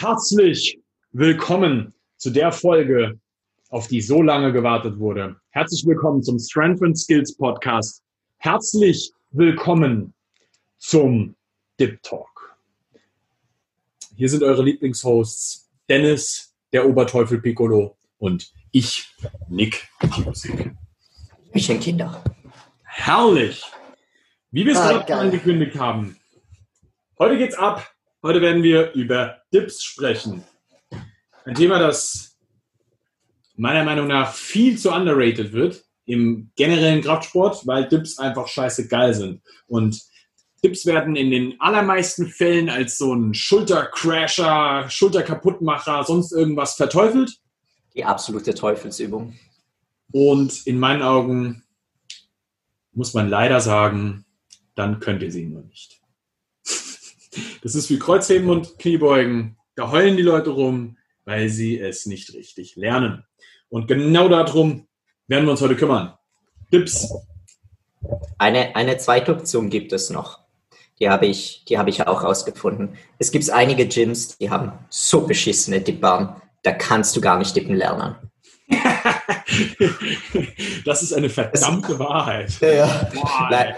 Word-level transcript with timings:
Herzlich 0.00 0.78
willkommen 1.10 1.92
zu 2.18 2.30
der 2.30 2.52
Folge, 2.52 3.18
auf 3.68 3.88
die 3.88 4.00
so 4.00 4.22
lange 4.22 4.52
gewartet 4.52 5.00
wurde. 5.00 5.40
Herzlich 5.50 5.84
willkommen 5.84 6.22
zum 6.22 6.38
Strength 6.38 6.84
and 6.84 6.96
Skills 6.96 7.36
Podcast. 7.36 8.04
Herzlich 8.36 9.10
willkommen 9.32 10.14
zum 10.78 11.34
Dip 11.80 12.00
Talk. 12.04 12.56
Hier 14.14 14.28
sind 14.28 14.44
eure 14.44 14.62
Lieblingshosts 14.62 15.68
Dennis, 15.88 16.54
der 16.72 16.88
Oberteufel 16.88 17.40
Piccolo 17.40 17.96
und 18.18 18.52
ich, 18.70 19.04
Nick 19.48 19.88
Musik. 20.24 20.76
Bisschen 21.52 21.80
Kinder. 21.80 22.22
Herrlich! 22.84 23.64
Wie 24.52 24.64
wir 24.64 24.74
es 24.74 24.78
Ah, 24.78 24.92
gerade 24.92 25.16
angekündigt 25.16 25.76
haben. 25.76 26.16
Heute 27.18 27.36
geht's 27.36 27.56
ab. 27.56 27.92
Heute 28.20 28.40
werden 28.40 28.64
wir 28.64 28.92
über 28.94 29.42
Dips 29.54 29.84
sprechen. 29.84 30.42
Ein 31.44 31.54
Thema, 31.54 31.78
das 31.78 32.36
meiner 33.54 33.84
Meinung 33.84 34.08
nach 34.08 34.34
viel 34.34 34.76
zu 34.76 34.90
underrated 34.90 35.52
wird 35.52 35.84
im 36.04 36.50
generellen 36.56 37.00
Kraftsport, 37.00 37.64
weil 37.68 37.86
Dips 37.88 38.18
einfach 38.18 38.48
scheiße 38.48 38.88
geil 38.88 39.14
sind. 39.14 39.42
Und 39.68 40.02
Dips 40.64 40.84
werden 40.84 41.14
in 41.14 41.30
den 41.30 41.60
allermeisten 41.60 42.26
Fällen 42.26 42.68
als 42.68 42.98
so 42.98 43.14
ein 43.14 43.34
Schultercrasher, 43.34 44.90
Schulterkaputtmacher, 44.90 46.02
sonst 46.02 46.32
irgendwas 46.32 46.74
verteufelt. 46.74 47.38
Die 47.94 48.04
absolute 48.04 48.52
Teufelsübung. 48.52 49.38
Und 50.10 50.66
in 50.66 50.80
meinen 50.80 51.02
Augen 51.02 51.62
muss 52.90 53.14
man 53.14 53.28
leider 53.30 53.60
sagen, 53.60 54.24
dann 54.74 54.98
könnt 54.98 55.22
ihr 55.22 55.30
sie 55.30 55.46
nur 55.46 55.62
nicht. 55.62 55.97
Das 57.62 57.74
ist 57.74 57.90
wie 57.90 57.98
Kreuzheben 57.98 58.48
und 58.50 58.78
Kniebeugen. 58.78 59.56
Da 59.74 59.90
heulen 59.90 60.16
die 60.16 60.22
Leute 60.22 60.50
rum, 60.50 60.96
weil 61.24 61.48
sie 61.48 61.78
es 61.78 62.06
nicht 62.06 62.34
richtig 62.34 62.76
lernen. 62.76 63.24
Und 63.68 63.86
genau 63.86 64.28
darum 64.28 64.86
werden 65.26 65.44
wir 65.44 65.52
uns 65.52 65.60
heute 65.60 65.76
kümmern. 65.76 66.14
Dips. 66.72 67.12
Eine, 68.38 68.74
eine 68.76 68.96
zweite 68.98 69.32
Option 69.32 69.70
gibt 69.70 69.92
es 69.92 70.10
noch. 70.10 70.40
Die 71.00 71.08
habe 71.08 71.26
ich, 71.26 71.64
die 71.68 71.78
habe 71.78 71.90
ich 71.90 72.06
auch 72.06 72.24
rausgefunden. 72.24 72.96
Es 73.18 73.30
gibt 73.30 73.48
einige 73.50 73.86
Gyms, 73.86 74.38
die 74.38 74.50
haben 74.50 74.72
so 74.88 75.26
beschissene 75.26 75.80
Dipbahnen, 75.80 76.30
da 76.62 76.72
kannst 76.72 77.16
du 77.16 77.20
gar 77.20 77.38
nicht 77.38 77.54
dippen 77.54 77.76
lernen. 77.76 78.16
Das 80.84 81.02
ist 81.02 81.12
eine 81.12 81.28
verdammte 81.28 81.98
Wahrheit. 81.98 82.58
Ja. 82.60 83.10
Boah, 83.14 83.48
Nein. 83.50 83.74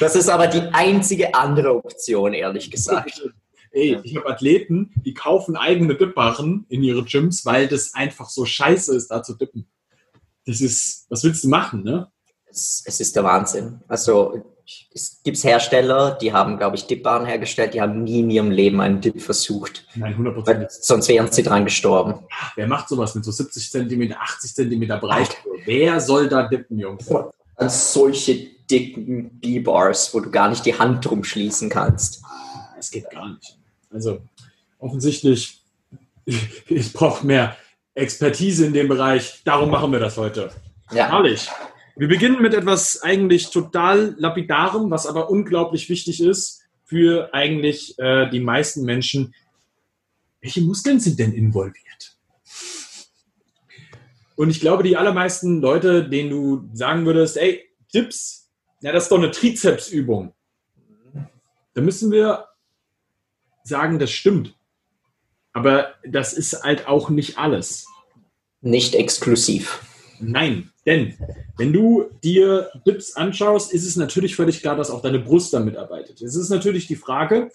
Das 0.00 0.16
ist 0.16 0.28
aber 0.28 0.46
die 0.46 0.62
einzige 0.72 1.34
andere 1.34 1.74
Option, 1.74 2.32
ehrlich 2.32 2.70
gesagt. 2.70 3.22
Ey, 3.70 3.98
ich 4.02 4.16
habe 4.16 4.28
Athleten, 4.28 4.92
die 5.04 5.12
kaufen 5.12 5.56
eigene 5.56 5.94
Dipbarren 5.94 6.64
in 6.70 6.82
ihre 6.82 7.04
Gyms, 7.04 7.44
weil 7.44 7.68
das 7.68 7.92
einfach 7.92 8.30
so 8.30 8.46
scheiße 8.46 8.96
ist, 8.96 9.08
da 9.08 9.22
zu 9.22 9.34
dippen. 9.34 9.68
Das 10.46 10.62
ist, 10.62 11.04
was 11.10 11.22
willst 11.22 11.44
du 11.44 11.48
machen, 11.48 11.82
ne? 11.82 12.10
Es, 12.46 12.82
es 12.86 12.98
ist 13.00 13.14
der 13.14 13.24
Wahnsinn. 13.24 13.82
Also 13.86 14.42
es 14.92 15.20
gibt 15.22 15.42
Hersteller, 15.42 16.18
die 16.20 16.32
haben, 16.32 16.58
glaube 16.58 16.76
ich, 16.76 16.86
Dipbahnen 16.86 17.26
hergestellt, 17.26 17.74
die 17.74 17.80
haben 17.80 18.04
nie 18.04 18.20
in 18.20 18.30
ihrem 18.30 18.50
Leben 18.50 18.80
einen 18.80 19.00
Dip 19.00 19.20
versucht. 19.20 19.86
Nein, 19.94 20.12
100 20.12 20.36
Weil 20.36 20.42
Prozent. 20.42 20.72
sonst 20.72 21.08
wären 21.08 21.30
sie 21.30 21.42
dran 21.42 21.64
gestorben. 21.64 22.26
Wer 22.54 22.66
macht 22.66 22.88
sowas 22.88 23.14
mit 23.14 23.24
so 23.24 23.30
70 23.30 23.70
Zentimeter, 23.70 24.20
80 24.20 24.54
Zentimeter 24.54 24.98
breit? 24.98 25.36
Wer 25.64 26.00
soll 26.00 26.28
da 26.28 26.42
dippen, 26.48 26.78
Jungs? 26.78 27.10
An 27.56 27.70
solche 27.70 28.48
dicken 28.70 29.40
B-Bars, 29.40 30.12
wo 30.14 30.20
du 30.20 30.30
gar 30.30 30.48
nicht 30.48 30.64
die 30.66 30.78
Hand 30.78 31.04
drum 31.04 31.24
schließen 31.24 31.70
kannst. 31.70 32.22
Es 32.78 32.90
geht 32.90 33.10
gar 33.10 33.28
nicht. 33.28 33.56
Also 33.90 34.20
offensichtlich, 34.78 35.62
ich 36.66 36.92
brauche 36.92 37.26
mehr 37.26 37.56
Expertise 37.94 38.66
in 38.66 38.72
dem 38.72 38.88
Bereich. 38.88 39.40
Darum 39.44 39.70
machen 39.70 39.90
wir 39.92 39.98
das 39.98 40.16
heute. 40.16 40.50
Ja, 40.92 41.08
Herrlich. 41.08 41.48
Wir 41.98 42.06
beginnen 42.06 42.40
mit 42.40 42.54
etwas 42.54 43.02
eigentlich 43.02 43.50
total 43.50 44.14
lapidarem, 44.18 44.88
was 44.88 45.04
aber 45.04 45.30
unglaublich 45.30 45.88
wichtig 45.88 46.20
ist 46.20 46.62
für 46.84 47.34
eigentlich 47.34 47.98
äh, 47.98 48.30
die 48.30 48.38
meisten 48.38 48.84
Menschen. 48.84 49.34
Welche 50.40 50.62
Muskeln 50.62 51.00
sind 51.00 51.18
denn 51.18 51.32
involviert? 51.32 52.16
Und 54.36 54.50
ich 54.50 54.60
glaube, 54.60 54.84
die 54.84 54.96
allermeisten 54.96 55.60
Leute, 55.60 56.08
denen 56.08 56.30
du 56.30 56.70
sagen 56.72 57.04
würdest, 57.04 57.36
ey, 57.36 57.68
Dips, 57.92 58.48
ja, 58.80 58.92
das 58.92 59.04
ist 59.04 59.08
doch 59.10 59.18
eine 59.18 59.32
Trizepsübung. 59.32 60.32
Da 61.74 61.80
müssen 61.80 62.12
wir 62.12 62.46
sagen, 63.64 63.98
das 63.98 64.12
stimmt. 64.12 64.56
Aber 65.52 65.94
das 66.04 66.32
ist 66.32 66.62
halt 66.62 66.86
auch 66.86 67.10
nicht 67.10 67.38
alles. 67.38 67.86
nicht 68.60 68.94
exklusiv. 68.94 69.80
Nein, 70.20 70.70
denn 70.86 71.14
wenn 71.56 71.72
du 71.72 72.06
dir 72.22 72.70
Dips 72.86 73.14
anschaust, 73.14 73.72
ist 73.72 73.86
es 73.86 73.96
natürlich 73.96 74.34
völlig 74.36 74.60
klar, 74.60 74.76
dass 74.76 74.90
auch 74.90 75.02
deine 75.02 75.18
Brust 75.18 75.52
damit 75.52 75.76
arbeitet. 75.76 76.22
Es 76.22 76.34
ist 76.34 76.48
natürlich 76.48 76.86
die 76.86 76.96
Frage, 76.96 77.50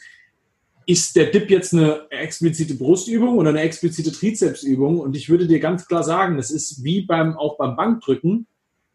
ist 0.85 1.16
der 1.16 1.28
Dip 1.28 1.50
jetzt 1.50 1.74
eine 1.74 2.09
explizite 2.09 2.75
Brustübung 2.75 3.38
oder 3.38 3.50
eine 3.50 3.62
explizite 3.62 4.12
Trizepsübung? 4.12 5.00
Und 5.00 5.16
ich 5.16 5.29
würde 5.29 5.47
dir 5.47 5.59
ganz 5.59 5.88
klar 5.88 6.03
sagen, 6.03 6.38
das 6.38 6.51
ist 6.51 6.84
wie 6.84 7.01
beim, 7.03 7.38
auch 7.38 7.57
beim 7.57 7.75
Bankdrücken. 7.75 8.47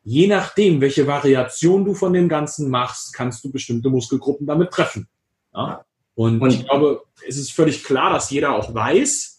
Je 0.04 0.26
nachdem, 0.26 0.80
welche 0.80 1.06
Variation 1.06 1.84
du 1.84 1.94
von 1.94 2.12
dem 2.12 2.28
Ganzen 2.28 2.70
machst, 2.70 3.14
kannst 3.14 3.44
du 3.44 3.50
bestimmte 3.50 3.90
Muskelgruppen 3.90 4.46
damit 4.46 4.70
treffen. 4.70 5.08
Ja? 5.54 5.84
Und, 6.14 6.40
Und- 6.40 6.52
ich 6.52 6.64
glaube, 6.64 7.02
es 7.26 7.38
ist 7.38 7.52
völlig 7.52 7.84
klar, 7.84 8.12
dass 8.12 8.30
jeder 8.30 8.54
auch 8.54 8.74
weiß, 8.74 9.37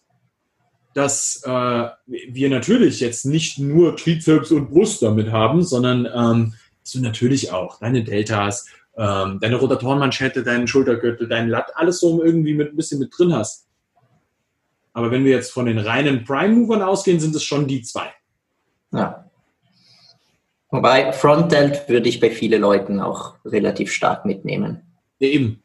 dass 0.93 1.41
äh, 1.45 1.87
wir 2.07 2.49
natürlich 2.49 2.99
jetzt 2.99 3.25
nicht 3.25 3.59
nur 3.59 3.95
Trizeps 3.95 4.51
und 4.51 4.71
Brust 4.71 5.01
damit 5.01 5.31
haben, 5.31 5.63
sondern 5.63 6.05
ähm, 6.05 6.53
dass 6.83 6.93
du 6.93 7.01
natürlich 7.01 7.51
auch 7.51 7.79
deine 7.79 8.03
Deltas, 8.03 8.67
ähm, 8.97 9.39
deine 9.39 9.57
Rotatorenmanschette, 9.57 10.43
deinen 10.43 10.67
Schultergürtel, 10.67 11.27
deinen 11.27 11.49
Lat, 11.49 11.71
alles 11.75 11.99
so 11.99 12.23
irgendwie 12.23 12.53
mit 12.53 12.73
ein 12.73 12.75
bisschen 12.75 12.99
mit 12.99 13.13
drin 13.17 13.33
hast. 13.33 13.67
Aber 14.93 15.11
wenn 15.11 15.23
wir 15.23 15.31
jetzt 15.31 15.51
von 15.51 15.67
den 15.67 15.77
reinen 15.77 16.23
Prime-Movern 16.23 16.81
ausgehen, 16.81 17.19
sind 17.19 17.35
es 17.35 17.43
schon 17.43 17.67
die 17.67 17.83
zwei. 17.83 18.11
Ja. 18.91 19.29
Wobei 20.71 21.13
Front 21.13 21.51
Delt 21.51 21.87
würde 21.87 22.09
ich 22.09 22.19
bei 22.19 22.31
vielen 22.31 22.61
Leuten 22.61 22.99
auch 22.99 23.35
relativ 23.45 23.91
stark 23.91 24.25
mitnehmen. 24.25 24.81
Ja, 25.19 25.29
eben. 25.29 25.63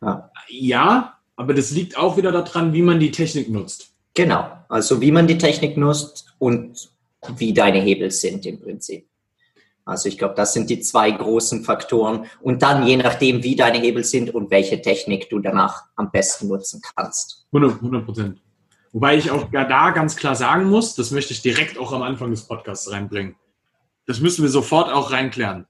Ja. 0.00 0.30
Ja, 0.48 1.18
aber 1.36 1.54
das 1.54 1.70
liegt 1.70 1.96
auch 1.96 2.16
wieder 2.16 2.32
daran, 2.32 2.72
wie 2.72 2.82
man 2.82 3.00
die 3.00 3.10
Technik 3.10 3.50
nutzt. 3.50 3.91
Genau, 4.14 4.50
also 4.68 5.00
wie 5.00 5.12
man 5.12 5.26
die 5.26 5.38
Technik 5.38 5.76
nutzt 5.76 6.34
und 6.38 6.90
wie 7.36 7.52
deine 7.52 7.80
Hebel 7.80 8.10
sind 8.10 8.44
im 8.46 8.60
Prinzip. 8.60 9.06
Also 9.84 10.08
ich 10.08 10.18
glaube, 10.18 10.34
das 10.34 10.52
sind 10.52 10.70
die 10.70 10.80
zwei 10.80 11.10
großen 11.10 11.64
Faktoren. 11.64 12.26
Und 12.40 12.62
dann 12.62 12.86
je 12.86 12.96
nachdem, 12.96 13.42
wie 13.42 13.56
deine 13.56 13.78
Hebel 13.78 14.04
sind 14.04 14.32
und 14.32 14.50
welche 14.50 14.80
Technik 14.80 15.28
du 15.28 15.40
danach 15.40 15.84
am 15.96 16.10
besten 16.10 16.48
nutzen 16.48 16.80
kannst. 16.94 17.46
100 17.52 18.04
Prozent. 18.04 18.42
Wobei 18.92 19.16
ich 19.16 19.30
auch 19.30 19.48
da 19.50 19.90
ganz 19.90 20.16
klar 20.16 20.36
sagen 20.36 20.68
muss, 20.68 20.94
das 20.94 21.10
möchte 21.10 21.32
ich 21.32 21.42
direkt 21.42 21.78
auch 21.78 21.92
am 21.92 22.02
Anfang 22.02 22.30
des 22.30 22.46
Podcasts 22.46 22.90
reinbringen. 22.90 23.36
Das 24.06 24.20
müssen 24.20 24.42
wir 24.42 24.50
sofort 24.50 24.92
auch 24.92 25.10
reinklären. 25.12 25.66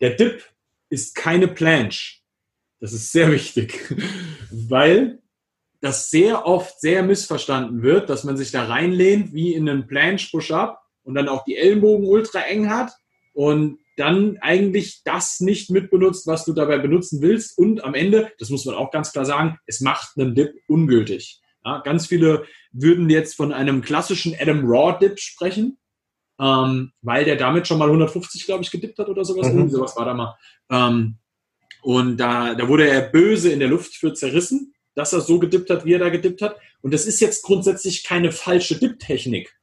Der 0.00 0.10
Dip 0.10 0.44
ist 0.88 1.14
keine 1.14 1.46
Planche. 1.46 2.20
Das 2.80 2.92
ist 2.92 3.12
sehr 3.12 3.30
wichtig, 3.30 3.94
weil 4.50 5.18
das 5.80 6.10
sehr 6.10 6.46
oft 6.46 6.80
sehr 6.80 7.02
missverstanden 7.02 7.82
wird, 7.82 8.10
dass 8.10 8.24
man 8.24 8.36
sich 8.36 8.50
da 8.50 8.64
reinlehnt 8.64 9.32
wie 9.32 9.54
in 9.54 9.68
einen 9.68 9.86
Planche 9.86 10.28
Push-Up 10.30 10.80
und 11.04 11.14
dann 11.14 11.28
auch 11.28 11.44
die 11.44 11.56
Ellenbogen 11.56 12.06
ultra 12.06 12.40
eng 12.40 12.68
hat 12.68 12.92
und 13.32 13.78
dann 13.96 14.38
eigentlich 14.40 15.02
das 15.04 15.40
nicht 15.40 15.70
mitbenutzt, 15.70 16.26
was 16.26 16.44
du 16.44 16.52
dabei 16.52 16.78
benutzen 16.78 17.20
willst. 17.20 17.58
Und 17.58 17.82
am 17.82 17.94
Ende, 17.94 18.32
das 18.38 18.50
muss 18.50 18.64
man 18.64 18.76
auch 18.76 18.90
ganz 18.90 19.12
klar 19.12 19.24
sagen, 19.24 19.58
es 19.66 19.80
macht 19.80 20.16
einen 20.16 20.34
Dip 20.34 20.54
ungültig. 20.68 21.40
Ja, 21.64 21.78
ganz 21.80 22.06
viele 22.06 22.44
würden 22.72 23.10
jetzt 23.10 23.34
von 23.34 23.52
einem 23.52 23.82
klassischen 23.82 24.36
Adam 24.38 24.64
Raw 24.64 24.96
Dip 25.00 25.18
sprechen, 25.18 25.78
ähm, 26.40 26.92
weil 27.02 27.24
der 27.24 27.36
damit 27.36 27.66
schon 27.66 27.78
mal 27.78 27.88
150, 27.88 28.46
glaube 28.46 28.62
ich, 28.62 28.70
gedippt 28.70 28.98
hat 28.98 29.08
oder 29.08 29.24
sowas. 29.24 29.48
Mhm. 29.48 29.58
Irgendwie 29.58 29.74
sowas 29.74 29.96
war 29.96 30.04
da 30.04 30.14
mal. 30.14 30.36
Ähm, 30.70 31.18
und 31.82 32.16
da, 32.18 32.54
da 32.54 32.68
wurde 32.68 32.88
er 32.88 33.02
böse 33.02 33.50
in 33.50 33.58
der 33.58 33.68
Luft 33.68 33.94
für 33.94 34.14
zerrissen, 34.14 34.74
dass 34.98 35.12
er 35.12 35.20
so 35.20 35.38
gedippt 35.38 35.70
hat, 35.70 35.84
wie 35.84 35.92
er 35.92 36.00
da 36.00 36.08
gedippt 36.08 36.42
hat. 36.42 36.56
Und 36.82 36.92
das 36.92 37.06
ist 37.06 37.20
jetzt 37.20 37.44
grundsätzlich 37.44 38.02
keine 38.02 38.32
falsche 38.32 38.80
Dip-Technik. 38.80 39.56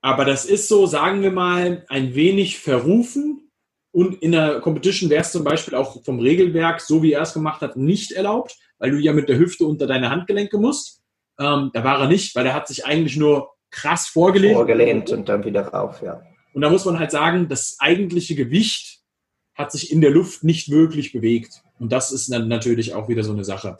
Aber 0.00 0.24
das 0.24 0.44
ist 0.44 0.68
so, 0.68 0.86
sagen 0.86 1.22
wir 1.22 1.32
mal, 1.32 1.84
ein 1.88 2.14
wenig 2.14 2.60
verrufen 2.60 3.50
und 3.90 4.22
in 4.22 4.30
der 4.30 4.60
Competition 4.60 5.10
wäre 5.10 5.22
es 5.22 5.32
zum 5.32 5.42
Beispiel 5.42 5.74
auch 5.74 6.04
vom 6.04 6.20
Regelwerk, 6.20 6.80
so 6.80 7.02
wie 7.02 7.12
er 7.12 7.22
es 7.22 7.32
gemacht 7.32 7.60
hat, 7.60 7.76
nicht 7.76 8.12
erlaubt, 8.12 8.56
weil 8.78 8.92
du 8.92 8.98
ja 8.98 9.12
mit 9.12 9.28
der 9.28 9.38
Hüfte 9.38 9.64
unter 9.64 9.88
deine 9.88 10.10
Handgelenke 10.10 10.58
musst. 10.58 11.02
Ähm, 11.40 11.70
da 11.72 11.82
war 11.82 11.98
er 11.98 12.06
nicht, 12.06 12.36
weil 12.36 12.46
er 12.46 12.54
hat 12.54 12.68
sich 12.68 12.86
eigentlich 12.86 13.16
nur 13.16 13.50
krass 13.70 14.06
vorgelegt. 14.06 14.54
Vorgelehnt 14.54 15.10
und 15.10 15.28
dann 15.28 15.44
wieder 15.44 15.66
rauf, 15.66 16.02
ja. 16.02 16.22
Und 16.54 16.62
da 16.62 16.70
muss 16.70 16.84
man 16.84 17.00
halt 17.00 17.10
sagen, 17.10 17.48
das 17.48 17.76
eigentliche 17.80 18.36
Gewicht 18.36 19.00
hat 19.56 19.72
sich 19.72 19.90
in 19.90 20.00
der 20.00 20.10
Luft 20.10 20.44
nicht 20.44 20.70
wirklich 20.70 21.12
bewegt. 21.12 21.62
Und 21.78 21.90
das 21.90 22.12
ist 22.12 22.30
dann 22.30 22.48
natürlich 22.48 22.94
auch 22.94 23.08
wieder 23.08 23.24
so 23.24 23.32
eine 23.32 23.44
Sache. 23.44 23.76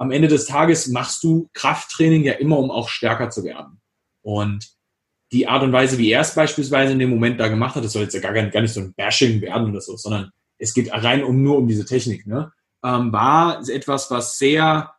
am 0.00 0.10
Ende 0.12 0.28
des 0.28 0.46
Tages 0.46 0.86
machst 0.88 1.24
du 1.24 1.50
Krafttraining 1.54 2.22
ja 2.22 2.34
immer, 2.34 2.58
um 2.58 2.70
auch 2.70 2.88
stärker 2.88 3.30
zu 3.30 3.42
werden. 3.44 3.80
Und 4.22 4.68
die 5.32 5.46
Art 5.46 5.62
und 5.62 5.72
Weise, 5.72 5.98
wie 5.98 6.10
er 6.10 6.20
es 6.20 6.34
beispielsweise 6.34 6.92
in 6.92 6.98
dem 6.98 7.10
Moment 7.10 7.38
da 7.38 7.48
gemacht 7.48 7.74
hat, 7.74 7.84
das 7.84 7.92
soll 7.92 8.02
jetzt 8.02 8.14
ja 8.14 8.20
gar, 8.20 8.32
gar 8.32 8.60
nicht 8.60 8.72
so 8.72 8.80
ein 8.80 8.94
Bashing 8.94 9.40
werden 9.40 9.70
oder 9.70 9.80
so, 9.80 9.96
sondern 9.96 10.30
es 10.58 10.72
geht 10.72 10.92
rein 10.92 11.22
um 11.22 11.42
nur 11.42 11.58
um 11.58 11.68
diese 11.68 11.84
Technik, 11.84 12.26
ne? 12.26 12.52
Ähm, 12.84 13.12
war 13.12 13.60
etwas, 13.68 14.10
was 14.10 14.38
sehr, 14.38 14.92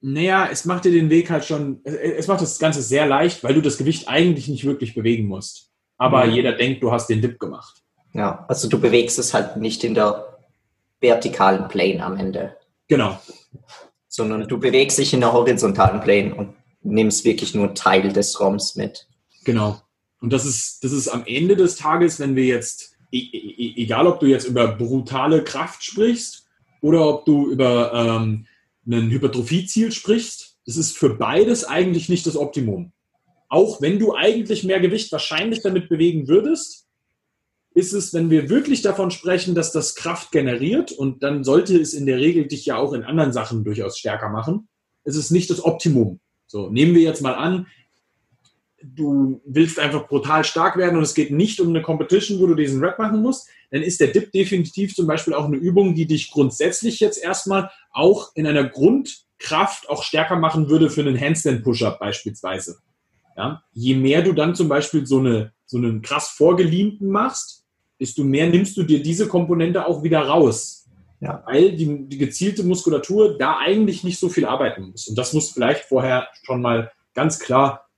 naja, 0.00 0.48
es 0.50 0.64
macht 0.64 0.84
dir 0.84 0.92
den 0.92 1.10
Weg 1.10 1.30
halt 1.30 1.44
schon, 1.44 1.80
es 1.84 2.28
macht 2.28 2.40
das 2.40 2.60
Ganze 2.60 2.80
sehr 2.80 3.06
leicht, 3.06 3.42
weil 3.42 3.54
du 3.54 3.60
das 3.60 3.76
Gewicht 3.76 4.08
eigentlich 4.08 4.46
nicht 4.46 4.64
wirklich 4.64 4.94
bewegen 4.94 5.26
musst. 5.26 5.72
Aber 5.98 6.24
mhm. 6.26 6.32
jeder 6.32 6.52
denkt, 6.52 6.82
du 6.82 6.92
hast 6.92 7.08
den 7.08 7.22
Dip 7.22 7.40
gemacht. 7.40 7.82
Ja, 8.16 8.46
also 8.48 8.68
du 8.68 8.80
bewegst 8.80 9.18
es 9.18 9.34
halt 9.34 9.58
nicht 9.58 9.84
in 9.84 9.94
der 9.94 10.38
vertikalen 11.00 11.68
Plane 11.68 12.02
am 12.02 12.16
Ende. 12.16 12.56
Genau. 12.88 13.20
Sondern 14.08 14.48
du 14.48 14.58
bewegst 14.58 14.98
dich 14.98 15.12
in 15.12 15.20
der 15.20 15.34
horizontalen 15.34 16.00
Plane 16.00 16.34
und 16.34 16.54
nimmst 16.82 17.24
wirklich 17.24 17.54
nur 17.54 17.74
Teil 17.74 18.12
des 18.12 18.40
ROMs 18.40 18.76
mit. 18.76 19.06
Genau. 19.44 19.82
Und 20.20 20.32
das 20.32 20.46
ist, 20.46 20.82
das 20.82 20.92
ist 20.92 21.08
am 21.08 21.24
Ende 21.26 21.56
des 21.56 21.76
Tages, 21.76 22.18
wenn 22.18 22.36
wir 22.36 22.44
jetzt, 22.44 22.96
e, 23.12 23.18
e, 23.18 23.36
e, 23.36 23.82
egal 23.82 24.06
ob 24.06 24.20
du 24.20 24.26
jetzt 24.26 24.46
über 24.46 24.68
brutale 24.68 25.44
Kraft 25.44 25.84
sprichst 25.84 26.46
oder 26.80 27.06
ob 27.06 27.26
du 27.26 27.50
über 27.50 27.92
ähm, 27.92 28.46
ein 28.86 29.10
Hypertrophieziel 29.10 29.92
sprichst, 29.92 30.56
das 30.64 30.78
ist 30.78 30.96
für 30.96 31.10
beides 31.10 31.64
eigentlich 31.64 32.08
nicht 32.08 32.26
das 32.26 32.36
Optimum. 32.36 32.92
Auch 33.48 33.82
wenn 33.82 33.98
du 33.98 34.14
eigentlich 34.14 34.64
mehr 34.64 34.80
Gewicht 34.80 35.12
wahrscheinlich 35.12 35.62
damit 35.62 35.88
bewegen 35.88 36.28
würdest, 36.28 36.85
ist 37.76 37.92
es, 37.92 38.14
wenn 38.14 38.30
wir 38.30 38.48
wirklich 38.48 38.80
davon 38.80 39.10
sprechen, 39.10 39.54
dass 39.54 39.70
das 39.70 39.94
Kraft 39.94 40.32
generiert 40.32 40.92
und 40.92 41.22
dann 41.22 41.44
sollte 41.44 41.78
es 41.78 41.92
in 41.92 42.06
der 42.06 42.16
Regel 42.16 42.46
dich 42.46 42.64
ja 42.64 42.78
auch 42.78 42.94
in 42.94 43.04
anderen 43.04 43.34
Sachen 43.34 43.64
durchaus 43.64 43.98
stärker 43.98 44.30
machen, 44.30 44.68
ist 45.04 45.16
es 45.16 45.30
nicht 45.30 45.50
das 45.50 45.62
Optimum. 45.62 46.18
So, 46.46 46.70
nehmen 46.70 46.94
wir 46.94 47.02
jetzt 47.02 47.20
mal 47.20 47.34
an, 47.34 47.66
du 48.82 49.42
willst 49.44 49.78
einfach 49.78 50.08
brutal 50.08 50.42
stark 50.42 50.78
werden 50.78 50.96
und 50.96 51.02
es 51.02 51.14
geht 51.14 51.30
nicht 51.30 51.60
um 51.60 51.68
eine 51.68 51.82
Competition, 51.82 52.40
wo 52.40 52.46
du 52.46 52.54
diesen 52.54 52.82
Rap 52.82 52.98
machen 52.98 53.20
musst, 53.20 53.46
dann 53.70 53.82
ist 53.82 54.00
der 54.00 54.08
Dip 54.08 54.32
definitiv 54.32 54.94
zum 54.94 55.06
Beispiel 55.06 55.34
auch 55.34 55.44
eine 55.44 55.56
Übung, 55.56 55.94
die 55.94 56.06
dich 56.06 56.30
grundsätzlich 56.30 56.98
jetzt 57.00 57.22
erstmal 57.22 57.70
auch 57.92 58.30
in 58.34 58.46
einer 58.46 58.64
Grundkraft 58.64 59.90
auch 59.90 60.02
stärker 60.02 60.36
machen 60.36 60.70
würde 60.70 60.88
für 60.88 61.02
einen 61.02 61.20
Handstand-Push-Up 61.20 61.98
beispielsweise. 61.98 62.78
Ja? 63.36 63.62
Je 63.74 63.96
mehr 63.96 64.22
du 64.22 64.32
dann 64.32 64.54
zum 64.54 64.70
Beispiel 64.70 65.04
so, 65.04 65.18
eine, 65.18 65.52
so 65.66 65.76
einen 65.76 66.00
krass 66.00 66.28
vorgelehnten 66.30 67.10
machst, 67.10 67.65
desto 68.00 68.24
mehr 68.24 68.48
nimmst 68.48 68.76
du 68.76 68.82
dir 68.82 69.02
diese 69.02 69.28
Komponente 69.28 69.86
auch 69.86 70.02
wieder 70.02 70.20
raus. 70.20 70.86
Ja. 71.20 71.42
Weil 71.46 71.72
die, 71.72 72.08
die 72.08 72.18
gezielte 72.18 72.62
Muskulatur 72.62 73.38
da 73.38 73.58
eigentlich 73.58 74.04
nicht 74.04 74.18
so 74.18 74.28
viel 74.28 74.44
arbeiten 74.44 74.90
muss. 74.90 75.08
Und 75.08 75.16
das 75.16 75.32
muss 75.32 75.50
vielleicht 75.50 75.84
vorher 75.84 76.28
schon 76.42 76.60
mal 76.60 76.92
ganz 77.14 77.38
klar 77.38 77.88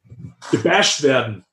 gebasht 0.50 1.02
werden. 1.02 1.44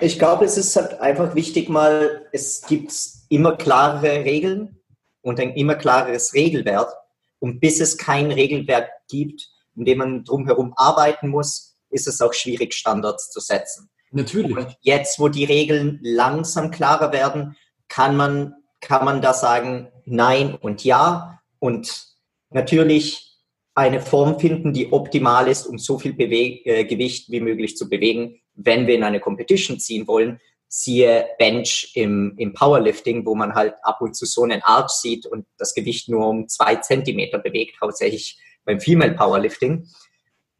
Ich 0.00 0.18
glaube, 0.18 0.44
es 0.44 0.56
ist 0.56 0.74
halt 0.76 1.00
einfach 1.00 1.34
wichtig, 1.34 1.68
mal, 1.68 2.26
es 2.32 2.62
gibt 2.62 2.92
immer 3.28 3.56
klarere 3.56 4.24
Regeln 4.24 4.76
und 5.22 5.40
ein 5.40 5.54
immer 5.54 5.74
klareres 5.74 6.34
Regelwerk. 6.34 6.92
Und 7.40 7.60
bis 7.60 7.80
es 7.80 7.96
kein 7.96 8.30
Regelwerk 8.32 8.88
gibt, 9.08 9.48
in 9.76 9.84
dem 9.84 9.98
man 9.98 10.24
drumherum 10.24 10.72
arbeiten 10.76 11.28
muss, 11.28 11.76
ist 11.90 12.08
es 12.08 12.20
auch 12.20 12.32
schwierig, 12.32 12.74
Standards 12.74 13.30
zu 13.30 13.40
setzen. 13.40 13.88
Natürlich. 14.10 14.56
Und 14.56 14.76
jetzt, 14.80 15.18
wo 15.18 15.28
die 15.28 15.44
Regeln 15.44 16.00
langsam 16.02 16.70
klarer 16.70 17.12
werden, 17.12 17.56
kann 17.88 18.16
man, 18.16 18.54
kann 18.80 19.04
man 19.04 19.20
da 19.20 19.32
sagen 19.32 19.90
Nein 20.04 20.54
und 20.54 20.84
Ja 20.84 21.40
und 21.58 22.06
natürlich 22.50 23.28
eine 23.74 24.00
Form 24.00 24.40
finden, 24.40 24.72
die 24.72 24.92
optimal 24.92 25.46
ist, 25.46 25.66
um 25.66 25.78
so 25.78 25.98
viel 25.98 26.12
Bewe 26.12 26.64
äh, 26.64 26.84
Gewicht 26.84 27.30
wie 27.30 27.40
möglich 27.40 27.76
zu 27.76 27.88
bewegen, 27.88 28.40
wenn 28.54 28.86
wir 28.86 28.96
in 28.96 29.04
eine 29.04 29.20
Competition 29.20 29.78
ziehen 29.78 30.08
wollen. 30.08 30.40
Siehe 30.66 31.26
Bench 31.38 31.92
im, 31.94 32.34
im 32.38 32.52
Powerlifting, 32.52 33.24
wo 33.24 33.34
man 33.34 33.54
halt 33.54 33.74
ab 33.82 34.00
und 34.00 34.16
zu 34.16 34.26
so 34.26 34.42
einen 34.42 34.62
Arch 34.62 34.90
sieht 34.90 35.26
und 35.26 35.46
das 35.56 35.74
Gewicht 35.74 36.08
nur 36.08 36.26
um 36.26 36.48
zwei 36.48 36.76
Zentimeter 36.76 37.38
bewegt, 37.38 37.80
hauptsächlich 37.80 38.38
beim 38.64 38.80
Female 38.80 39.14
Powerlifting, 39.14 39.86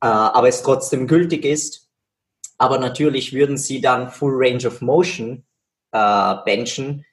äh, 0.01 0.07
aber 0.07 0.49
es 0.49 0.63
trotzdem 0.63 1.07
gültig 1.09 1.45
ist. 1.45 1.91
Aber 2.57 2.79
natürlich 2.79 3.33
würden 3.33 3.57
sie 3.57 3.81
dann 3.81 4.11
Full 4.11 4.35
Range 4.35 4.67
of 4.67 4.81
Motion 4.81 5.45
äh, 5.91 6.35
benchen, 6.45 7.05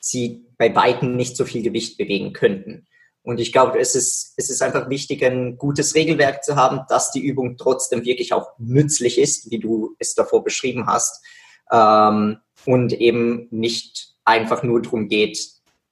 sie 0.00 0.46
bei 0.58 0.74
Weitem 0.74 1.16
nicht 1.16 1.36
so 1.36 1.44
viel 1.44 1.62
Gewicht 1.62 1.98
bewegen 1.98 2.32
könnten. 2.32 2.86
Und 3.22 3.38
ich 3.38 3.52
glaube, 3.52 3.78
es 3.78 3.94
ist, 3.94 4.32
es 4.36 4.50
ist 4.50 4.62
einfach 4.62 4.88
wichtig, 4.88 5.22
ein 5.24 5.58
gutes 5.58 5.94
Regelwerk 5.94 6.42
zu 6.42 6.56
haben, 6.56 6.80
dass 6.88 7.12
die 7.12 7.20
Übung 7.20 7.56
trotzdem 7.58 8.04
wirklich 8.04 8.32
auch 8.32 8.48
nützlich 8.58 9.18
ist, 9.18 9.50
wie 9.50 9.58
du 9.58 9.94
es 9.98 10.14
davor 10.14 10.42
beschrieben 10.42 10.86
hast. 10.86 11.24
Ähm, 11.70 12.38
und 12.66 12.92
eben 12.94 13.46
nicht 13.50 14.14
einfach 14.24 14.62
nur 14.62 14.80
darum 14.82 15.08
geht, 15.08 15.38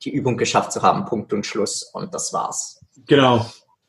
die 0.02 0.10
Übung 0.10 0.36
geschafft 0.36 0.72
zu 0.72 0.82
haben, 0.82 1.04
Punkt 1.04 1.32
und 1.32 1.44
Schluss. 1.44 1.82
Und 1.82 2.14
das 2.14 2.32
war's. 2.32 2.80
Genau. 3.06 3.46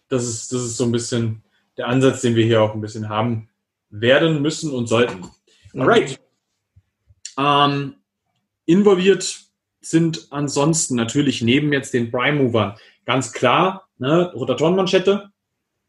Das 0.09 0.25
ist, 0.27 0.51
das 0.51 0.61
ist 0.61 0.77
so 0.77 0.85
ein 0.85 0.91
bisschen 0.91 1.43
der 1.77 1.87
Ansatz, 1.87 2.21
den 2.21 2.35
wir 2.35 2.45
hier 2.45 2.61
auch 2.61 2.73
ein 2.73 2.81
bisschen 2.81 3.09
haben 3.09 3.49
werden 3.89 4.41
müssen 4.41 4.71
und 4.73 4.87
sollten. 4.87 5.29
Alright. 5.73 6.19
Ähm, 7.37 7.95
involviert 8.65 9.48
sind 9.81 10.27
ansonsten 10.31 10.95
natürlich 10.95 11.41
neben 11.41 11.71
jetzt 11.73 11.93
den 11.93 12.11
Prime 12.11 12.43
Movern 12.43 12.75
ganz 13.05 13.31
klar, 13.31 13.87
ne, 13.97 14.31
Rotatorenmanschette, 14.33 15.31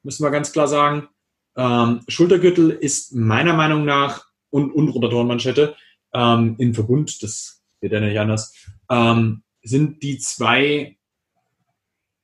müssen 0.02 0.24
wir 0.24 0.30
ganz 0.30 0.52
klar 0.52 0.68
sagen. 0.68 1.08
Ähm, 1.56 2.00
Schultergürtel 2.08 2.70
ist 2.70 3.14
meiner 3.14 3.54
Meinung 3.54 3.84
nach 3.84 4.26
und, 4.50 4.72
und 4.72 4.88
Rotatorenmanschette 4.88 5.76
ähm, 6.14 6.56
in 6.58 6.74
Verbund, 6.74 7.22
das 7.22 7.62
wird 7.80 7.92
ja 7.92 8.00
nicht 8.00 8.18
anders, 8.18 8.54
ähm, 8.88 9.42
sind 9.62 10.02
die 10.02 10.18
zwei 10.18 10.96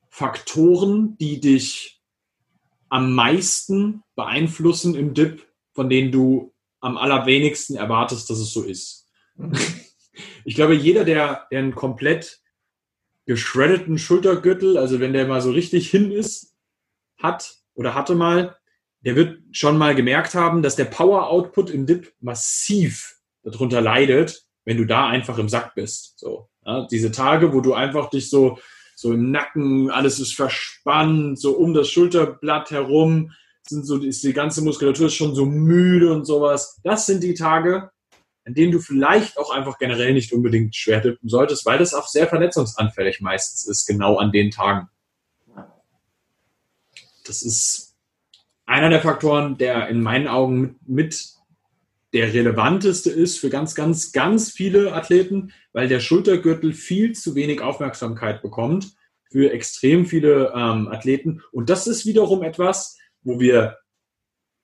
Faktoren, 0.09 1.17
die 1.19 1.41
dich 1.41 2.01
am 2.89 3.13
meisten 3.13 4.03
beeinflussen 4.15 4.95
im 4.95 5.13
Dip, 5.13 5.47
von 5.75 5.91
denen 5.91 6.13
du 6.13 6.55
am 6.81 6.97
allerwenigsten 6.97 7.77
erwartest, 7.77 8.31
dass 8.31 8.39
es 8.39 8.53
so 8.53 8.63
ist. 8.63 9.07
Ich 10.45 10.55
glaube, 10.55 10.75
jeder, 10.75 11.05
der, 11.05 11.47
der 11.51 11.59
einen 11.59 11.75
komplett 11.75 12.41
geschreddeten 13.27 13.99
Schultergürtel, 13.99 14.79
also 14.79 15.01
wenn 15.01 15.13
der 15.13 15.27
mal 15.27 15.41
so 15.41 15.51
richtig 15.51 15.91
hin 15.91 16.13
ist, 16.13 16.55
hat 17.19 17.57
oder 17.75 17.95
hatte 17.95 18.15
mal, 18.15 18.57
der 19.01 19.17
wird 19.17 19.41
schon 19.53 19.79
mal 19.79 19.95
gemerkt 19.95 20.35
haben, 20.35 20.63
dass 20.63 20.77
der 20.77 20.87
Power-Output 20.87 21.71
im 21.71 21.87
Dip 21.87 22.13
massiv 22.21 23.17
darunter 23.43 23.81
leidet, 23.81 24.45
wenn 24.65 24.77
du 24.77 24.85
da 24.85 25.09
einfach 25.09 25.39
im 25.39 25.49
Sack 25.49 25.75
bist. 25.75 26.19
So, 26.19 26.49
ja, 26.65 26.87
diese 26.91 27.13
Tage, 27.13 27.53
wo 27.53 27.61
du 27.61 27.75
einfach 27.75 28.11
dich 28.11 28.31
so, 28.31 28.59
so 28.97 29.13
im 29.13 29.31
Nacken, 29.31 29.91
alles 29.91 30.19
ist 30.19 30.35
verspannt, 30.35 31.39
so 31.39 31.53
um 31.57 31.75
das 31.75 31.91
Schulterblatt 31.91 32.71
herum, 32.71 33.33
sind 33.69 33.85
so, 33.85 33.99
ist 33.99 34.23
die 34.25 34.33
ganze 34.33 34.63
Muskulatur 34.63 35.11
schon 35.11 35.35
so 35.35 35.45
müde 35.45 36.13
und 36.13 36.25
sowas. 36.25 36.81
Das 36.83 37.07
sind 37.07 37.23
die 37.23 37.35
Tage, 37.35 37.91
an 38.47 38.55
denen 38.55 38.73
du 38.73 38.79
vielleicht 38.79 39.39
auch 39.39 39.51
einfach 39.51 39.77
generell 39.79 40.15
nicht 40.15 40.33
unbedingt 40.33 40.75
schwer 40.77 41.03
tippen 41.03 41.29
solltest, 41.29 41.67
weil 41.67 41.79
das 41.79 41.95
auch 41.95 42.07
sehr 42.07 42.29
verletzungsanfällig 42.29 43.21
meistens 43.21 43.67
ist, 43.67 43.87
genau 43.87 44.19
an 44.19 44.31
den 44.31 44.53
Tagen. 44.53 44.89
Das 47.27 47.43
ist 47.43 47.97
einer 48.67 48.89
der 48.89 49.01
Faktoren, 49.01 49.59
der 49.59 49.89
in 49.89 50.01
meinen 50.01 50.29
Augen 50.29 50.79
mit 50.87 51.35
der 52.13 52.33
relevanteste 52.33 53.11
ist 53.11 53.39
für 53.39 53.51
ganz, 53.51 53.75
ganz, 53.75 54.13
ganz 54.13 54.53
viele 54.53 54.93
Athleten, 54.93 55.53
weil 55.73 55.89
der 55.89 55.99
Schultergürtel 55.99 56.73
viel 56.73 57.13
zu 57.15 57.35
wenig 57.35 57.61
Aufmerksamkeit 57.61 58.43
bekommt 58.43 58.95
für 59.31 59.53
extrem 59.53 60.07
viele 60.07 60.53
ähm, 60.55 60.87
Athleten. 60.89 61.43
Und 61.51 61.69
das 61.69 61.89
ist 61.89 62.07
wiederum 62.07 62.45
etwas, 62.45 62.97
wo 63.23 63.41
wir 63.41 63.77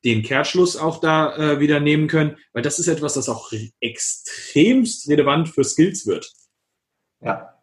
den 0.04 0.23
Kehrschluss 0.23 0.76
auch 0.76 1.00
da 1.00 1.37
äh, 1.37 1.61
wieder 1.61 1.80
nehmen 1.80 2.09
können, 2.09 2.37
weil 2.52 2.62
das 2.62 2.78
ist 2.78 2.88
etwas, 2.88 3.14
das 3.14 3.28
auch 3.28 3.52
extremst 3.80 5.09
relevant 5.09 5.49
für 5.49 5.64
Skills 5.64 6.06
wird. 6.06 6.30
Ja. 7.21 7.54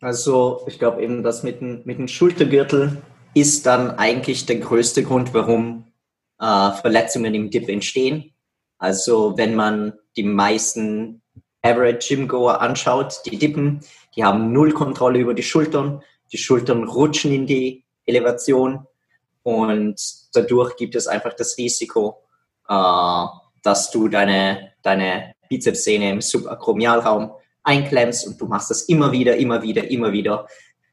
Also 0.00 0.64
ich 0.66 0.78
glaube 0.78 1.02
eben, 1.02 1.22
das 1.22 1.42
mit 1.42 1.60
dem, 1.60 1.82
mit 1.84 1.98
dem 1.98 2.08
Schultergürtel 2.08 3.02
ist 3.34 3.66
dann 3.66 3.90
eigentlich 3.92 4.46
der 4.46 4.56
größte 4.56 5.02
Grund, 5.02 5.32
warum 5.32 5.86
äh, 6.40 6.72
Verletzungen 6.72 7.34
im 7.34 7.50
Dip 7.50 7.68
entstehen. 7.68 8.34
Also 8.78 9.36
wenn 9.36 9.54
man 9.54 9.94
die 10.16 10.24
meisten 10.24 11.22
Average 11.62 12.14
Gym-Goer 12.16 12.60
anschaut, 12.60 13.22
die 13.26 13.38
dippen, 13.38 13.80
die 14.16 14.24
haben 14.24 14.52
null 14.52 14.72
Kontrolle 14.72 15.20
über 15.20 15.34
die 15.34 15.44
Schultern. 15.44 16.02
Die 16.32 16.38
Schultern 16.38 16.84
rutschen 16.84 17.32
in 17.32 17.46
die 17.46 17.84
Elevation 18.04 18.86
und 19.42 20.00
dadurch 20.34 20.76
gibt 20.76 20.94
es 20.94 21.06
einfach 21.06 21.34
das 21.34 21.56
Risiko, 21.58 22.22
äh, 22.68 23.24
dass 23.62 23.90
du 23.90 24.08
deine, 24.08 24.72
deine 24.82 25.34
Bizepssehne 25.48 26.10
im 26.10 26.20
Subakromialraum 26.20 27.32
einklemmst 27.62 28.26
und 28.26 28.40
du 28.40 28.46
machst 28.46 28.70
das 28.70 28.82
immer 28.82 29.12
wieder, 29.12 29.36
immer 29.36 29.62
wieder, 29.62 29.88
immer 29.90 30.12
wieder. 30.12 30.46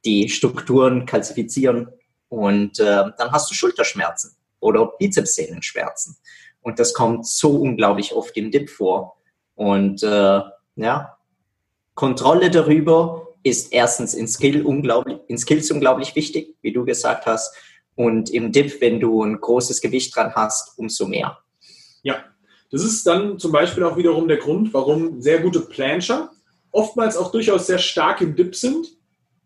Die 0.05 0.29
Strukturen 0.29 1.05
kalzifizieren 1.05 1.89
Und 2.29 2.79
äh, 2.79 3.05
dann 3.17 3.31
hast 3.31 3.49
du 3.49 3.55
Schulterschmerzen 3.55 4.35
oder 4.59 4.85
Bizepssehnenschmerzen. 4.99 6.17
Und 6.61 6.79
das 6.79 6.93
kommt 6.93 7.25
so 7.25 7.55
unglaublich 7.55 8.13
oft 8.13 8.35
im 8.37 8.51
Dip 8.51 8.69
vor. 8.69 9.17
Und 9.55 10.03
äh, 10.03 10.41
ja, 10.75 11.17
Kontrolle 11.95 12.51
darüber 12.51 13.27
ist 13.43 13.73
erstens 13.73 14.13
in, 14.13 14.27
Skill 14.27 14.65
unglaublich, 14.65 15.17
in 15.27 15.37
Skills 15.37 15.71
unglaublich 15.71 16.15
wichtig, 16.15 16.55
wie 16.61 16.71
du 16.71 16.85
gesagt 16.85 17.25
hast. 17.25 17.55
Und 17.95 18.29
im 18.29 18.51
Dip, 18.51 18.79
wenn 18.81 18.99
du 18.99 19.23
ein 19.23 19.39
großes 19.39 19.81
Gewicht 19.81 20.15
dran 20.15 20.33
hast, 20.35 20.77
umso 20.77 21.07
mehr. 21.07 21.39
Ja, 22.01 22.23
das 22.71 22.83
ist 22.83 23.05
dann 23.05 23.39
zum 23.39 23.51
Beispiel 23.51 23.83
auch 23.83 23.97
wiederum 23.97 24.27
der 24.27 24.37
Grund, 24.37 24.73
warum 24.73 25.21
sehr 25.21 25.39
gute 25.39 25.61
Plancher 25.61 26.31
oftmals 26.71 27.17
auch 27.17 27.31
durchaus 27.31 27.67
sehr 27.67 27.79
stark 27.79 28.21
im 28.21 28.35
Dip 28.35 28.55
sind, 28.55 28.87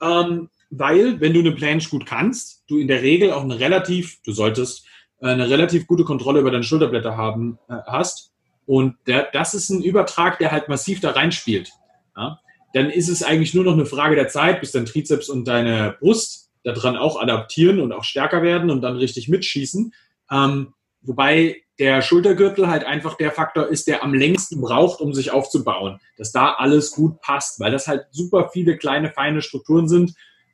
ähm, 0.02 0.50
weil 0.70 1.20
wenn 1.22 1.34
du 1.34 1.40
eine 1.40 1.52
Planche 1.52 1.90
gut 1.90 2.06
kannst, 2.06 2.64
du 2.68 2.78
in 2.78 2.88
der 2.88 3.02
Regel 3.02 3.32
auch 3.32 3.44
eine 3.44 3.60
relativ, 3.60 4.20
du 4.24 4.32
solltest 4.32 4.86
äh, 5.22 5.28
eine 5.28 5.50
relativ 5.50 5.88
gute 5.88 6.04
Kontrolle 6.04 6.40
über 6.40 6.52
deine 6.52 6.64
Schulterblätter 6.64 7.16
haben 7.16 7.60
äh, 7.70 7.76
hast. 7.86 8.32
Und 8.66 8.96
der, 9.08 9.30
das 9.32 9.54
ist 9.54 9.70
ein 9.70 9.84
Übertrag, 9.84 10.40
der 10.40 10.52
halt 10.52 10.70
massiv 10.70 11.00
da 11.00 11.12
reinspielt. 11.12 11.72
Ja? 12.16 12.40
Dann 12.74 12.90
ist 12.90 13.10
es 13.10 13.24
eigentlich 13.24 13.54
nur 13.54 13.64
noch 13.64 13.74
eine 13.74 13.86
Frage 13.86 14.16
der 14.16 14.30
Zeit, 14.30 14.62
bis 14.62 14.72
dein 14.72 14.86
Trizeps 14.86 15.30
und 15.30 15.48
deine 15.48 15.96
Brust 16.00 16.43
daran 16.64 16.98
auch 16.98 17.22
adaptieren 17.22 17.80
und 17.80 17.92
auch 17.92 18.04
stärker 18.04 18.42
werden 18.42 18.70
und 18.70 18.82
dann 18.82 18.98
richtig 18.98 19.30
mitschießen. 19.30 19.94
Ähm, 20.32 20.74
wobei 21.02 21.64
der 21.80 22.02
Schultergürtel 22.02 22.68
halt 22.68 22.84
einfach 22.84 23.16
der 23.16 23.32
Faktor 23.32 23.68
ist, 23.68 23.88
der 23.88 24.04
am 24.04 24.14
längsten 24.14 24.62
braucht, 24.62 25.02
um 25.02 25.14
sich 25.14 25.32
aufzubauen. 25.32 26.00
Dass 26.18 26.32
da 26.32 26.54
alles 26.54 26.92
gut 26.92 27.20
passt, 27.22 27.60
weil 27.60 27.72
das 27.72 27.88
halt 27.88 28.06
super 28.12 28.50
viele 28.54 28.78
kleine, 28.78 29.10
feine 29.12 29.42
Strukturen 29.42 29.88
sind, 29.88 30.14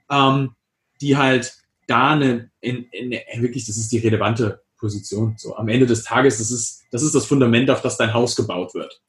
ähm, 0.10 0.56
die 1.02 1.18
halt 1.18 1.58
da 1.88 2.12
eine, 2.12 2.52
in, 2.62 2.86
in, 2.92 3.12
wirklich, 3.42 3.66
das 3.66 3.78
ist 3.78 3.92
die 3.92 3.98
relevante 3.98 4.62
Position. 4.78 5.36
So 5.38 5.56
am 5.56 5.68
Ende 5.68 5.86
des 5.86 6.04
Tages, 6.04 6.38
das 6.38 6.52
ist, 6.52 6.84
das 6.92 7.04
ist 7.04 7.16
das 7.16 7.26
Fundament, 7.26 7.70
auf 7.70 7.82
das 7.82 7.98
dein 7.98 8.14
Haus 8.14 8.36
gebaut 8.36 8.74
wird. 8.74 9.02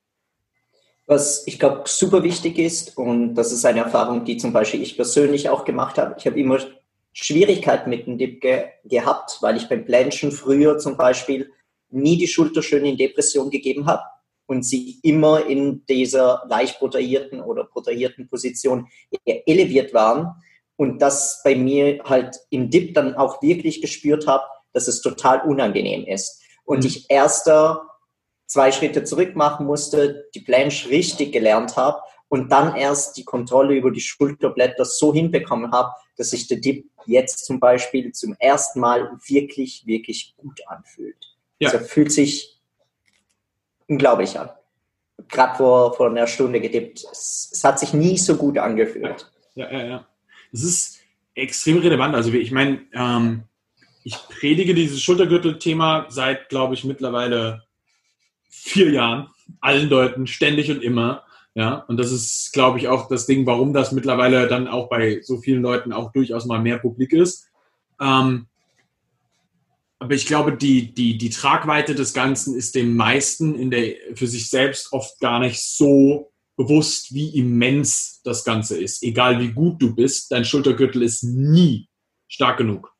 Was 1.06 1.46
ich 1.46 1.58
glaube 1.58 1.82
super 1.86 2.22
wichtig 2.22 2.58
ist, 2.58 2.96
und 2.96 3.34
das 3.34 3.52
ist 3.52 3.64
eine 3.64 3.80
Erfahrung, 3.80 4.24
die 4.24 4.36
zum 4.36 4.52
Beispiel 4.52 4.82
ich 4.82 4.96
persönlich 4.96 5.48
auch 5.48 5.64
gemacht 5.64 5.98
habe. 5.98 6.14
Ich 6.18 6.26
habe 6.26 6.38
immer 6.38 6.58
Schwierigkeiten 7.12 7.90
mit 7.90 8.06
dem 8.06 8.18
Dip 8.18 8.40
ge 8.40 8.66
gehabt, 8.84 9.38
weil 9.40 9.56
ich 9.56 9.68
beim 9.68 9.84
Planchen 9.84 10.32
früher 10.32 10.78
zum 10.78 10.96
Beispiel 10.96 11.52
nie 11.90 12.16
die 12.16 12.28
Schulter 12.28 12.62
schön 12.62 12.84
in 12.84 12.96
Depression 12.96 13.50
gegeben 13.50 13.86
habe 13.86 14.02
und 14.46 14.64
sie 14.64 14.98
immer 15.02 15.46
in 15.46 15.84
dieser 15.86 16.44
leicht 16.48 16.78
protahierten 16.78 17.40
oder 17.40 17.64
protahierten 17.64 18.28
Position 18.28 18.88
eleviert 19.24 19.92
waren 19.92 20.34
und 20.76 21.02
das 21.02 21.40
bei 21.44 21.54
mir 21.54 22.02
halt 22.04 22.36
im 22.50 22.70
Dip 22.70 22.94
dann 22.94 23.14
auch 23.14 23.42
wirklich 23.42 23.80
gespürt 23.80 24.26
habe, 24.26 24.44
dass 24.72 24.88
es 24.88 25.02
total 25.02 25.42
unangenehm 25.42 26.06
ist 26.06 26.42
und 26.64 26.80
mhm. 26.80 26.86
ich 26.86 27.10
erster 27.10 27.88
zwei 28.46 28.72
Schritte 28.72 29.04
zurück 29.04 29.36
machen 29.36 29.66
musste, 29.66 30.28
die 30.34 30.40
Planche 30.40 30.90
richtig 30.90 31.32
gelernt 31.32 31.76
habe 31.76 32.00
und 32.30 32.50
dann 32.52 32.76
erst 32.76 33.16
die 33.16 33.24
Kontrolle 33.24 33.74
über 33.74 33.90
die 33.90 34.00
Schulterblätter 34.00 34.84
so 34.84 35.12
hinbekommen 35.12 35.72
habe, 35.72 35.90
dass 36.16 36.30
sich 36.30 36.46
der 36.46 36.58
Dip 36.58 36.86
jetzt 37.04 37.44
zum 37.44 37.58
Beispiel 37.58 38.12
zum 38.12 38.36
ersten 38.38 38.78
Mal 38.78 39.18
wirklich, 39.26 39.84
wirklich 39.84 40.34
gut 40.36 40.60
anfühlt. 40.68 41.16
Ja. 41.58 41.70
Also 41.70 41.84
fühlt 41.84 42.12
sich 42.12 42.60
unglaublich 43.88 44.38
an. 44.38 44.48
Gerade 45.28 45.56
vor, 45.56 45.92
vor 45.94 46.08
einer 46.08 46.28
Stunde 46.28 46.60
gedippt. 46.60 47.04
Es, 47.10 47.50
es, 47.52 47.64
hat 47.64 47.80
sich 47.80 47.92
nie 47.92 48.16
so 48.16 48.36
gut 48.36 48.58
angefühlt. 48.58 49.30
Ja, 49.56 49.70
ja, 49.70 49.84
ja. 49.84 50.06
Es 50.52 50.62
ist 50.62 51.00
extrem 51.34 51.78
relevant. 51.78 52.14
Also 52.14 52.32
ich 52.32 52.52
meine, 52.52 52.86
ähm, 52.92 53.42
ich 54.04 54.16
predige 54.28 54.74
dieses 54.74 55.02
Schultergürtel-Thema 55.02 56.06
seit, 56.10 56.48
glaube 56.48 56.74
ich, 56.74 56.84
mittlerweile 56.84 57.64
vier 58.48 58.90
Jahren. 58.90 59.30
Allen 59.60 59.88
Leuten, 59.88 60.28
ständig 60.28 60.70
und 60.70 60.80
immer. 60.80 61.24
Ja, 61.60 61.84
und 61.88 61.98
das 61.98 62.10
ist, 62.10 62.54
glaube 62.54 62.78
ich, 62.78 62.88
auch 62.88 63.06
das 63.08 63.26
Ding, 63.26 63.44
warum 63.44 63.74
das 63.74 63.92
mittlerweile 63.92 64.48
dann 64.48 64.66
auch 64.66 64.88
bei 64.88 65.20
so 65.20 65.42
vielen 65.42 65.60
Leuten 65.60 65.92
auch 65.92 66.10
durchaus 66.10 66.46
mal 66.46 66.58
mehr 66.58 66.78
publik 66.78 67.12
ist. 67.12 67.50
Ähm, 68.00 68.46
aber 69.98 70.14
ich 70.14 70.24
glaube, 70.24 70.56
die, 70.56 70.94
die, 70.94 71.18
die 71.18 71.28
Tragweite 71.28 71.94
des 71.94 72.14
Ganzen 72.14 72.56
ist 72.56 72.76
den 72.76 72.96
meisten 72.96 73.54
in 73.54 73.70
der, 73.70 73.94
für 74.14 74.26
sich 74.26 74.48
selbst 74.48 74.94
oft 74.94 75.20
gar 75.20 75.38
nicht 75.38 75.60
so 75.60 76.32
bewusst, 76.56 77.12
wie 77.12 77.36
immens 77.38 78.22
das 78.24 78.42
Ganze 78.42 78.80
ist. 78.80 79.02
Egal 79.02 79.38
wie 79.38 79.52
gut 79.52 79.82
du 79.82 79.94
bist, 79.94 80.32
dein 80.32 80.46
Schultergürtel 80.46 81.02
ist 81.02 81.24
nie 81.24 81.90
stark 82.26 82.56
genug. 82.56 82.90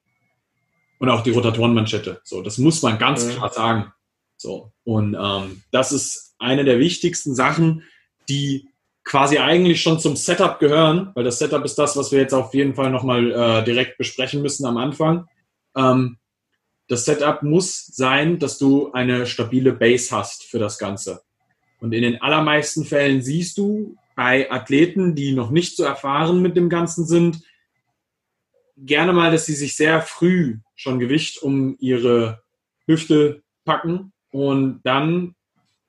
Und 0.98 1.08
auch 1.08 1.22
die 1.22 1.30
Rotatorenmanschette. 1.30 2.20
So, 2.24 2.42
das 2.42 2.58
muss 2.58 2.82
man 2.82 2.98
ganz 2.98 3.24
mhm. 3.24 3.30
klar 3.30 3.50
sagen. 3.54 3.92
So. 4.36 4.70
Und 4.84 5.16
ähm, 5.18 5.62
das 5.70 5.92
ist 5.92 6.34
eine 6.38 6.66
der 6.66 6.78
wichtigsten 6.78 7.34
Sachen, 7.34 7.84
die 8.28 8.68
quasi 9.04 9.38
eigentlich 9.38 9.82
schon 9.82 9.98
zum 9.98 10.16
Setup 10.16 10.58
gehören, 10.58 11.10
weil 11.14 11.24
das 11.24 11.38
Setup 11.38 11.64
ist 11.64 11.76
das, 11.76 11.96
was 11.96 12.12
wir 12.12 12.20
jetzt 12.20 12.34
auf 12.34 12.54
jeden 12.54 12.74
Fall 12.74 12.90
nochmal 12.90 13.32
äh, 13.32 13.64
direkt 13.64 13.98
besprechen 13.98 14.42
müssen 14.42 14.66
am 14.66 14.76
Anfang. 14.76 15.26
Ähm, 15.76 16.18
das 16.88 17.04
Setup 17.04 17.42
muss 17.42 17.86
sein, 17.86 18.38
dass 18.38 18.58
du 18.58 18.92
eine 18.92 19.26
stabile 19.26 19.72
Base 19.72 20.14
hast 20.14 20.44
für 20.44 20.58
das 20.58 20.78
Ganze. 20.78 21.22
Und 21.80 21.92
in 21.92 22.02
den 22.02 22.20
allermeisten 22.20 22.84
Fällen 22.84 23.22
siehst 23.22 23.58
du 23.58 23.96
bei 24.14 24.50
Athleten, 24.50 25.14
die 25.14 25.32
noch 25.32 25.50
nicht 25.50 25.76
so 25.76 25.84
erfahren 25.84 26.42
mit 26.42 26.56
dem 26.56 26.68
Ganzen 26.68 27.06
sind, 27.06 27.42
gerne 28.76 29.12
mal, 29.12 29.30
dass 29.30 29.46
sie 29.46 29.54
sich 29.54 29.76
sehr 29.76 30.02
früh 30.02 30.58
schon 30.74 30.98
Gewicht 30.98 31.42
um 31.42 31.76
ihre 31.78 32.42
Hüfte 32.86 33.42
packen 33.64 34.12
und 34.30 34.80
dann 34.84 35.34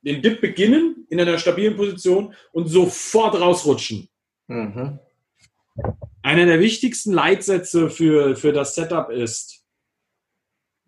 den 0.01 0.21
Dip 0.21 0.41
beginnen 0.41 1.05
in 1.09 1.19
einer 1.19 1.37
stabilen 1.37 1.75
Position 1.75 2.33
und 2.51 2.67
sofort 2.67 3.39
rausrutschen. 3.39 4.09
Mhm. 4.47 4.99
Einer 6.23 6.45
der 6.45 6.59
wichtigsten 6.59 7.13
Leitsätze 7.13 7.89
für, 7.89 8.35
für 8.35 8.51
das 8.51 8.75
Setup 8.75 9.09
ist, 9.09 9.61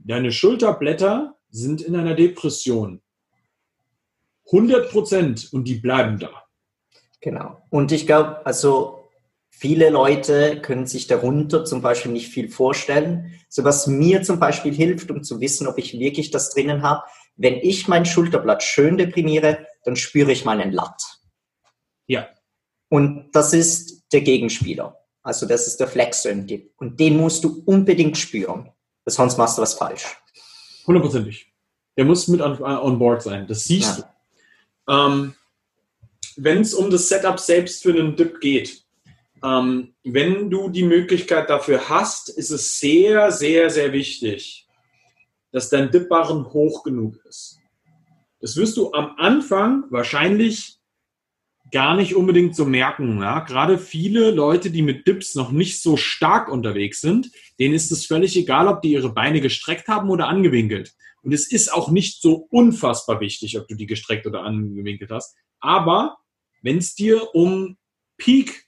Deine 0.05 0.33
Schulterblätter 0.33 1.37
sind 1.49 1.81
in 1.81 1.95
einer 1.95 2.13
Depression. 2.13 3.01
100 4.47 4.91
Prozent 4.91 5.53
und 5.53 5.65
die 5.65 5.75
bleiben 5.75 6.19
da. 6.19 6.43
Genau. 7.21 7.63
Und 7.69 7.93
ich 7.93 8.05
glaube, 8.05 8.45
also 8.45 9.09
viele 9.49 9.89
Leute 9.89 10.59
können 10.61 10.87
sich 10.87 11.07
darunter 11.07 11.63
zum 11.63 11.81
Beispiel 11.81 12.11
nicht 12.11 12.27
viel 12.27 12.49
vorstellen. 12.49 13.33
So 13.47 13.63
was 13.63 13.87
mir 13.87 14.23
zum 14.23 14.39
Beispiel 14.39 14.73
hilft, 14.73 15.09
um 15.09 15.23
zu 15.23 15.39
wissen, 15.39 15.67
ob 15.67 15.77
ich 15.77 15.97
wirklich 15.97 16.31
das 16.31 16.49
drinnen 16.49 16.81
habe, 16.81 17.03
wenn 17.35 17.55
ich 17.55 17.87
mein 17.87 18.05
Schulterblatt 18.05 18.63
schön 18.63 18.97
deprimiere, 18.97 19.65
dann 19.83 19.95
spüre 19.95 20.31
ich 20.31 20.45
meinen 20.45 20.71
Latt. 20.71 21.01
Ja. 22.07 22.29
Und 22.89 23.31
das 23.31 23.53
ist 23.53 24.03
der 24.11 24.21
Gegenspieler. 24.21 24.99
Also 25.23 25.45
das 25.45 25.67
ist 25.67 25.79
der 25.79 25.87
Dip. 26.45 26.73
Und 26.77 26.99
den 26.99 27.17
musst 27.17 27.43
du 27.43 27.63
unbedingt 27.65 28.17
spüren 28.17 28.73
sonst 29.05 29.37
machst 29.37 29.57
du 29.57 29.61
was 29.61 29.73
falsch. 29.73 30.17
Hundertprozentig. 30.87 31.51
Der 31.97 32.05
muss 32.05 32.27
mit 32.27 32.41
on, 32.41 32.61
on 32.61 32.99
board 32.99 33.21
sein. 33.21 33.47
Das 33.47 33.65
siehst 33.65 33.99
ja. 33.99 34.15
du. 34.87 34.93
Ähm, 34.93 35.35
wenn 36.35 36.61
es 36.61 36.73
um 36.73 36.89
das 36.89 37.09
Setup 37.09 37.39
selbst 37.39 37.83
für 37.83 37.91
einen 37.91 38.15
Dip 38.15 38.39
geht, 38.39 38.83
ähm, 39.43 39.93
wenn 40.03 40.49
du 40.49 40.69
die 40.69 40.83
Möglichkeit 40.83 41.49
dafür 41.49 41.89
hast, 41.89 42.29
ist 42.29 42.49
es 42.49 42.79
sehr, 42.79 43.31
sehr, 43.31 43.69
sehr 43.69 43.91
wichtig, 43.91 44.62
dass 45.53 45.69
dein 45.69 45.91
Dip-Barren 45.91 46.51
hoch 46.51 46.83
genug 46.83 47.23
ist. 47.25 47.59
Das 48.41 48.57
wirst 48.57 48.75
du 48.75 48.91
am 48.91 49.15
Anfang 49.17 49.85
wahrscheinlich 49.89 50.79
gar 51.71 51.95
nicht 51.95 52.15
unbedingt 52.15 52.55
so 52.55 52.65
merken. 52.65 53.19
Ja? 53.19 53.39
Gerade 53.39 53.77
viele 53.77 54.31
Leute, 54.31 54.69
die 54.69 54.81
mit 54.81 55.07
Dips 55.07 55.35
noch 55.35 55.51
nicht 55.51 55.81
so 55.81 55.95
stark 55.95 56.49
unterwegs 56.49 56.99
sind, 56.99 57.31
denen 57.59 57.73
ist 57.73 57.91
es 57.91 58.05
völlig 58.05 58.35
egal, 58.35 58.67
ob 58.67 58.81
die 58.81 58.91
ihre 58.91 59.13
Beine 59.13 59.39
gestreckt 59.39 59.87
haben 59.87 60.09
oder 60.09 60.27
angewinkelt. 60.27 60.93
Und 61.21 61.33
es 61.33 61.49
ist 61.49 61.71
auch 61.71 61.89
nicht 61.89 62.21
so 62.21 62.47
unfassbar 62.51 63.21
wichtig, 63.21 63.57
ob 63.57 63.67
du 63.67 63.75
die 63.75 63.85
gestreckt 63.85 64.27
oder 64.27 64.41
angewinkelt 64.41 65.09
hast. 65.09 65.35
Aber 65.59 66.17
wenn 66.61 66.79
es 66.79 66.95
dir 66.95 67.33
um 67.33 67.77
Peak 68.17 68.67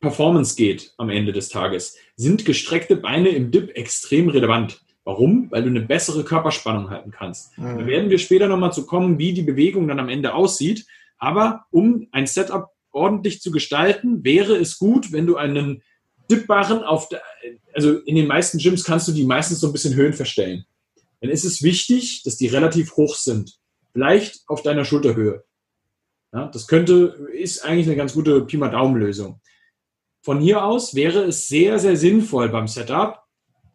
Performance 0.00 0.56
geht 0.56 0.92
am 0.98 1.10
Ende 1.10 1.32
des 1.32 1.48
Tages, 1.48 1.96
sind 2.16 2.44
gestreckte 2.44 2.96
Beine 2.96 3.30
im 3.30 3.50
Dip 3.50 3.70
extrem 3.76 4.28
relevant. 4.28 4.83
Warum? 5.04 5.50
Weil 5.50 5.62
du 5.62 5.68
eine 5.68 5.82
bessere 5.82 6.24
Körperspannung 6.24 6.90
halten 6.90 7.10
kannst. 7.10 7.56
Mhm. 7.58 7.78
Da 7.78 7.86
werden 7.86 8.10
wir 8.10 8.18
später 8.18 8.48
nochmal 8.48 8.72
zu 8.72 8.86
kommen, 8.86 9.18
wie 9.18 9.34
die 9.34 9.42
Bewegung 9.42 9.86
dann 9.86 10.00
am 10.00 10.08
Ende 10.08 10.34
aussieht. 10.34 10.86
Aber 11.18 11.66
um 11.70 12.08
ein 12.10 12.26
Setup 12.26 12.68
ordentlich 12.90 13.40
zu 13.40 13.50
gestalten, 13.50 14.24
wäre 14.24 14.56
es 14.56 14.78
gut, 14.78 15.12
wenn 15.12 15.26
du 15.26 15.36
einen 15.36 15.82
Dipbarren 16.30 16.82
auf 16.82 17.08
der, 17.08 17.22
also 17.74 17.98
in 17.98 18.16
den 18.16 18.26
meisten 18.26 18.58
Gyms 18.58 18.84
kannst 18.84 19.08
du 19.08 19.12
die 19.12 19.24
meistens 19.24 19.60
so 19.60 19.66
ein 19.66 19.72
bisschen 19.72 19.94
Höhen 19.94 20.14
verstellen. 20.14 20.64
Dann 21.20 21.30
ist 21.30 21.44
es 21.44 21.62
wichtig, 21.62 22.22
dass 22.22 22.36
die 22.36 22.46
relativ 22.46 22.96
hoch 22.96 23.14
sind. 23.14 23.58
Vielleicht 23.92 24.42
auf 24.46 24.62
deiner 24.62 24.84
Schulterhöhe. 24.84 25.44
Ja, 26.32 26.48
das 26.48 26.66
könnte, 26.66 27.28
ist 27.32 27.64
eigentlich 27.64 27.86
eine 27.86 27.96
ganz 27.96 28.14
gute 28.14 28.40
Pi 28.42 28.56
mal 28.56 28.70
Daumen 28.70 28.96
Lösung. 28.96 29.40
von 30.22 30.40
hier 30.40 30.64
aus 30.64 30.94
wäre 30.94 31.24
es 31.24 31.48
sehr, 31.48 31.78
sehr 31.78 31.96
sinnvoll 31.96 32.48
beim 32.48 32.66
Setup, 32.66 33.23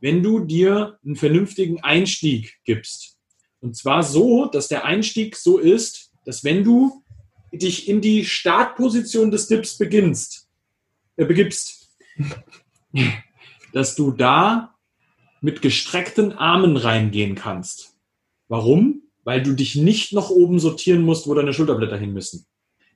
wenn 0.01 0.23
du 0.23 0.39
dir 0.39 0.97
einen 1.05 1.15
vernünftigen 1.15 1.83
Einstieg 1.83 2.59
gibst. 2.63 3.17
Und 3.61 3.75
zwar 3.75 4.03
so, 4.03 4.45
dass 4.45 4.67
der 4.67 4.85
Einstieg 4.85 5.35
so 5.35 5.57
ist, 5.57 6.11
dass 6.25 6.43
wenn 6.43 6.63
du 6.63 7.03
dich 7.51 7.89
in 7.89 8.01
die 8.01 8.25
Startposition 8.25 9.31
des 9.31 9.47
Dips 9.47 9.77
beginnst, 9.77 10.47
äh, 11.17 11.25
begibst, 11.25 11.89
dass 13.73 13.95
du 13.95 14.11
da 14.11 14.75
mit 15.41 15.61
gestreckten 15.61 16.33
Armen 16.33 16.77
reingehen 16.77 17.35
kannst. 17.35 17.95
Warum? 18.47 19.03
Weil 19.23 19.41
du 19.43 19.53
dich 19.53 19.75
nicht 19.75 20.13
noch 20.13 20.29
oben 20.29 20.59
sortieren 20.59 21.01
musst, 21.01 21.27
wo 21.27 21.33
deine 21.33 21.53
Schulterblätter 21.53 21.97
hin 21.97 22.13
müssen. 22.13 22.45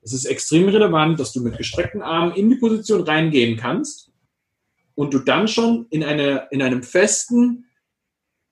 Es 0.01 0.13
ist 0.13 0.25
extrem 0.25 0.67
relevant, 0.67 1.19
dass 1.19 1.31
du 1.31 1.41
mit 1.41 1.57
gestreckten 1.57 2.01
Armen 2.01 2.35
in 2.35 2.49
die 2.49 2.57
Position 2.57 3.01
reingehen 3.01 3.57
kannst 3.57 4.12
und 4.95 5.13
du 5.13 5.19
dann 5.19 5.47
schon 5.47 5.87
in, 5.89 6.03
eine, 6.03 6.47
in 6.51 6.61
einem 6.61 6.83
festen 6.83 7.65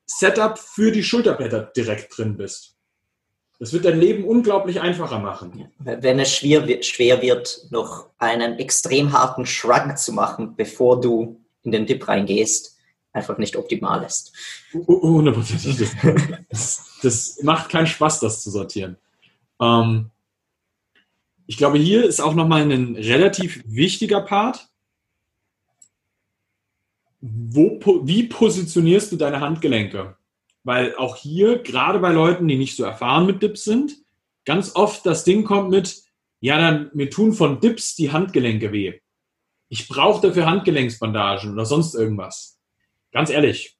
Setup 0.06 0.58
für 0.58 0.92
die 0.92 1.04
Schulterblätter 1.04 1.72
direkt 1.76 2.18
drin 2.18 2.38
bist. 2.38 2.76
Das 3.60 3.74
wird 3.74 3.86
dein 3.86 4.00
Leben 4.00 4.24
unglaublich 4.24 4.82
einfacher 4.82 5.20
machen. 5.20 5.72
Wenn 5.78 6.20
es 6.20 6.36
schwer 6.36 6.68
wird, 6.68 6.84
schwer 6.84 7.22
wird, 7.22 7.68
noch 7.70 8.10
einen 8.18 8.58
extrem 8.58 9.14
harten 9.14 9.46
Shrug 9.46 9.98
zu 10.00 10.14
machen, 10.14 10.56
bevor 10.56 11.00
du 11.00 11.40
in 11.62 11.72
den 11.72 11.86
Dip 11.86 12.08
reingehst, 12.08 12.76
einfach 13.14 13.38
nicht 13.38 13.56
optimal 13.56 14.04
ist. 14.04 14.34
Hundertprozentig. 14.74 15.90
Das, 16.50 16.98
das, 17.04 17.44
macht 17.44 17.70
keinen 17.70 17.86
Spaß, 17.86 18.20
das 18.20 18.42
zu 18.42 18.50
sortieren. 18.50 18.98
Ähm, 19.62 20.10
ich 21.46 21.58
glaube, 21.58 21.78
hier 21.78 22.04
ist 22.04 22.20
auch 22.20 22.34
nochmal 22.34 22.64
ein 22.64 22.96
relativ 22.96 23.62
wichtiger 23.68 24.22
Part. 24.22 24.71
Wo, 27.22 27.80
wie 28.04 28.24
positionierst 28.24 29.12
du 29.12 29.16
deine 29.16 29.40
Handgelenke? 29.40 30.18
Weil 30.64 30.96
auch 30.96 31.16
hier, 31.16 31.60
gerade 31.60 32.00
bei 32.00 32.12
Leuten, 32.12 32.48
die 32.48 32.58
nicht 32.58 32.76
so 32.76 32.84
erfahren 32.84 33.26
mit 33.26 33.42
Dips 33.42 33.64
sind, 33.64 33.96
ganz 34.46 34.76
oft 34.76 35.06
das 35.06 35.24
Ding 35.24 35.44
kommt 35.44 35.70
mit, 35.70 36.04
ja, 36.40 36.58
dann 36.58 36.90
mir 36.94 37.10
tun 37.10 37.34
von 37.34 37.60
Dips 37.60 37.96
die 37.96 38.12
Handgelenke 38.12 38.72
weh. 38.72 39.00
Ich 39.70 39.88
brauche 39.88 40.28
dafür 40.28 40.48
Handgelenksbandagen 40.48 41.54
oder 41.54 41.66
sonst 41.66 41.94
irgendwas. 41.94 42.60
Ganz 43.12 43.30
ehrlich, 43.30 43.78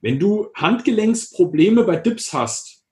wenn 0.00 0.18
du 0.18 0.50
Handgelenksprobleme 0.54 1.84
bei 1.84 1.96
Dips 1.96 2.32
hast, 2.32 2.84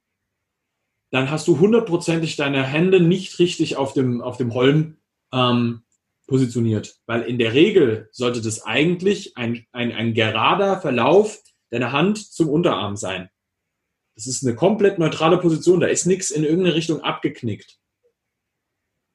dann 1.11 1.31
hast 1.31 1.49
du 1.49 1.59
hundertprozentig 1.59 2.37
deine 2.37 2.63
Hände 2.63 3.01
nicht 3.01 3.39
richtig 3.39 3.77
auf 3.77 3.93
dem, 3.93 4.23
auf 4.23 4.37
dem 4.37 4.55
Holm 4.55 4.97
ähm, 5.33 5.83
positioniert. 6.31 6.97
Weil 7.07 7.23
in 7.23 7.39
der 7.39 7.53
Regel 7.55 8.09
sollte 8.13 8.41
das 8.41 8.63
eigentlich 8.63 9.37
ein, 9.37 9.67
ein, 9.73 9.91
ein 9.91 10.15
gerader 10.15 10.81
Verlauf 10.81 11.43
deine 11.71 11.91
Hand 11.91 12.19
zum 12.33 12.49
Unterarm 12.49 12.97
sein. 12.97 13.29
Das 14.15 14.29
ist 14.29 14.47
eine 14.47 14.55
komplett 14.55 14.99
neutrale 14.99 15.39
Position. 15.39 15.81
Da 15.81 15.89
ist 15.89 16.07
nichts 16.07 16.31
in 16.31 16.45
irgendeine 16.45 16.77
Richtung 16.77 17.01
abgeknickt. 17.01 17.79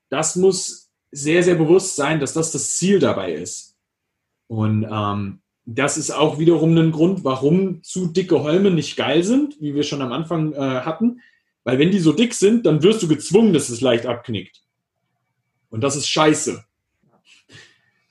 Das 0.10 0.36
muss 0.36 0.92
sehr, 1.10 1.42
sehr 1.42 1.56
bewusst 1.56 1.96
sein, 1.96 2.20
dass 2.20 2.34
das 2.34 2.52
das 2.52 2.76
Ziel 2.76 3.00
dabei 3.00 3.34
ist. 3.34 3.78
Und 4.48 4.86
ähm, 4.92 5.40
das 5.64 5.98
ist 5.98 6.12
auch 6.12 6.38
wiederum 6.38 6.78
ein 6.78 6.92
Grund, 6.92 7.24
warum 7.24 7.82
zu 7.82 8.08
dicke 8.08 8.44
Holme 8.44 8.72
nicht 8.72 8.98
geil 8.98 9.24
sind, 9.24 9.60
wie 9.62 9.74
wir 9.74 9.84
schon 9.84 10.02
am 10.02 10.12
Anfang 10.12 10.52
äh, 10.52 10.58
hatten. 10.58 11.22
Weil 11.64 11.80
wenn 11.80 11.92
die 11.92 12.00
so 12.00 12.12
dick 12.12 12.34
sind, 12.34 12.66
dann 12.66 12.84
wirst 12.84 13.02
du 13.02 13.08
gezwungen, 13.08 13.54
dass 13.54 13.70
es 13.70 13.80
leicht 13.80 14.06
abknickt. 14.06 14.64
Und 15.70 15.82
das 15.82 15.96
ist 15.96 16.10
scheiße. 16.10 16.66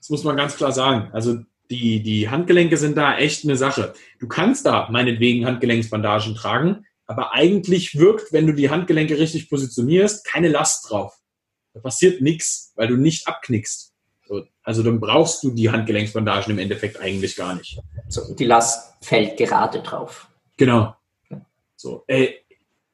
Das 0.05 0.11
muss 0.11 0.25
man 0.25 0.37
ganz 0.37 0.55
klar 0.57 0.71
sagen. 0.71 1.09
Also 1.15 1.39
die, 1.71 2.03
die 2.03 2.29
Handgelenke 2.29 2.77
sind 2.77 2.95
da 2.95 3.17
echt 3.17 3.45
eine 3.45 3.57
Sache. 3.57 3.95
Du 4.19 4.29
kannst 4.29 4.67
da 4.67 4.87
meinetwegen 4.91 5.47
Handgelenksbandagen 5.47 6.35
tragen, 6.35 6.85
aber 7.07 7.33
eigentlich 7.33 7.99
wirkt, 7.99 8.31
wenn 8.31 8.47
du 8.47 8.53
die 8.53 8.69
Handgelenke 8.69 9.19
richtig 9.19 9.49
positionierst, 9.49 10.27
keine 10.27 10.49
Last 10.49 10.91
drauf. 10.91 11.15
Da 11.73 11.81
passiert 11.81 12.21
nichts, 12.21 12.75
weil 12.77 12.89
du 12.89 12.99
nicht 12.99 13.27
abknickst. 13.27 13.95
Also 14.63 14.83
dann 14.83 15.01
brauchst 15.01 15.43
du 15.43 15.53
die 15.53 15.71
Handgelenksbandagen 15.71 16.53
im 16.53 16.59
Endeffekt 16.59 17.01
eigentlich 17.01 17.35
gar 17.35 17.55
nicht. 17.55 17.81
So, 18.09 18.35
die 18.35 18.45
Last 18.45 19.03
fällt 19.03 19.39
gerade 19.39 19.81
drauf. 19.81 20.29
Genau. 20.59 20.95
So, 21.77 22.05
äh, 22.09 22.29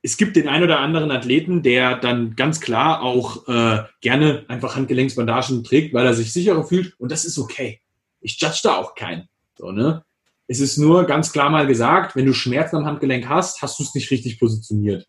es 0.03 0.17
gibt 0.17 0.37
den 0.37 0.49
ein 0.49 0.63
oder 0.63 0.81
anderen 0.81 1.11
Athleten, 1.11 1.63
der 1.63 1.97
dann 1.97 2.37
ganz 2.37 2.61
klar 2.61 3.03
auch 3.03 3.49
äh, 3.49 3.83
gerne 4.01 4.45
einfach 4.49 4.77
Handgelenksbandagen 4.77 5.65
trägt, 5.65 5.93
weil 5.93 6.07
er 6.07 6.15
sich 6.15 6.33
sicherer 6.33 6.65
fühlt 6.65 6.95
und 6.99 7.13
das 7.13 7.25
ist 7.25 7.39
okay 7.39 7.81
ich 8.21 8.41
judge 8.41 8.61
da 8.63 8.77
auch 8.77 8.95
keinen. 8.95 9.29
So, 9.57 9.73
ne? 9.73 10.05
Es 10.47 10.61
ist 10.61 10.79
nur 10.79 11.05
ganz 11.05 11.33
klar 11.33 11.51
mal 11.51 11.67
gesagt, 11.67 12.15
wenn 12.17 12.25
du 12.27 12.33
Schmerzen 12.33 12.77
am 12.77 12.87
Handgelenk 12.87 13.29
hast, 13.29 13.61
hast 13.63 13.79
du 13.79 13.83
es 13.83 13.95
nicht 13.95 14.11
richtig 14.11 14.39
positioniert. 14.39 15.07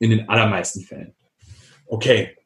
In 0.00 0.10
den 0.10 0.28
allermeisten 0.28 0.82
Fällen. 0.82 1.14
Okay. 1.86 2.36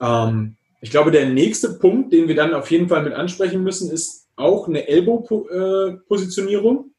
Ähm, 0.00 0.56
ich 0.80 0.90
glaube, 0.90 1.10
der 1.10 1.28
nächste 1.28 1.74
Punkt, 1.74 2.12
den 2.12 2.28
wir 2.28 2.34
dann 2.34 2.54
auf 2.54 2.70
jeden 2.70 2.88
Fall 2.88 3.02
mit 3.02 3.14
ansprechen 3.14 3.62
müssen, 3.62 3.90
ist 3.90 4.28
auch 4.36 4.68
eine 4.68 4.86
Ellbogenpositionierung 4.86 6.92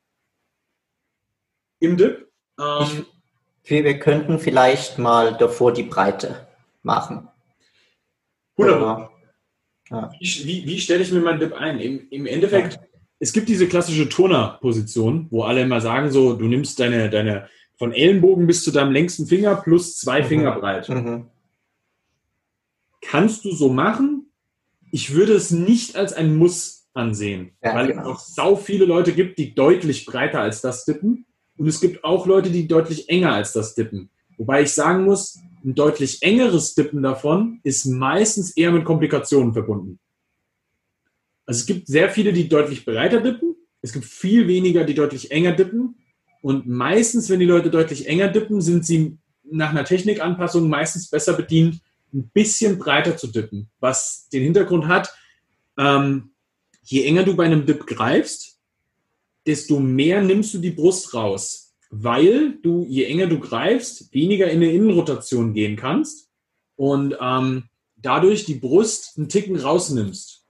im 1.80 1.98
Dip. 1.98 2.28
Ähm, 2.60 3.06
ich, 3.64 3.70
wir 3.70 4.00
könnten 4.00 4.40
vielleicht 4.40 4.98
mal 4.98 5.38
davor 5.38 5.74
die 5.74 5.84
Breite 5.84 6.48
machen. 6.84 7.28
Wunderbar. 8.56 9.12
Ja. 9.90 10.12
Wie, 10.20 10.46
wie, 10.46 10.66
wie 10.66 10.80
stelle 10.80 11.04
ich 11.04 11.12
mir 11.12 11.20
meinen 11.20 11.40
Dip 11.40 11.54
ein? 11.54 11.80
Im, 11.80 12.08
im 12.10 12.26
Endeffekt, 12.26 12.74
ja. 12.74 12.82
es 13.20 13.34
gibt 13.34 13.50
diese 13.50 13.68
klassische 13.68 14.08
Turner-Position, 14.08 15.28
wo 15.30 15.44
alle 15.44 15.62
immer 15.62 15.82
sagen, 15.82 16.12
so, 16.12 16.34
du 16.34 16.46
nimmst 16.46 16.80
deine, 16.80 17.10
deine 17.10 17.50
von 17.78 17.92
Ellenbogen 17.94 18.48
bis 18.48 18.64
zu 18.64 18.72
deinem 18.72 18.92
längsten 18.92 19.26
Finger 19.26 19.56
plus 19.56 19.98
zwei 19.98 20.22
mhm. 20.22 20.26
Finger 20.26 20.60
breit. 20.60 20.88
Mhm. 20.88 21.30
Kannst 23.02 23.44
du 23.44 23.52
so 23.52 23.70
machen? 23.70 24.32
Ich 24.92 25.14
würde 25.14 25.34
es 25.34 25.52
nicht 25.52 25.96
als 25.96 26.14
ein 26.14 26.36
Muss 26.36 26.88
ansehen, 26.94 27.58
ja, 27.64 27.74
weil 27.74 27.88
genau. 27.88 28.02
es 28.02 28.08
auch 28.08 28.20
sau 28.20 28.56
viele 28.56 28.86
Leute 28.86 29.14
gibt, 29.14 29.40
die 29.40 29.56
deutlich 29.56 30.06
breiter 30.06 30.42
als 30.42 30.62
das 30.62 30.86
dippen. 30.86 31.26
Und 31.62 31.68
es 31.68 31.80
gibt 31.80 32.04
auch 32.04 32.26
Leute, 32.26 32.50
die 32.50 32.68
deutlich 32.68 33.08
enger 33.08 33.34
als 33.34 33.54
das 33.54 33.76
dippen. 33.76 34.10
Wobei 34.36 34.64
ich 34.64 34.72
sagen 34.72 35.06
muss, 35.06 35.38
ein 35.64 35.76
deutlich 35.76 36.24
engeres 36.24 36.74
Dippen 36.74 37.04
davon 37.04 37.60
ist 37.62 37.86
meistens 37.86 38.58
eher 38.58 38.72
mit 38.72 38.84
Komplikationen 38.84 39.54
verbunden. 39.54 40.00
Also 41.46 41.60
es 41.60 41.66
gibt 41.68 41.86
sehr 41.86 42.10
viele, 42.10 42.34
die 42.34 42.50
deutlich 42.50 42.84
breiter 42.84 43.22
dippen. 43.22 43.56
Es 43.84 43.94
gibt 43.94 44.06
viel 44.06 44.48
weniger, 44.48 44.86
die 44.86 44.96
deutlich 44.96 45.30
enger 45.30 45.52
dippen. 45.52 45.98
Und 46.42 46.68
meistens, 46.68 47.30
wenn 47.30 47.40
die 47.40 47.46
Leute 47.46 47.70
deutlich 47.70 48.08
enger 48.08 48.30
dippen, 48.30 48.60
sind 48.60 48.84
sie 48.84 49.20
nach 49.44 49.70
einer 49.70 49.86
Technikanpassung 49.86 50.68
meistens 50.68 51.12
besser 51.12 51.34
bedient, 51.34 51.80
ein 52.12 52.28
bisschen 52.34 52.80
breiter 52.80 53.18
zu 53.18 53.28
dippen. 53.28 53.70
Was 53.80 54.28
den 54.34 54.42
Hintergrund 54.42 54.88
hat, 54.88 55.14
ähm, 55.78 56.32
je 56.82 57.04
enger 57.04 57.22
du 57.22 57.36
bei 57.36 57.46
einem 57.46 57.68
Dip 57.68 57.86
greifst, 57.86 58.51
desto 59.46 59.80
mehr 59.80 60.22
nimmst 60.22 60.54
du 60.54 60.60
die 60.60 60.72
Brust 60.72 61.14
raus 61.14 61.72
weil 61.92 62.58
du, 62.64 62.86
je 62.88 63.04
enger 63.04 63.28
du 63.28 63.40
greifst, 63.40 64.14
weniger 64.14 64.50
in 64.50 64.64
eine 64.64 64.72
Innenrotation 64.72 65.54
gehen 65.54 65.76
kannst 65.76 66.30
und 66.78 67.16
ähm, 67.20 67.66
dadurch 67.98 68.46
die 68.46 68.56
Brust 68.56 69.18
einen 69.18 69.28
Ticken 69.28 69.58
rausnimmst. 69.58 70.46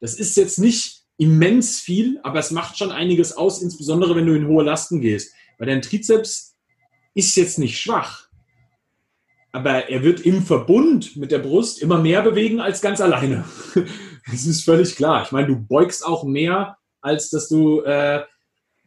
Das 0.00 0.14
ist 0.14 0.36
jetzt 0.36 0.58
nicht 0.58 1.04
immens 1.18 1.78
viel, 1.78 2.18
aber 2.24 2.40
es 2.40 2.50
macht 2.50 2.76
schon 2.76 2.90
einiges 2.90 3.36
aus, 3.36 3.62
insbesondere 3.62 4.16
wenn 4.16 4.26
du 4.26 4.34
in 4.34 4.48
hohe 4.48 4.64
Lasten 4.64 5.00
gehst. 5.00 5.32
Weil 5.56 5.68
dein 5.68 5.82
Trizeps 5.82 6.56
ist 7.14 7.36
jetzt 7.36 7.58
nicht 7.58 7.80
schwach, 7.80 8.28
aber 9.52 9.88
er 9.88 10.02
wird 10.02 10.20
im 10.20 10.42
Verbund 10.42 11.16
mit 11.16 11.30
der 11.30 11.38
Brust 11.38 11.80
immer 11.80 11.98
mehr 11.98 12.22
bewegen 12.22 12.60
als 12.60 12.82
ganz 12.82 13.00
alleine. 13.00 13.44
das 14.30 14.46
ist 14.46 14.64
völlig 14.64 14.96
klar. 14.96 15.22
Ich 15.22 15.32
meine, 15.32 15.46
du 15.46 15.56
beugst 15.56 16.04
auch 16.04 16.24
mehr, 16.24 16.76
als 17.06 17.30
dass 17.30 17.48
du, 17.48 17.82
äh, 17.82 18.22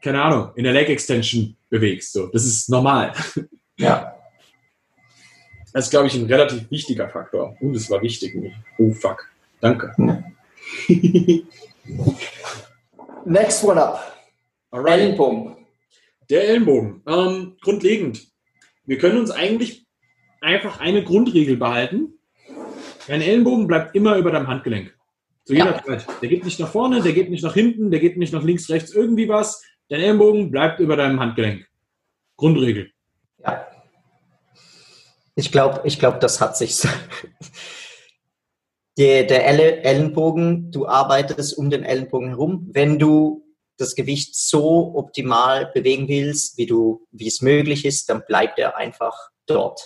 keine 0.01 0.21
Ahnung, 0.21 0.51
in 0.55 0.65
der 0.65 0.73
Leg 0.73 0.89
Extension 0.89 1.55
bewegst. 1.69 2.11
So, 2.11 2.27
das 2.27 2.43
ist 2.45 2.69
normal. 2.69 3.13
Ja. 3.77 4.13
Das 5.71 5.85
ist, 5.85 5.91
glaube 5.91 6.07
ich, 6.07 6.15
ein 6.15 6.25
relativ 6.25 6.69
wichtiger 6.69 7.07
Faktor. 7.07 7.55
Und 7.61 7.75
es 7.75 7.89
war 7.89 8.01
wichtig. 8.01 8.35
Oh, 8.77 8.91
fuck. 8.91 9.25
Danke. 9.61 9.95
Next 13.25 13.63
one 13.63 13.81
up. 13.81 14.17
Alright. 14.71 14.99
Ellenbogen. 14.99 15.55
Der 16.29 16.49
Ellenbogen. 16.49 17.01
Ähm, 17.07 17.55
grundlegend. 17.61 18.27
Wir 18.85 18.97
können 18.97 19.17
uns 19.17 19.31
eigentlich 19.31 19.85
einfach 20.41 20.81
eine 20.81 21.05
Grundregel 21.05 21.55
behalten. 21.55 22.19
Dein 23.07 23.21
Ellenbogen 23.21 23.67
bleibt 23.67 23.95
immer 23.95 24.17
über 24.17 24.31
deinem 24.31 24.47
Handgelenk. 24.47 24.93
Zu 25.49 25.55
jeder 25.55 25.77
ja. 25.77 25.83
Zeit. 25.83 26.05
Der 26.21 26.29
geht 26.29 26.45
nicht 26.45 26.59
nach 26.59 26.69
vorne, 26.71 27.01
der 27.01 27.11
geht 27.11 27.31
nicht 27.31 27.43
nach 27.43 27.55
hinten, 27.55 27.89
der 27.89 27.99
geht 27.99 28.17
nicht 28.17 28.31
nach 28.31 28.43
links, 28.43 28.69
rechts, 28.69 28.93
irgendwie 28.93 29.27
was. 29.29 29.63
Dein 29.87 29.99
Ellenbogen 29.99 30.51
bleibt 30.51 30.79
über 30.79 30.95
deinem 30.95 31.19
Handgelenk. 31.19 31.67
Grundregel. 32.37 32.91
Ja. 33.39 33.65
Ich 35.33 35.51
glaube, 35.51 35.81
ich 35.85 35.97
glaub, 35.97 36.19
das 36.19 36.39
hat 36.39 36.55
sich. 36.55 36.83
der, 38.99 39.23
der 39.23 39.47
Ellenbogen, 39.83 40.69
du 40.69 40.87
arbeitest 40.87 41.57
um 41.57 41.71
den 41.71 41.81
Ellenbogen 41.81 42.27
herum. 42.27 42.69
Wenn 42.71 42.99
du 42.99 43.43
das 43.77 43.95
Gewicht 43.95 44.35
so 44.35 44.93
optimal 44.93 45.71
bewegen 45.73 46.07
willst, 46.07 46.59
wie 46.59 46.67
du, 46.67 47.07
wie 47.09 47.27
es 47.27 47.41
möglich 47.41 47.85
ist, 47.85 48.07
dann 48.07 48.21
bleibt 48.27 48.59
er 48.59 48.77
einfach 48.77 49.17
dort. 49.47 49.81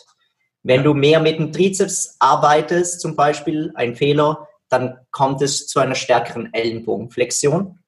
Wenn 0.61 0.83
du 0.83 0.93
mehr 0.93 1.21
mit 1.21 1.39
dem 1.39 1.53
Trizeps 1.53 2.17
arbeitest, 2.19 2.99
zum 2.99 3.15
Beispiel 3.15 3.71
ein 3.75 3.95
Fehler, 3.95 4.49
dann 4.73 4.97
kommt 5.11 5.41
es 5.41 5.67
zu 5.67 5.79
einer 5.79 5.95
stärkeren 5.95 6.53
Ellenbogenflexion. 6.53 7.79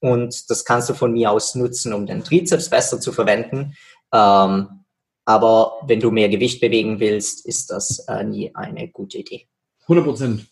Und 0.00 0.48
das 0.48 0.64
kannst 0.64 0.88
du 0.88 0.94
von 0.94 1.12
mir 1.12 1.32
aus 1.32 1.56
nutzen, 1.56 1.92
um 1.92 2.06
den 2.06 2.22
Trizeps 2.22 2.70
besser 2.70 3.00
zu 3.00 3.12
verwenden. 3.12 3.74
Ähm, 4.12 4.84
aber 5.24 5.72
wenn 5.86 6.00
du 6.00 6.10
mehr 6.10 6.28
Gewicht 6.28 6.60
bewegen 6.60 7.00
willst, 7.00 7.44
ist 7.44 7.70
das 7.70 7.98
äh, 8.08 8.22
nie 8.22 8.54
eine 8.54 8.88
gute 8.88 9.18
Idee. 9.18 9.48
100 9.82 10.04
Prozent. 10.04 10.46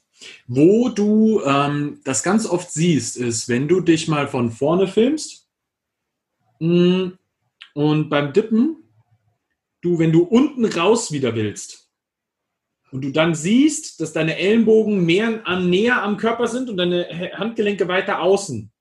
Wo 0.48 0.88
du 0.88 1.42
ähm, 1.44 2.00
das 2.04 2.22
ganz 2.22 2.46
oft 2.46 2.72
siehst, 2.72 3.16
ist, 3.16 3.48
wenn 3.48 3.68
du 3.68 3.80
dich 3.80 4.08
mal 4.08 4.26
von 4.26 4.50
vorne 4.50 4.88
filmst 4.88 5.48
mh, 6.58 6.68
mm, 6.68 7.18
und 7.74 8.08
beim 8.08 8.32
Dippen, 8.32 8.82
du, 9.82 9.98
wenn 9.98 10.12
du 10.12 10.24
unten 10.24 10.64
raus 10.64 11.12
wieder 11.12 11.34
willst 11.34 11.85
und 12.96 13.02
du 13.02 13.12
dann 13.12 13.34
siehst, 13.34 14.00
dass 14.00 14.14
deine 14.14 14.38
Ellenbogen 14.38 15.04
mehr 15.04 15.46
an, 15.46 15.68
näher 15.68 16.02
am 16.02 16.16
Körper 16.16 16.48
sind 16.48 16.70
und 16.70 16.78
deine 16.78 17.06
Handgelenke 17.34 17.88
weiter 17.88 18.22
außen, 18.22 18.72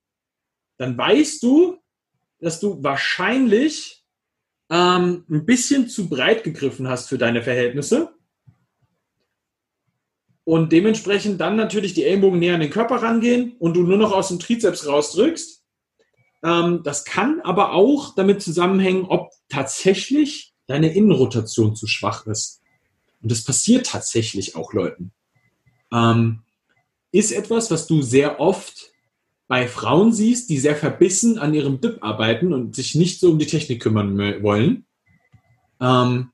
dann 0.78 0.98
weißt 0.98 1.44
du, 1.44 1.80
dass 2.40 2.62
du 2.62 2.82
wahrscheinlich 2.82 4.06
ähm, 4.70 5.26
ein 5.30 5.46
bisschen 5.46 5.90
zu 5.90 6.08
breit 6.08 6.46
gegriffen 6.46 6.88
hast 6.88 7.10
für 7.10 7.18
deine 7.18 7.44
Verhältnisse 7.44 8.14
und 10.46 10.72
dementsprechend 10.72 11.42
dann 11.42 11.58
natürlich 11.58 11.94
die 11.94 12.06
Ellenbogen 12.06 12.40
näher 12.40 12.56
an 12.56 12.62
den 12.62 12.70
Körper 12.70 13.04
rangehen 13.04 13.58
und 13.60 13.74
du 13.74 13.84
nur 13.84 13.98
noch 13.98 14.14
aus 14.14 14.30
dem 14.30 14.40
Trizeps 14.40 14.88
rausdrückst. 14.88 15.62
Ähm, 16.42 16.84
das 16.86 17.04
kann 17.04 17.42
aber 17.42 17.74
auch 17.74 18.16
damit 18.16 18.42
zusammenhängen, 18.42 19.04
ob 19.04 19.32
tatsächlich 19.50 20.54
deine 20.68 20.94
Innenrotation 20.94 21.76
zu 21.76 21.86
schwach 21.86 22.26
ist. 22.28 22.62
Und 23.26 23.32
das 23.32 23.44
passiert 23.44 23.88
tatsächlich 23.88 24.56
auch 24.56 24.72
Leuten. 24.72 25.12
Ähm, 25.92 26.44
ist 27.12 27.32
etwas, 27.32 27.72
was 27.72 27.88
du 27.88 28.04
sehr 28.04 28.40
oft 28.40 28.92
bei 29.48 29.68
Frauen 29.68 30.14
siehst, 30.14 30.48
die 30.52 30.60
sehr 30.60 30.76
verbissen 30.76 31.40
an 31.40 31.56
ihrem 31.56 31.82
Dip 31.82 32.04
arbeiten 32.04 32.54
und 32.54 32.76
sich 32.76 32.94
nicht 32.94 33.20
so 33.20 33.32
um 33.32 33.40
die 33.40 33.48
Technik 33.48 33.82
kümmern 33.82 34.16
wollen. 34.44 34.86
Ähm, 35.82 36.30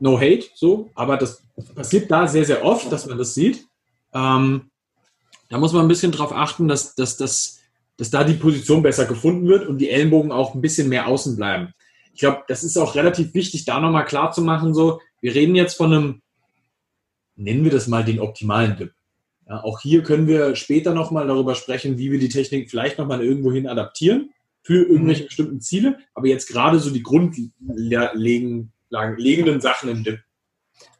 no 0.00 0.18
hate, 0.18 0.46
so, 0.56 0.90
aber 0.96 1.18
das 1.18 1.44
passiert 1.76 2.10
da 2.10 2.26
sehr, 2.26 2.44
sehr 2.44 2.64
oft, 2.64 2.90
dass 2.90 3.06
man 3.06 3.16
das 3.16 3.34
sieht. 3.34 3.68
Ähm, 4.12 4.72
da 5.50 5.58
muss 5.58 5.72
man 5.72 5.82
ein 5.82 5.88
bisschen 5.88 6.10
darauf 6.10 6.32
achten, 6.32 6.66
dass, 6.66 6.96
dass, 6.96 7.16
dass, 7.16 7.60
dass 7.96 8.10
da 8.10 8.24
die 8.24 8.34
Position 8.34 8.82
besser 8.82 9.04
gefunden 9.04 9.46
wird 9.46 9.68
und 9.68 9.78
die 9.78 9.90
Ellenbogen 9.90 10.32
auch 10.32 10.52
ein 10.52 10.60
bisschen 10.60 10.88
mehr 10.88 11.06
außen 11.06 11.36
bleiben. 11.36 11.72
Ich 12.12 12.18
glaube, 12.18 12.42
das 12.48 12.64
ist 12.64 12.76
auch 12.76 12.96
relativ 12.96 13.34
wichtig, 13.34 13.66
da 13.66 13.78
nochmal 13.78 14.04
klar 14.04 14.32
zu 14.32 14.42
machen, 14.42 14.74
so, 14.74 15.00
wir 15.24 15.34
reden 15.34 15.54
jetzt 15.54 15.78
von 15.78 15.90
einem, 15.90 16.22
nennen 17.36 17.64
wir 17.64 17.70
das 17.70 17.86
mal 17.86 18.04
den 18.04 18.20
optimalen 18.20 18.76
Dip. 18.76 18.92
Ja, 19.48 19.62
auch 19.62 19.80
hier 19.80 20.02
können 20.02 20.26
wir 20.26 20.56
später 20.56 20.94
nochmal 20.94 21.26
darüber 21.26 21.54
sprechen, 21.54 21.98
wie 21.98 22.10
wir 22.10 22.18
die 22.18 22.30
Technik 22.30 22.70
vielleicht 22.70 22.98
nochmal 22.98 23.22
irgendwohin 23.22 23.68
adaptieren 23.68 24.30
für 24.62 24.84
irgendwelche 24.84 25.24
mhm. 25.24 25.26
bestimmten 25.26 25.60
Ziele. 25.60 25.98
Aber 26.14 26.26
jetzt 26.26 26.48
gerade 26.48 26.78
so 26.78 26.88
die 26.90 27.02
grundlegenden 27.02 29.60
Sachen 29.60 29.90
im 29.90 30.02
Dip. 30.02 30.20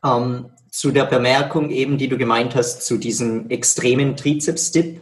Ähm, 0.05 0.51
zu 0.71 0.91
der 0.91 1.05
Bemerkung 1.05 1.71
eben, 1.71 1.97
die 1.99 2.09
du 2.09 2.19
gemeint 2.19 2.55
hast, 2.55 2.83
zu 2.83 2.99
diesem 2.99 3.49
extremen 3.49 4.17
Trizeps-Dip. 4.17 5.01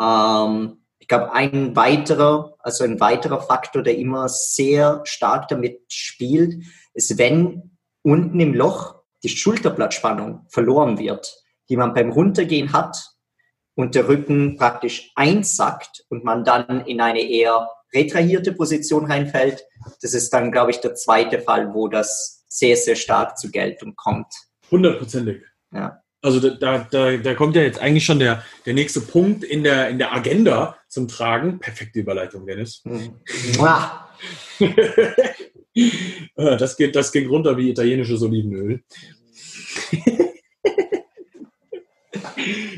Ähm, 0.00 0.78
ich 0.98 1.06
glaube, 1.06 1.32
ein 1.32 1.76
weiterer, 1.76 2.56
also 2.60 2.84
ein 2.84 2.98
weiterer 2.98 3.40
Faktor, 3.40 3.82
der 3.82 3.98
immer 3.98 4.28
sehr 4.28 5.02
stark 5.04 5.48
damit 5.48 5.80
spielt, 5.88 6.64
ist, 6.94 7.18
wenn 7.18 7.76
unten 8.02 8.40
im 8.40 8.54
Loch 8.54 9.01
die 9.22 9.28
Schulterblattspannung 9.28 10.46
verloren 10.48 10.98
wird 10.98 11.42
die 11.68 11.76
man 11.78 11.94
beim 11.94 12.10
Runtergehen 12.10 12.72
hat 12.74 13.14
und 13.74 13.94
der 13.94 14.06
Rücken 14.06 14.58
praktisch 14.58 15.10
einsackt 15.14 16.04
und 16.10 16.22
man 16.22 16.44
dann 16.44 16.84
in 16.86 17.00
eine 17.00 17.22
eher 17.22 17.66
retrahierte 17.94 18.52
Position 18.52 19.06
reinfällt, 19.06 19.64
das 20.02 20.12
ist 20.14 20.30
dann, 20.34 20.52
glaube 20.52 20.70
ich, 20.70 20.80
der 20.80 20.94
zweite 20.94 21.40
Fall, 21.40 21.72
wo 21.72 21.88
das 21.88 22.44
sehr, 22.48 22.76
sehr 22.76 22.96
stark 22.96 23.38
zur 23.38 23.50
Geltung 23.50 23.94
kommt. 23.96 24.26
Hundertprozentig. 24.70 25.42
Ja. 25.72 26.02
Also 26.20 26.50
da, 26.50 26.86
da, 26.90 27.16
da 27.16 27.34
kommt 27.34 27.56
ja 27.56 27.62
jetzt 27.62 27.80
eigentlich 27.80 28.04
schon 28.04 28.18
der, 28.18 28.44
der 28.66 28.74
nächste 28.74 29.00
Punkt 29.00 29.42
in 29.42 29.64
der, 29.64 29.88
in 29.88 29.98
der 29.98 30.12
Agenda 30.12 30.76
zum 30.88 31.08
Tragen. 31.08 31.58
Perfekte 31.58 32.00
Überleitung, 32.00 32.46
Dennis. 32.46 32.82
Mhm. 32.84 33.18
das, 36.34 36.76
geht, 36.76 36.94
das 36.96 37.12
ging 37.12 37.28
runter 37.28 37.56
wie 37.56 37.70
italienisches 37.70 38.22
Olivenöl. 38.22 38.82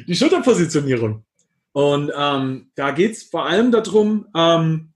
die 0.07 0.15
Schulterpositionierung. 0.15 1.25
Und 1.73 2.13
ähm, 2.17 2.71
da 2.77 2.93
geht 2.93 3.13
es 3.13 3.25
vor 3.25 3.47
allem 3.47 3.73
darum, 3.73 4.29
ähm, 4.37 4.93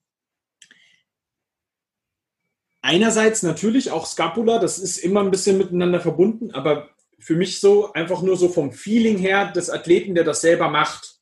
einerseits 2.83 3.43
natürlich 3.43 3.91
auch 3.91 4.07
Scapula, 4.07 4.59
das 4.59 4.79
ist 4.79 4.99
immer 4.99 5.21
ein 5.21 5.31
bisschen 5.31 5.59
miteinander 5.59 6.01
verbunden, 6.01 6.53
aber 6.53 6.91
für 7.19 7.35
mich 7.35 7.59
so 7.59 7.93
einfach 7.93 8.23
nur 8.23 8.37
so 8.37 8.49
vom 8.49 8.73
Feeling 8.73 9.19
her 9.19 9.51
des 9.51 9.71
Athleten, 9.71 10.15
der 10.15 10.23
das 10.23 10.41
selber 10.41 10.69
macht. 10.69 11.17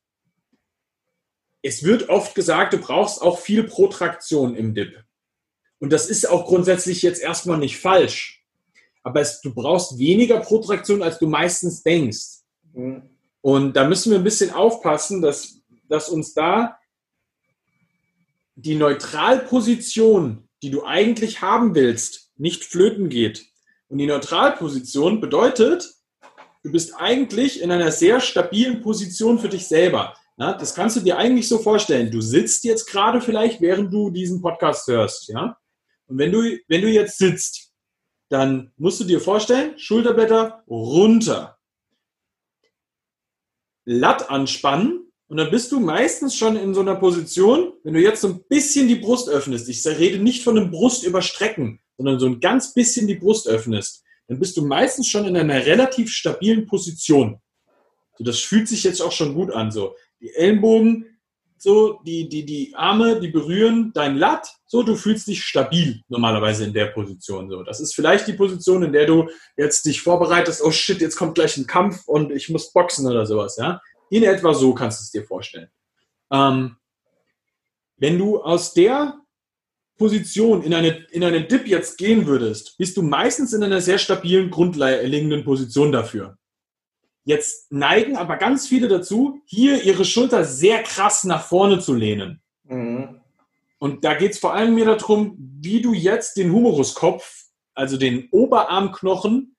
Es 1.63 1.83
wird 1.83 2.11
oft 2.11 2.35
gesagt, 2.35 2.75
du 2.75 2.79
brauchst 2.79 3.23
auch 3.23 3.39
viel 3.39 3.65
Protraktion 3.65 4.55
im 4.55 4.75
Dip. 4.75 5.06
Und 5.79 5.93
das 5.93 6.09
ist 6.09 6.29
auch 6.29 6.47
grundsätzlich 6.47 7.03
jetzt 7.03 7.23
erstmal 7.23 7.59
nicht 7.59 7.79
falsch. 7.79 8.45
Aber 9.03 9.21
es, 9.21 9.41
du 9.41 9.55
brauchst 9.55 9.99
weniger 9.99 10.41
Protraktion, 10.41 11.03
als 11.03 11.19
du 11.19 11.27
meistens 11.27 11.83
denkst. 11.83 12.41
Mhm. 12.73 13.03
Und 13.41 13.77
da 13.77 13.87
müssen 13.87 14.11
wir 14.11 14.19
ein 14.19 14.25
bisschen 14.25 14.51
aufpassen, 14.51 15.23
dass, 15.23 15.61
dass 15.89 16.09
uns 16.09 16.35
da 16.35 16.77
die 18.57 18.75
Neutralposition, 18.75 20.49
die 20.63 20.71
du 20.71 20.85
eigentlich 20.85 21.43
haben 21.43 21.75
willst, 21.75 22.33
nicht 22.37 22.65
flöten 22.65 23.09
geht. 23.09 23.47
Und 23.89 23.99
die 23.99 24.07
Neutralposition 24.07 25.21
bedeutet, 25.21 25.95
du 26.65 26.73
bist 26.73 26.95
eigentlich 26.97 27.63
in 27.63 27.71
einer 27.71 27.93
sehr 27.93 28.21
stabilen 28.21 28.83
Position 28.83 29.39
für 29.39 29.49
dich 29.49 29.69
selber. 29.69 30.15
Ja, 30.39 30.53
das 30.53 30.75
kannst 30.75 30.97
du 30.97 31.01
dir 31.01 31.17
eigentlich 31.17 31.49
so 31.49 31.59
vorstellen. 31.59 32.11
Du 32.11 32.21
sitzt 32.21 32.65
jetzt 32.65 32.87
gerade 32.87 33.21
vielleicht, 33.21 33.61
während 33.61 33.93
du 33.93 34.11
diesen 34.11 34.43
Podcast 34.43 34.87
hörst, 34.89 35.29
ja. 35.29 35.57
Und 36.07 36.19
wenn 36.19 36.33
du, 36.33 36.59
wenn 36.69 36.83
du 36.83 36.89
jetzt 36.89 37.19
sitzt, 37.19 37.73
dann 38.29 38.73
musst 38.77 39.01
du 39.01 39.05
dir 39.05 39.21
vorstellen, 39.21 39.79
Schulterblätter 39.79 40.65
runter. 40.69 41.59
Latt 43.85 44.31
anspannen 44.31 45.13
und 45.29 45.37
dann 45.37 45.51
bist 45.51 45.71
du 45.73 45.81
meistens 45.81 46.37
schon 46.37 46.57
in 46.57 46.75
so 46.75 46.81
einer 46.81 46.97
Position, 46.97 47.73
wenn 47.85 47.95
du 47.95 48.01
jetzt 48.01 48.21
so 48.21 48.29
ein 48.29 48.45
bisschen 48.49 48.89
die 48.89 48.97
Brust 48.97 49.29
öffnest, 49.29 49.69
ich 49.69 49.85
rede 49.87 50.19
nicht 50.19 50.43
von 50.43 50.59
einem 50.59 50.71
Brust 50.71 51.05
überstrecken, 51.05 51.81
sondern 51.97 52.19
so 52.19 52.27
ein 52.27 52.41
ganz 52.41 52.75
bisschen 52.75 53.07
die 53.07 53.15
Brust 53.15 53.49
öffnest, 53.49 54.05
dann 54.29 54.39
bist 54.39 54.57
du 54.57 54.67
meistens 54.67 55.09
schon 55.09 55.27
in 55.27 55.37
einer 55.37 55.67
relativ 55.67 56.11
stabilen 56.11 56.67
Position. 56.67 57.41
So, 58.19 58.25
das 58.25 58.41
fühlt 58.41 58.69
sich 58.69 58.83
jetzt 58.85 59.01
auch 59.01 59.13
schon 59.13 59.35
gut 59.35 59.53
an. 59.53 59.71
So, 59.71 59.95
die 60.21 60.35
Ellenbogen 60.35 61.16
so, 61.59 62.01
die, 62.05 62.29
die, 62.29 62.45
die 62.45 62.75
Arme, 62.75 63.21
die 63.21 63.29
berühren 63.29 63.93
dein 63.95 64.17
Latt, 64.17 64.49
so, 64.67 64.83
du 64.83 64.95
fühlst 64.95 65.27
dich 65.27 65.45
stabil 65.45 66.03
normalerweise 66.09 66.65
in 66.65 66.73
der 66.73 66.87
Position, 66.87 67.49
so. 67.51 67.63
Das 67.63 67.81
ist 67.81 67.95
vielleicht 67.95 68.27
die 68.27 68.35
Position, 68.35 68.83
in 68.83 68.93
der 68.93 69.07
du 69.07 69.29
jetzt 69.57 69.87
dich 69.87 70.03
vorbereitest, 70.03 70.63
oh 70.63 70.71
shit, 70.71 71.01
jetzt 71.01 71.17
kommt 71.17 71.35
gleich 71.35 71.57
ein 71.57 71.67
Kampf 71.67 72.07
und 72.07 72.31
ich 72.31 72.49
muss 72.49 72.73
boxen 72.73 73.07
oder 73.07 73.27
sowas, 73.27 73.57
ja. 73.57 73.81
In 74.11 74.23
etwa 74.23 74.55
so 74.55 74.75
kannst 74.75 75.01
du 75.01 75.03
es 75.05 75.11
dir 75.11 75.25
vorstellen. 75.25 75.69
Ähm, 76.31 76.77
wenn 77.97 78.19
du 78.19 78.43
aus 78.43 78.75
der 78.75 79.15
Position 79.97 80.63
in 80.63 80.75
eine, 80.75 81.07
in 81.11 81.25
einen 81.25 81.49
Dip 81.49 81.67
jetzt 81.67 81.97
gehen 81.97 82.27
würdest, 82.27 82.77
bist 82.77 82.97
du 82.97 83.03
meistens 83.03 83.53
in 83.53 83.63
einer 83.63 83.81
sehr 83.81 83.99
stabilen, 83.99 84.51
grundlegenden 84.51 85.45
Position 85.45 85.91
dafür. 85.91 86.37
Jetzt 87.27 87.73
neigen 87.73 88.17
aber 88.17 88.37
ganz 88.37 88.69
viele 88.69 88.87
dazu, 88.87 89.43
hier 89.47 89.83
ihre 89.83 90.05
Schulter 90.05 90.45
sehr 90.45 90.85
krass 90.85 91.25
nach 91.25 91.45
vorne 91.45 91.81
zu 91.81 91.93
lehnen. 91.93 92.41
Mhm. 92.63 93.21
Und 93.79 94.05
da 94.05 94.15
geht 94.15 94.33
es 94.33 94.39
vor 94.39 94.55
allem 94.55 94.77
mir 94.77 94.85
darum, 94.85 95.35
wie 95.37 95.83
du 95.83 95.93
jetzt 95.93 96.37
den 96.37 96.53
Humeruskopf, 96.53 97.47
also 97.75 97.97
den 97.97 98.29
Oberarmknochen, 98.31 99.57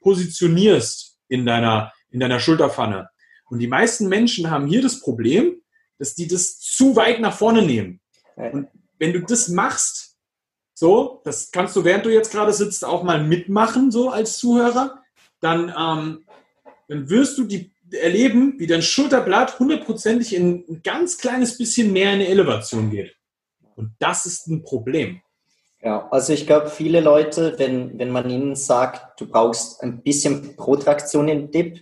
positionierst 0.00 1.18
in 1.26 1.44
deiner, 1.44 1.92
in 2.10 2.20
deiner 2.20 2.38
Schulterpfanne. 2.38 3.10
Und 3.50 3.58
die 3.58 3.66
meisten 3.66 4.08
Menschen 4.08 4.48
haben 4.48 4.68
hier 4.68 4.80
das 4.80 5.00
Problem, 5.00 5.60
dass 5.98 6.14
die 6.14 6.28
das 6.28 6.60
zu 6.60 6.94
weit 6.94 7.18
nach 7.18 7.36
vorne 7.36 7.62
nehmen. 7.62 8.00
Und 8.36 8.68
wenn 9.00 9.12
du 9.12 9.22
das 9.22 9.48
machst, 9.48 10.16
so, 10.72 11.20
das 11.24 11.50
kannst 11.50 11.74
du, 11.74 11.82
während 11.82 12.06
du 12.06 12.10
jetzt 12.10 12.30
gerade 12.30 12.52
sitzt, 12.52 12.84
auch 12.84 13.02
mal 13.02 13.24
mitmachen, 13.24 13.90
so 13.90 14.10
als 14.10 14.38
Zuhörer, 14.38 15.02
dann 15.40 15.74
ähm, 15.76 16.24
dann 16.88 17.08
wirst 17.08 17.38
du 17.38 17.44
die, 17.44 17.70
erleben, 17.92 18.54
wie 18.58 18.66
dein 18.66 18.82
Schulterblatt 18.82 19.58
hundertprozentig 19.58 20.34
in 20.34 20.64
ein 20.68 20.82
ganz 20.82 21.18
kleines 21.18 21.56
bisschen 21.56 21.92
mehr 21.92 22.12
in 22.12 22.20
eine 22.20 22.28
Elevation 22.28 22.90
geht. 22.90 23.16
Und 23.76 23.94
das 23.98 24.26
ist 24.26 24.46
ein 24.48 24.62
Problem. 24.62 25.22
Ja, 25.80 26.08
also 26.10 26.32
ich 26.32 26.46
glaube, 26.46 26.70
viele 26.70 27.00
Leute, 27.00 27.54
wenn, 27.58 27.98
wenn 27.98 28.10
man 28.10 28.28
ihnen 28.28 28.56
sagt, 28.56 29.20
du 29.20 29.26
brauchst 29.26 29.80
ein 29.82 30.02
bisschen 30.02 30.56
Protraktion 30.56 31.28
im 31.28 31.50
Dip, 31.50 31.80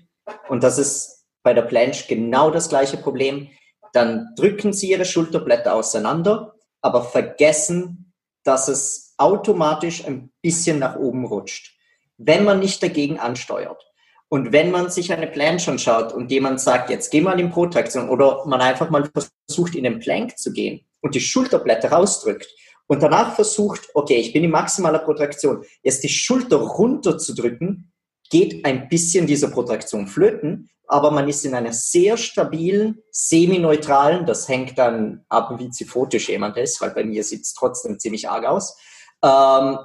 und 0.49 0.63
das 0.63 0.79
ist 0.79 1.25
bei 1.43 1.55
der 1.55 1.63
Planche 1.63 2.07
genau 2.09 2.51
das 2.51 2.69
gleiche 2.69 2.99
Problem, 2.99 3.49
dann 3.93 4.35
drücken 4.37 4.73
sie 4.73 4.91
ihre 4.91 5.07
Schulterblätter 5.07 5.75
auseinander, 5.75 6.55
aber 6.83 7.03
vergessen, 7.03 8.13
dass 8.45 8.69
es 8.69 9.15
automatisch 9.17 10.05
ein 10.05 10.31
bisschen 10.43 10.79
nach 10.79 10.97
oben 10.97 11.25
rutscht, 11.25 11.79
wenn 12.19 12.45
man 12.45 12.59
nicht 12.59 12.83
dagegen 12.83 13.19
ansteuert. 13.19 13.86
Und 14.29 14.53
wenn 14.53 14.71
man 14.71 14.91
sich 14.91 15.13
eine 15.13 15.29
Planche 15.29 15.71
anschaut 15.71 16.13
und 16.13 16.31
jemand 16.31 16.61
sagt, 16.61 16.91
jetzt 16.91 17.11
geh 17.11 17.21
mal 17.21 17.39
in 17.39 17.51
Protraktion 17.51 18.09
oder 18.09 18.45
man 18.47 18.61
einfach 18.61 18.91
mal 18.91 19.09
versucht, 19.13 19.77
in 19.77 19.85
den 19.85 20.01
Plank 20.01 20.37
zu 20.37 20.53
gehen 20.53 20.85
und 21.01 21.15
die 21.15 21.21
Schulterblätter 21.21 21.93
rausdrückt 21.93 22.49
und 22.89 23.03
danach 23.03 23.35
versucht, 23.35 23.89
okay, 23.95 24.17
ich 24.17 24.33
bin 24.33 24.43
in 24.43 24.51
maximaler 24.51 24.99
Protraktion, 24.99 25.65
jetzt 25.83 26.03
die 26.03 26.09
Schulter 26.09 26.57
runterzudrücken, 26.57 27.93
geht 28.31 28.65
ein 28.65 28.89
bisschen 28.89 29.29
diese 29.29 29.51
Protraktion 29.51 30.09
flöten, 30.09 30.69
aber 30.89 31.11
man 31.11 31.29
ist 31.29 31.45
in 31.45 31.55
einer 31.55 31.73
sehr 31.73 32.17
stabilen, 32.17 33.03
semi-neutralen, 33.11 34.27
das 34.27 34.49
hängt 34.49 34.79
dann 34.79 35.25
ab, 35.29 35.59
wie 35.59 35.71
zyphotisch 35.71 36.29
jemand 36.29 36.57
ist, 36.57 36.81
weil 36.81 36.91
bei 36.91 37.05
mir 37.05 37.25
sieht 37.25 37.43
es 37.43 37.55
trotzdem 37.55 37.99
ziemlich 37.99 38.29
arg 38.29 38.45
aus, 38.45 38.77
ähm, 39.23 39.79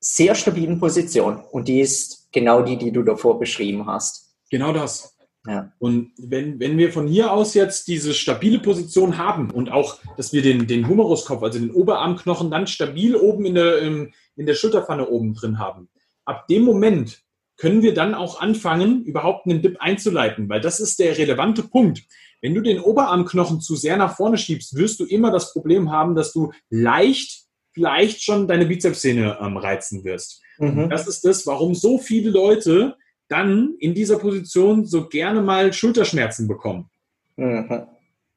sehr 0.00 0.34
stabilen 0.34 0.78
Position. 0.80 1.42
Und 1.50 1.68
die 1.68 1.80
ist 1.80 2.23
genau 2.34 2.62
die, 2.62 2.76
die 2.76 2.92
du 2.92 3.02
davor 3.02 3.38
beschrieben 3.38 3.86
hast. 3.86 4.36
Genau 4.50 4.72
das. 4.72 5.16
Ja. 5.46 5.72
Und 5.78 6.12
wenn, 6.18 6.58
wenn 6.58 6.78
wir 6.78 6.92
von 6.92 7.06
hier 7.06 7.32
aus 7.32 7.54
jetzt 7.54 7.86
diese 7.88 8.14
stabile 8.14 8.58
Position 8.58 9.18
haben 9.18 9.50
und 9.50 9.70
auch, 9.70 9.98
dass 10.16 10.32
wir 10.32 10.42
den, 10.42 10.66
den 10.66 10.88
Humeruskopf, 10.88 11.42
also 11.42 11.58
den 11.58 11.70
Oberarmknochen, 11.70 12.50
dann 12.50 12.66
stabil 12.66 13.14
oben 13.14 13.44
in 13.44 13.54
der, 13.54 13.78
in 13.82 14.12
der 14.36 14.54
Schulterpfanne 14.54 15.08
oben 15.08 15.34
drin 15.34 15.58
haben, 15.58 15.88
ab 16.24 16.46
dem 16.48 16.62
Moment 16.62 17.22
können 17.56 17.82
wir 17.82 17.94
dann 17.94 18.14
auch 18.14 18.40
anfangen, 18.40 19.04
überhaupt 19.04 19.46
einen 19.46 19.62
Dip 19.62 19.76
einzuleiten, 19.80 20.48
weil 20.48 20.60
das 20.60 20.80
ist 20.80 20.98
der 20.98 21.16
relevante 21.16 21.62
Punkt. 21.62 22.02
Wenn 22.40 22.54
du 22.54 22.60
den 22.60 22.80
Oberarmknochen 22.80 23.60
zu 23.60 23.76
sehr 23.76 23.96
nach 23.96 24.16
vorne 24.16 24.38
schiebst, 24.38 24.76
wirst 24.76 24.98
du 25.00 25.04
immer 25.04 25.30
das 25.30 25.52
Problem 25.52 25.90
haben, 25.90 26.14
dass 26.14 26.32
du 26.32 26.52
leicht, 26.68 27.44
vielleicht 27.72 28.22
schon 28.22 28.48
deine 28.48 28.66
Bizepssehne 28.66 29.38
ähm, 29.40 29.56
reizen 29.56 30.04
wirst. 30.04 30.42
Mhm. 30.58 30.88
Das 30.90 31.06
ist 31.06 31.24
das, 31.24 31.46
warum 31.46 31.74
so 31.74 31.98
viele 31.98 32.30
Leute 32.30 32.96
dann 33.28 33.74
in 33.78 33.94
dieser 33.94 34.18
Position 34.18 34.84
so 34.86 35.08
gerne 35.08 35.40
mal 35.42 35.72
Schulterschmerzen 35.72 36.46
bekommen. 36.46 36.90
Mhm. 37.36 37.86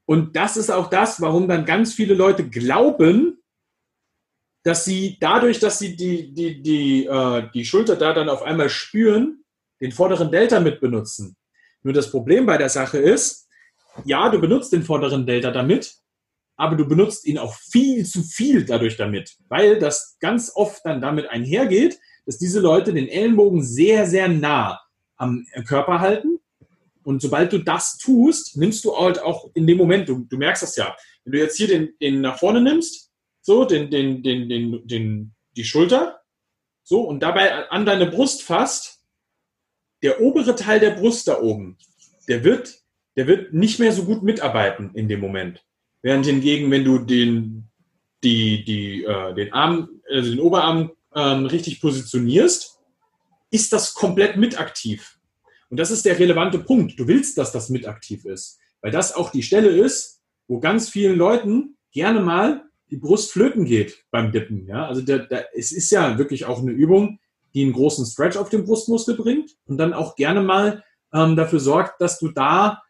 Und 0.05 0.35
das 0.35 0.55
ist 0.57 0.71
auch 0.71 0.89
das, 0.89 1.21
warum 1.21 1.47
dann 1.47 1.65
ganz 1.65 1.93
viele 1.93 2.13
Leute 2.13 2.47
glauben, 2.47 3.41
dass 4.63 4.85
sie 4.85 5.17
dadurch, 5.19 5.59
dass 5.59 5.79
sie 5.79 5.95
die, 5.95 6.33
die, 6.33 6.61
die, 6.61 7.05
äh, 7.05 7.49
die 7.53 7.65
Schulter 7.65 7.95
da 7.95 8.13
dann 8.13 8.29
auf 8.29 8.41
einmal 8.41 8.69
spüren, 8.69 9.43
den 9.81 9.91
vorderen 9.91 10.31
Delta 10.31 10.59
mit 10.59 10.79
benutzen. 10.79 11.35
Nur 11.83 11.93
das 11.93 12.11
Problem 12.11 12.45
bei 12.45 12.57
der 12.57 12.69
Sache 12.69 12.97
ist, 12.97 13.47
ja, 14.05 14.29
du 14.29 14.39
benutzt 14.39 14.73
den 14.73 14.83
vorderen 14.83 15.25
Delta 15.25 15.51
damit, 15.51 15.95
aber 16.57 16.75
du 16.75 16.87
benutzt 16.87 17.25
ihn 17.25 17.37
auch 17.37 17.55
viel 17.55 18.05
zu 18.05 18.23
viel 18.23 18.65
dadurch 18.65 18.97
damit, 18.97 19.37
weil 19.47 19.79
das 19.79 20.17
ganz 20.19 20.51
oft 20.53 20.83
dann 20.85 20.99
damit 20.99 21.29
einhergeht, 21.29 21.99
dass 22.25 22.37
diese 22.37 22.59
Leute 22.59 22.93
den 22.93 23.07
Ellenbogen 23.07 23.63
sehr, 23.63 24.07
sehr 24.07 24.27
nah 24.27 24.81
am 25.15 25.45
Körper 25.67 25.99
halten. 25.99 26.39
Und 27.03 27.21
sobald 27.21 27.53
du 27.53 27.59
das 27.59 27.97
tust, 27.97 28.57
nimmst 28.57 28.83
du 28.83 28.97
halt 28.97 29.21
auch 29.21 29.49
in 29.53 29.65
dem 29.65 29.77
Moment, 29.77 30.09
du, 30.09 30.25
du 30.27 30.37
merkst 30.37 30.63
das 30.63 30.75
ja, 30.75 30.97
wenn 31.23 31.33
du 31.33 31.39
jetzt 31.39 31.55
hier 31.55 31.67
den, 31.67 31.93
den 32.01 32.21
nach 32.21 32.37
vorne 32.37 32.59
nimmst, 32.59 33.11
so, 33.41 33.63
den, 33.63 33.89
den, 33.89 34.23
den, 34.23 34.49
den, 34.49 34.87
den, 34.87 35.35
die 35.55 35.63
Schulter, 35.63 36.19
so, 36.83 37.01
und 37.01 37.21
dabei 37.21 37.69
an 37.69 37.85
deine 37.85 38.07
Brust 38.07 38.43
fasst, 38.43 39.05
der 40.03 40.21
obere 40.21 40.55
Teil 40.55 40.79
der 40.79 40.91
Brust 40.91 41.27
da 41.27 41.39
oben, 41.39 41.77
der 42.27 42.43
wird, 42.43 42.81
der 43.15 43.27
wird 43.27 43.53
nicht 43.53 43.79
mehr 43.79 43.91
so 43.91 44.03
gut 44.03 44.23
mitarbeiten 44.23 44.91
in 44.93 45.07
dem 45.07 45.19
Moment. 45.19 45.66
Während 46.01 46.25
hingegen, 46.25 46.71
wenn 46.71 46.83
du 46.83 46.99
den, 46.99 47.69
die, 48.23 48.63
die, 48.63 49.03
äh, 49.03 49.33
den 49.33 49.53
Arm, 49.53 49.89
also 50.09 50.29
den 50.29 50.39
Oberarm 50.39 50.91
ähm, 51.15 51.45
richtig 51.45 51.81
positionierst, 51.81 52.79
ist 53.51 53.73
das 53.73 53.93
komplett 53.93 54.37
mitaktiv. 54.37 55.17
Und 55.69 55.77
das 55.77 55.91
ist 55.91 56.05
der 56.05 56.19
relevante 56.19 56.59
Punkt. 56.59 56.99
Du 56.99 57.07
willst, 57.07 57.37
dass 57.37 57.51
das 57.51 57.69
mitaktiv 57.69 58.25
ist. 58.25 58.59
Weil 58.81 58.91
das 58.91 59.13
auch 59.15 59.31
die 59.31 59.43
Stelle 59.43 59.69
ist, 59.69 60.21
wo 60.47 60.59
ganz 60.59 60.89
vielen 60.89 61.17
Leuten 61.17 61.77
gerne 61.91 62.19
mal 62.21 62.63
die 62.89 62.97
Brust 62.97 63.31
flöten 63.31 63.65
geht 63.65 64.05
beim 64.11 64.31
Dippen. 64.31 64.65
Ja? 64.67 64.87
Also 64.87 65.01
der, 65.01 65.19
der, 65.19 65.47
es 65.55 65.71
ist 65.71 65.91
ja 65.91 66.17
wirklich 66.17 66.45
auch 66.45 66.61
eine 66.61 66.71
Übung, 66.71 67.19
die 67.53 67.63
einen 67.63 67.73
großen 67.73 68.05
Stretch 68.05 68.37
auf 68.37 68.49
den 68.49 68.63
Brustmuskel 68.63 69.15
bringt 69.15 69.57
und 69.65 69.77
dann 69.77 69.93
auch 69.93 70.15
gerne 70.15 70.41
mal 70.41 70.83
ähm, 71.13 71.35
dafür 71.35 71.59
sorgt, 71.59 71.99
dass 72.01 72.19
du 72.19 72.29
da 72.29 72.83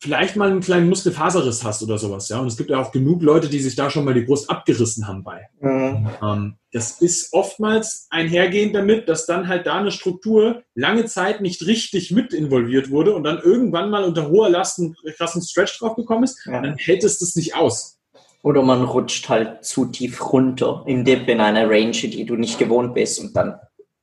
vielleicht 0.00 0.36
mal 0.36 0.50
einen 0.50 0.60
kleinen 0.60 0.88
Muskelfaserriss 0.88 1.64
hast 1.64 1.82
oder 1.82 1.98
sowas. 1.98 2.28
Ja? 2.28 2.38
Und 2.38 2.46
es 2.46 2.56
gibt 2.56 2.70
ja 2.70 2.78
auch 2.80 2.92
genug 2.92 3.22
Leute, 3.22 3.48
die 3.48 3.58
sich 3.58 3.74
da 3.74 3.90
schon 3.90 4.04
mal 4.04 4.14
die 4.14 4.22
Brust 4.22 4.48
abgerissen 4.48 5.08
haben 5.08 5.24
bei. 5.24 5.48
Mhm. 5.60 6.08
Ähm, 6.22 6.56
das 6.72 7.00
ist 7.00 7.32
oftmals 7.32 8.06
einhergehend 8.10 8.74
damit, 8.74 9.08
dass 9.08 9.26
dann 9.26 9.48
halt 9.48 9.66
da 9.66 9.78
eine 9.78 9.90
Struktur 9.90 10.62
lange 10.74 11.06
Zeit 11.06 11.40
nicht 11.40 11.66
richtig 11.66 12.12
mit 12.12 12.32
involviert 12.32 12.90
wurde 12.90 13.14
und 13.14 13.24
dann 13.24 13.38
irgendwann 13.38 13.90
mal 13.90 14.04
unter 14.04 14.28
hoher 14.28 14.50
Last 14.50 14.78
einen 14.78 14.94
krassen 15.16 15.42
Stretch 15.42 15.78
drauf 15.78 15.96
gekommen 15.96 16.24
ist, 16.24 16.46
ja. 16.46 16.60
dann 16.60 16.76
hält 16.76 17.02
es 17.02 17.18
das 17.18 17.34
nicht 17.34 17.56
aus. 17.56 17.98
Oder 18.42 18.62
man 18.62 18.84
rutscht 18.84 19.28
halt 19.28 19.64
zu 19.64 19.86
tief 19.86 20.32
runter 20.32 20.84
im 20.86 21.04
Dip 21.04 21.28
in 21.28 21.40
einer 21.40 21.68
Range, 21.68 21.90
die 21.90 22.24
du 22.24 22.36
nicht 22.36 22.58
gewohnt 22.58 22.94
bist 22.94 23.18
und 23.18 23.34
dann 23.34 23.58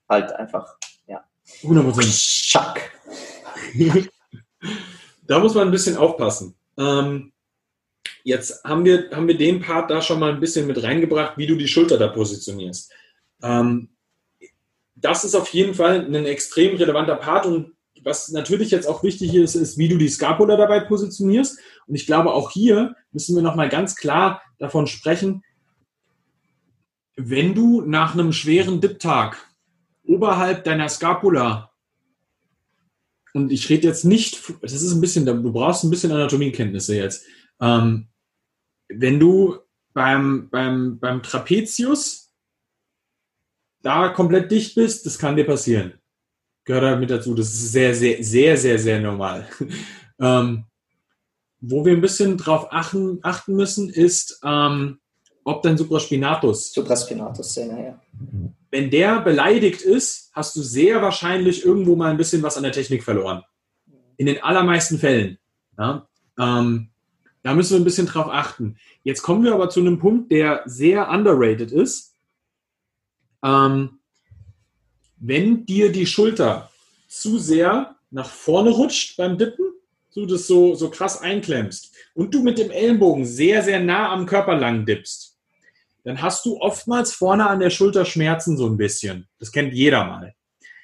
halt 0.10 0.34
einfach, 0.34 0.76
ja. 1.08 1.24
100%. 1.64 2.04
Schack. 2.12 2.92
da 5.28 5.40
muss 5.40 5.56
man 5.56 5.68
ein 5.68 5.72
bisschen 5.72 5.98
aufpassen. 5.98 6.56
Ähm, 6.78 7.32
jetzt 8.24 8.64
haben 8.64 8.86
wir, 8.86 9.10
haben 9.12 9.28
wir 9.28 9.38
den 9.38 9.62
Part 9.62 9.90
da 9.90 10.02
schon 10.02 10.20
mal 10.20 10.32
ein 10.34 10.40
bisschen 10.40 10.68
mit 10.68 10.82
reingebracht, 10.82 11.38
wie 11.38 11.48
du 11.48 11.56
die 11.56 11.68
Schulter 11.68 11.98
da 11.98 12.08
positionierst. 12.08 12.92
Ähm, 13.42 13.90
das 14.96 15.24
ist 15.24 15.36
auf 15.36 15.50
jeden 15.50 15.74
Fall 15.74 16.06
ein 16.06 16.26
extrem 16.26 16.76
relevanter 16.78 17.16
Part 17.16 17.46
und 17.46 17.76
was 18.04 18.30
natürlich 18.30 18.70
jetzt 18.70 18.88
auch 18.88 19.04
wichtig 19.04 19.34
ist, 19.34 19.56
ist, 19.56 19.78
wie 19.78 19.90
du 19.90 19.98
die 19.98 20.10
Scapula 20.10 20.56
dabei 20.56 20.80
positionierst. 20.80 21.60
Und 21.88 21.96
ich 21.96 22.06
glaube, 22.06 22.34
auch 22.34 22.52
hier 22.52 22.96
müssen 23.12 23.36
wir 23.36 23.42
nochmal 23.42 23.68
ganz 23.68 23.96
klar 23.96 24.44
davon 24.60 24.86
sprechen, 24.86 25.44
wenn 27.16 27.56
du 27.56 27.82
nach 27.82 28.14
einem 28.14 28.32
schweren 28.32 28.80
Dip-Tag 28.80 29.38
oberhalb 30.06 30.64
deiner 30.66 30.88
Scapula 30.88 31.72
und 33.36 33.52
ich 33.52 33.70
rede 33.70 33.88
jetzt 33.88 34.06
nicht, 34.06 34.42
das 34.62 34.74
ist 34.74 34.94
ein 34.94 35.02
bisschen, 35.02 35.26
du 35.26 35.52
brauchst 35.52 35.84
ein 35.84 35.90
bisschen 35.90 36.12
Anatomiekenntnisse 36.12 36.96
jetzt. 36.96 37.26
Ähm, 37.62 38.08
wenn 38.88 39.20
du 39.20 39.58
beim, 39.94 40.50
beim, 40.50 41.00
beim 41.00 41.22
Trapezius 41.22 42.32
da 43.82 44.10
komplett 44.10 44.50
dicht 44.52 44.76
bist, 44.76 45.06
das 45.06 45.20
kann 45.20 45.36
dir 45.36 45.46
passieren 45.46 45.94
gehört 46.66 46.84
halt 46.84 47.00
mit 47.00 47.10
dazu. 47.10 47.34
Das 47.34 47.48
ist 47.48 47.72
sehr, 47.72 47.96
sehr, 47.96 48.22
sehr, 48.22 48.58
sehr, 48.58 48.78
sehr 48.78 49.00
normal. 49.00 49.48
ähm, 50.20 50.66
wo 51.62 51.86
wir 51.86 51.94
ein 51.94 52.02
bisschen 52.02 52.38
drauf 52.38 52.68
achten, 52.72 53.20
achten 53.22 53.56
müssen, 53.56 53.90
ist, 53.90 54.40
ähm, 54.44 55.00
ob 55.44 55.62
dein 55.62 55.78
Supraspinatus. 55.78 56.74
Supraspinatus, 56.74 57.56
ja, 57.56 57.66
ja. 57.66 58.02
Wenn 58.76 58.90
der 58.90 59.22
beleidigt 59.22 59.84
ist, 59.84 60.32
hast 60.34 60.54
du 60.58 60.62
sehr 60.62 61.02
wahrscheinlich 61.02 61.64
irgendwo 61.64 61.96
mal 61.96 62.12
ein 62.12 62.18
bisschen 62.18 62.44
was 62.44 62.58
an 62.58 62.64
der 62.64 62.74
Technik 62.74 63.06
verloren. 63.06 63.42
In 64.18 64.26
den 64.26 64.44
allermeisten 64.44 65.00
Fällen. 65.00 65.38
Ja? 65.78 66.10
Ähm, 66.38 66.90
da 67.42 67.54
müssen 67.54 67.76
wir 67.76 67.80
ein 67.80 67.86
bisschen 67.86 68.08
drauf 68.08 68.28
achten. 68.30 68.76
Jetzt 69.04 69.22
kommen 69.22 69.46
wir 69.46 69.54
aber 69.54 69.70
zu 69.70 69.80
einem 69.80 69.98
Punkt, 69.98 70.30
der 70.30 70.62
sehr 70.66 71.10
underrated 71.10 71.72
ist. 71.72 72.16
Ähm, 73.42 74.00
wenn 75.22 75.66
dir 75.66 75.90
die 75.94 76.06
Schulter 76.06 76.70
zu 77.08 77.40
sehr 77.40 77.96
nach 78.12 78.30
vorne 78.30 78.72
rutscht 78.72 79.16
beim 79.16 79.38
Dippen, 79.38 79.68
du 80.16 80.26
das 80.26 80.48
so, 80.48 80.76
so 80.76 80.90
krass 80.90 81.22
einklemmst 81.22 81.96
und 82.14 82.34
du 82.34 82.44
mit 82.44 82.58
dem 82.58 82.72
Ellenbogen 82.72 83.24
sehr, 83.24 83.64
sehr 83.64 83.80
nah 83.80 84.12
am 84.12 84.26
Körper 84.26 84.58
lang 84.58 84.86
dippst, 84.86 85.35
dann 86.06 86.22
hast 86.22 86.46
du 86.46 86.62
oftmals 86.62 87.12
vorne 87.12 87.50
an 87.50 87.60
der 87.60 87.72
Schulter 87.72 88.06
Schmerzen 88.06 88.58
so 88.58 88.68
ein 88.68 88.78
bisschen. 88.78 89.28
Das 89.40 89.52
kennt 89.52 89.74
jeder 89.74 90.06
mal. 90.06 90.34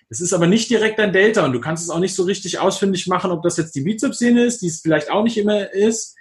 Das 0.10 0.19
ist 0.19 0.34
aber 0.34 0.47
nicht 0.47 0.69
direkt 0.69 0.99
ein 0.99 1.13
Delta 1.13 1.45
und 1.45 1.53
du 1.53 1.62
kannst 1.62 1.84
es 1.84 1.89
auch 1.89 1.99
nicht 1.99 2.15
so 2.15 2.23
richtig 2.23 2.60
ausfindig 2.60 3.07
machen, 3.07 3.31
ob 3.31 3.43
das 3.43 3.55
jetzt 3.55 3.75
die 3.75 3.81
Bizepssehne 3.81 4.43
ist, 4.43 4.62
die 4.62 4.67
es 4.67 4.81
vielleicht 4.81 5.12
auch 5.12 5.23
nicht 5.23 5.38
immer 5.38 5.71
ist. 5.71 6.17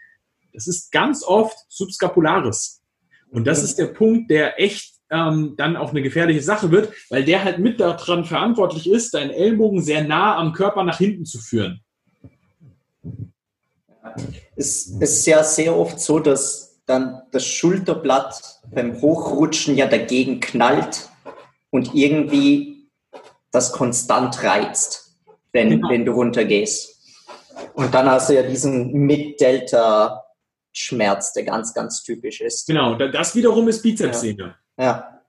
Das 0.52 0.68
ist 0.68 0.92
ganz 0.92 1.24
oft 1.24 1.56
Subscapularis. 1.68 2.82
Und 3.30 3.46
das 3.46 3.62
ist 3.62 3.78
der 3.78 3.86
Punkt, 3.86 4.30
der 4.30 4.60
echt 4.60 4.94
ähm, 5.10 5.54
dann 5.56 5.76
auch 5.76 5.90
eine 5.90 6.02
gefährliche 6.02 6.42
Sache 6.42 6.70
wird, 6.70 6.92
weil 7.08 7.24
der 7.24 7.42
halt 7.42 7.58
mit 7.58 7.80
daran 7.80 8.26
verantwortlich 8.26 8.88
ist, 8.88 9.14
deinen 9.14 9.30
Ellbogen 9.30 9.82
sehr 9.82 10.04
nah 10.04 10.36
am 10.36 10.52
Körper 10.52 10.84
nach 10.84 10.98
hinten 10.98 11.24
zu 11.24 11.38
führen. 11.38 11.80
Es 14.56 14.86
ist 14.86 15.26
ja 15.26 15.42
sehr 15.42 15.74
oft 15.74 15.98
so, 16.00 16.18
dass 16.18 16.69
dann 16.90 17.22
das 17.30 17.46
Schulterblatt 17.46 18.60
beim 18.70 19.00
Hochrutschen 19.00 19.76
ja 19.76 19.86
dagegen 19.86 20.40
knallt 20.40 21.08
und 21.70 21.94
irgendwie 21.94 22.90
das 23.52 23.72
konstant 23.72 24.42
reizt, 24.42 25.16
wenn, 25.52 25.70
genau. 25.70 25.88
wenn 25.88 26.04
du 26.04 26.12
runtergehst. 26.12 26.98
Und 27.74 27.94
dann 27.94 28.10
hast 28.10 28.28
du 28.28 28.34
ja 28.34 28.42
diesen 28.42 28.92
Mid-Delta-Schmerz, 28.92 31.32
der 31.32 31.44
ganz, 31.44 31.72
ganz 31.74 32.02
typisch 32.02 32.40
ist. 32.40 32.66
Genau, 32.66 32.94
das 32.94 33.34
wiederum 33.34 33.68
ist 33.68 33.82
Bizepssehne. 33.82 34.56
Ja. 34.78 34.84
ja. 34.84 35.20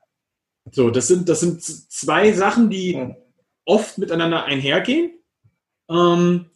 So, 0.72 0.92
das 0.92 1.08
sind, 1.08 1.30
das 1.30 1.40
sind 1.40 1.64
zwei 1.64 2.34
Sachen, 2.34 2.70
die 2.70 2.94
hm. 2.96 3.16
oft 3.66 3.98
miteinander 3.98 4.44
einhergehen. 4.46 5.18
Ähm, 5.90 6.51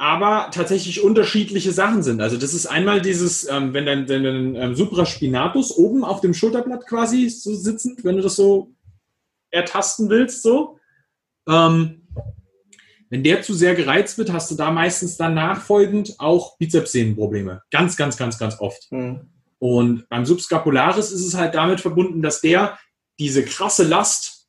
aber 0.00 0.50
tatsächlich 0.50 1.04
unterschiedliche 1.04 1.72
Sachen 1.72 2.02
sind. 2.02 2.22
Also 2.22 2.38
das 2.38 2.54
ist 2.54 2.64
einmal 2.64 3.02
dieses, 3.02 3.46
ähm, 3.46 3.74
wenn 3.74 3.84
dein, 3.84 4.06
dein, 4.06 4.24
dein 4.24 4.54
ähm, 4.56 4.74
Supraspinatus 4.74 5.76
oben 5.76 6.04
auf 6.04 6.22
dem 6.22 6.32
Schulterblatt 6.32 6.86
quasi 6.86 7.28
so 7.28 7.54
sitzend, 7.54 8.02
wenn 8.02 8.16
du 8.16 8.22
das 8.22 8.34
so 8.34 8.72
ertasten 9.50 10.08
willst, 10.08 10.42
so. 10.42 10.78
Ähm, 11.46 12.08
wenn 13.10 13.22
der 13.22 13.42
zu 13.42 13.52
sehr 13.52 13.74
gereizt 13.74 14.16
wird, 14.16 14.32
hast 14.32 14.50
du 14.50 14.54
da 14.54 14.70
meistens 14.70 15.18
dann 15.18 15.34
nachfolgend 15.34 16.14
auch 16.16 16.56
Bizepssehnenprobleme. 16.56 17.60
Ganz, 17.70 17.98
ganz, 17.98 18.16
ganz, 18.16 18.38
ganz 18.38 18.58
oft. 18.58 18.90
Mhm. 18.90 19.28
Und 19.58 20.08
beim 20.08 20.24
Subscapularis 20.24 21.12
ist 21.12 21.26
es 21.26 21.34
halt 21.34 21.54
damit 21.54 21.82
verbunden, 21.82 22.22
dass 22.22 22.40
der 22.40 22.78
diese 23.18 23.44
krasse 23.44 23.82
Last 23.82 24.39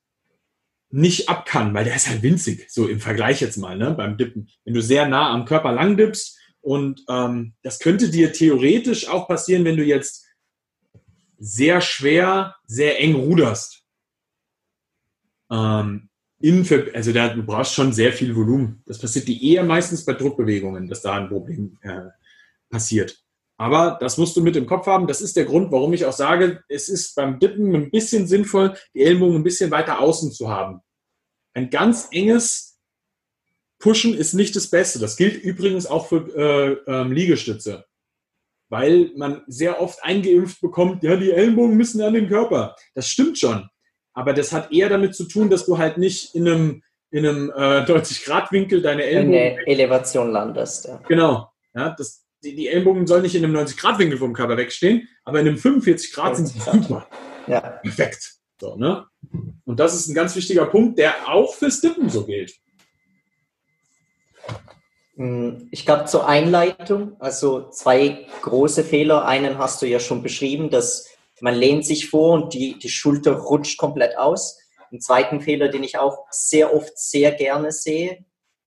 nicht 0.92 1.30
ab 1.30 1.46
kann, 1.46 1.74
weil 1.74 1.86
der 1.86 1.96
ist 1.96 2.10
halt 2.10 2.22
winzig, 2.22 2.70
so 2.70 2.88
im 2.88 3.00
Vergleich 3.00 3.42
jetzt 3.42 3.58
mal, 3.58 3.78
ne, 3.78 3.92
beim 3.92 4.18
Dippen. 4.18 4.50
Wenn 4.66 4.74
du 4.74 4.82
sehr 4.82 5.08
nah 5.08 5.32
am 5.32 5.46
Körper 5.46 5.72
lang 5.72 5.98
dippst 5.98 6.38
und 6.62 7.04
ähm, 7.10 7.54
das 7.64 7.80
könnte 7.80 8.10
dir 8.10 8.34
theoretisch 8.34 9.08
auch 9.08 9.28
passieren, 9.28 9.66
wenn 9.66 9.78
du 9.78 9.84
jetzt 9.84 10.26
sehr 11.40 11.82
schwer, 11.82 12.56
sehr 12.66 13.00
eng 13.00 13.16
ruderst. 13.16 13.84
Ähm, 15.50 16.10
in, 16.40 16.68
also 16.94 17.14
da, 17.14 17.34
du 17.34 17.44
brauchst 17.44 17.74
schon 17.74 17.94
sehr 17.94 18.14
viel 18.14 18.36
Volumen. 18.36 18.84
Das 18.86 19.00
passiert 19.00 19.28
dir 19.28 19.42
eher 19.42 19.64
meistens 19.64 20.06
bei 20.06 20.14
Druckbewegungen, 20.14 20.88
dass 20.88 21.02
da 21.02 21.14
ein 21.14 21.30
Problem 21.30 21.78
äh, 21.82 22.10
passiert. 22.70 23.18
Aber 23.62 24.00
das 24.02 24.18
musst 24.18 24.36
du 24.36 24.42
mit 24.42 24.56
im 24.56 24.66
Kopf 24.66 24.88
haben. 24.88 25.06
Das 25.06 25.22
ist 25.22 25.38
der 25.38 25.46
Grund, 25.46 25.72
warum 25.72 25.94
ich 25.94 26.08
auch 26.08 26.14
sage, 26.14 26.64
es 26.68 26.90
ist 26.90 27.14
beim 27.14 27.38
Dippen 27.38 27.76
ein 27.76 27.92
bisschen 27.92 28.26
sinnvoll, 28.26 28.76
die 28.96 29.04
Ellbogen 29.04 29.36
ein 29.36 29.44
bisschen 29.44 29.70
weiter 29.70 30.00
außen 30.00 30.32
zu 30.32 30.50
haben. 30.50 30.82
Ein 31.54 31.70
ganz 31.70 32.08
enges 32.12 32.80
Pushen 33.78 34.16
ist 34.16 34.34
nicht 34.34 34.56
das 34.56 34.72
Beste. 34.72 34.98
Das 34.98 35.16
gilt 35.16 35.44
übrigens 35.44 35.86
auch 35.86 36.08
für 36.08 36.28
äh, 36.36 36.92
ähm, 36.92 37.12
Liegestütze. 37.12 37.86
Weil 38.70 39.12
man 39.16 39.44
sehr 39.46 39.80
oft 39.80 40.04
eingeimpft 40.04 40.60
bekommt, 40.60 41.04
ja, 41.04 41.16
die 41.16 41.32
Ellenbogen 41.32 41.78
müssen 41.78 42.02
an 42.02 42.16
den 42.16 42.30
Körper. 42.30 42.76
Das 42.96 43.10
stimmt 43.10 43.38
schon. 43.38 43.70
Aber 44.14 44.34
das 44.34 44.52
hat 44.54 44.72
eher 44.72 44.90
damit 44.90 45.14
zu 45.14 45.26
tun, 45.26 45.52
dass 45.52 45.68
du 45.68 45.78
halt 45.78 46.00
nicht 46.00 46.34
in 46.34 46.48
einem, 46.48 46.84
in 47.12 47.28
einem 47.28 47.52
äh, 47.52 47.54
90-Grad-Winkel 47.86 48.82
deine 48.82 49.04
Ellenbogen. 49.04 49.40
In 49.40 49.56
der 49.56 49.68
Elevation 49.68 50.32
landest. 50.32 50.86
Ja. 50.88 51.00
Genau. 51.08 51.52
Ja, 51.76 51.92
das, 51.92 52.21
die, 52.44 52.56
die 52.56 52.68
Ellenbogen 52.68 53.08
sollen 53.08 53.24
nicht 53.24 53.36
in 53.36 53.44
einem 53.44 53.56
90-Grad-Winkel 53.56 54.18
vom 54.18 54.34
Körper 54.34 54.58
wegstehen, 54.58 55.08
aber 55.24 55.40
in 55.40 55.48
einem 55.48 55.58
45 55.58 56.14
Grad 56.14 56.38
sind 56.38 56.48
sie 56.48 56.60
super. 56.60 57.08
Ja. 57.48 57.60
Perfekt. 57.60 58.36
So, 58.60 58.76
ne? 58.76 59.08
Und 59.66 59.80
das 59.80 59.96
ist 59.96 60.08
ein 60.08 60.14
ganz 60.14 60.36
wichtiger 60.36 60.66
Punkt, 60.66 61.00
der 61.00 61.28
auch 61.28 61.54
fürs 61.56 61.82
Dippen 61.82 62.10
so 62.10 62.26
gilt. 62.26 62.54
Hm, 65.16 65.68
ich 65.72 65.86
glaube 65.86 66.06
zur 66.06 66.28
Einleitung, 66.28 67.16
also 67.20 67.70
zwei 67.70 68.28
große 68.42 68.84
Fehler. 68.84 69.26
Einen 69.26 69.58
hast 69.58 69.82
du 69.82 69.88
ja 69.88 70.00
schon 70.00 70.24
beschrieben, 70.24 70.70
dass 70.70 71.10
man 71.42 71.56
lehnt 71.56 71.86
sich 71.86 72.10
vor 72.10 72.34
und 72.34 72.54
die, 72.54 72.78
die 72.78 72.90
Schulter 72.90 73.34
rutscht 73.34 73.78
komplett 73.78 74.18
aus. 74.18 74.60
Einen 74.92 75.02
zweiten 75.02 75.42
Fehler, 75.42 75.70
den 75.70 75.84
ich 75.84 75.98
auch 75.98 76.26
sehr 76.30 76.76
oft 76.76 76.98
sehr 76.98 77.32
gerne 77.32 77.72
sehe, 77.72 78.26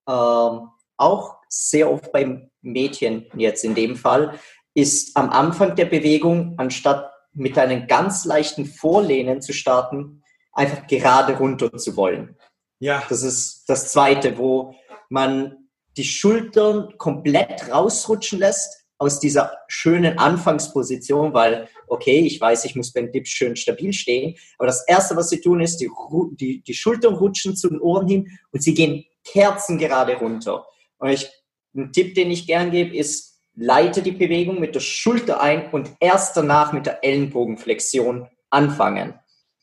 ähm, 0.09 0.69
auch 0.97 1.34
sehr 1.55 1.91
oft 1.91 2.13
beim 2.13 2.51
Mädchen 2.63 3.27
jetzt 3.37 3.65
in 3.65 3.75
dem 3.75 3.97
Fall, 3.97 4.39
ist 4.75 5.17
am 5.17 5.31
Anfang 5.31 5.77
der 5.77 5.87
Bewegung, 5.87 6.55
anstatt 6.57 7.11
mit 7.33 7.59
einem 7.59 7.87
ganz 7.87 8.25
leichten 8.25 8.67
Vorlehnen 8.67 9.41
zu 9.41 9.53
starten, 9.53 10.23
einfach 10.53 10.87
gerade 10.87 11.37
runter 11.37 11.77
zu 11.77 11.97
wollen. 11.97 12.37
Ja. 12.79 13.03
Das 13.09 13.23
ist 13.23 13.65
das 13.69 13.93
Zweite, 13.93 14.39
wo 14.39 14.75
man 15.09 15.69
die 15.97 16.05
Schultern 16.05 16.95
komplett 16.99 17.71
rausrutschen 17.71 18.41
lässt 18.41 18.85
aus 18.99 19.21
dieser 19.21 19.59
schönen 19.69 20.19
Anfangsposition, 20.19 21.35
weil, 21.35 21.69
okay, 21.87 22.21
ich 22.21 22.41
weiß, 22.41 22.65
ich 22.65 22.75
muss 22.75 22.93
beim 22.93 23.13
Dip 23.13 23.27
schön 23.27 23.57
stabil 23.57 23.93
stehen, 23.93 24.37
aber 24.59 24.67
das 24.67 24.87
Erste, 24.87 25.17
was 25.17 25.31
sie 25.31 25.41
tun, 25.41 25.61
ist, 25.61 25.79
die, 25.79 25.91
die, 26.33 26.63
die 26.63 26.75
Schultern 26.75 27.15
rutschen 27.15 27.57
zu 27.57 27.69
den 27.69 27.81
Ohren 27.81 28.09
hin 28.09 28.39
und 28.53 28.63
sie 28.63 28.75
gehen 28.75 29.05
kerzengerade 29.25 30.17
runter. 30.17 30.67
Und 30.99 31.11
ich, 31.11 31.31
ein 31.75 31.93
Tipp, 31.93 32.15
den 32.15 32.31
ich 32.31 32.47
gern 32.47 32.71
gebe, 32.71 32.97
ist, 32.97 33.41
leite 33.57 34.03
die 34.03 34.13
Bewegung 34.13 34.61
mit 34.61 34.75
der 34.75 34.81
Schulter 34.81 35.41
ein 35.41 35.71
und 35.71 35.91
erst 36.01 36.37
danach 36.37 36.73
mit 36.73 36.87
der 36.87 37.05
Ellenbogenflexion 37.05 38.27
anfangen. 38.51 39.15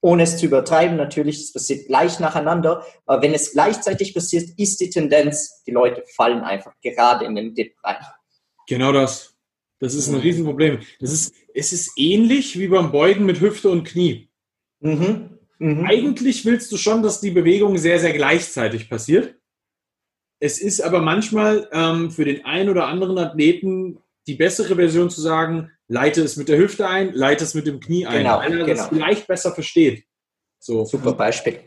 Ohne 0.01 0.23
es 0.23 0.37
zu 0.37 0.47
übertreiben, 0.47 0.97
natürlich, 0.97 1.39
das 1.39 1.53
passiert 1.53 1.87
gleich 1.87 2.19
nacheinander, 2.19 2.83
aber 3.05 3.21
wenn 3.21 3.33
es 3.33 3.51
gleichzeitig 3.51 4.13
passiert, 4.13 4.49
ist 4.57 4.79
die 4.79 4.89
Tendenz, 4.89 5.63
die 5.65 5.71
Leute 5.71 6.03
fallen 6.15 6.41
einfach 6.41 6.73
gerade 6.81 7.25
in 7.25 7.35
den 7.35 7.53
Dip 7.53 7.75
rein. 7.83 7.97
Genau 8.67 8.91
das. 8.91 9.35
Das 9.79 9.93
ist 9.93 10.07
ein 10.07 10.19
Riesenproblem. 10.19 10.79
Das 10.99 11.11
ist, 11.11 11.33
es 11.53 11.73
ist 11.73 11.93
ähnlich 11.97 12.57
wie 12.57 12.67
beim 12.67 12.91
Beugen 12.91 13.25
mit 13.25 13.41
Hüfte 13.41 13.69
und 13.69 13.83
Knie. 13.83 14.29
Mhm. 14.79 15.37
Mhm. 15.59 15.85
Eigentlich 15.85 16.45
willst 16.45 16.71
du 16.71 16.77
schon, 16.77 17.03
dass 17.03 17.21
die 17.21 17.31
Bewegung 17.31 17.77
sehr, 17.77 17.99
sehr 17.99 18.13
gleichzeitig 18.13 18.89
passiert. 18.89 19.35
Es 20.43 20.59
ist 20.59 20.81
aber 20.81 21.01
manchmal 21.01 21.69
ähm, 21.71 22.09
für 22.09 22.25
den 22.25 22.43
einen 22.45 22.69
oder 22.69 22.87
anderen 22.87 23.19
Athleten 23.19 23.99
die 24.25 24.33
bessere 24.33 24.75
Version 24.75 25.11
zu 25.11 25.21
sagen, 25.21 25.71
leite 25.87 26.23
es 26.23 26.35
mit 26.35 26.49
der 26.49 26.57
Hüfte 26.57 26.87
ein, 26.87 27.13
leite 27.13 27.43
es 27.43 27.53
mit 27.53 27.67
dem 27.67 27.79
Knie 27.79 28.07
ein, 28.07 28.23
genau, 28.23 28.39
weil 28.39 28.51
er 28.51 28.65
genau. 28.65 28.67
das 28.67 28.87
vielleicht 28.87 29.27
besser 29.27 29.53
versteht. 29.53 30.03
So. 30.59 30.83
Super 30.85 31.13
Beispiel. 31.13 31.59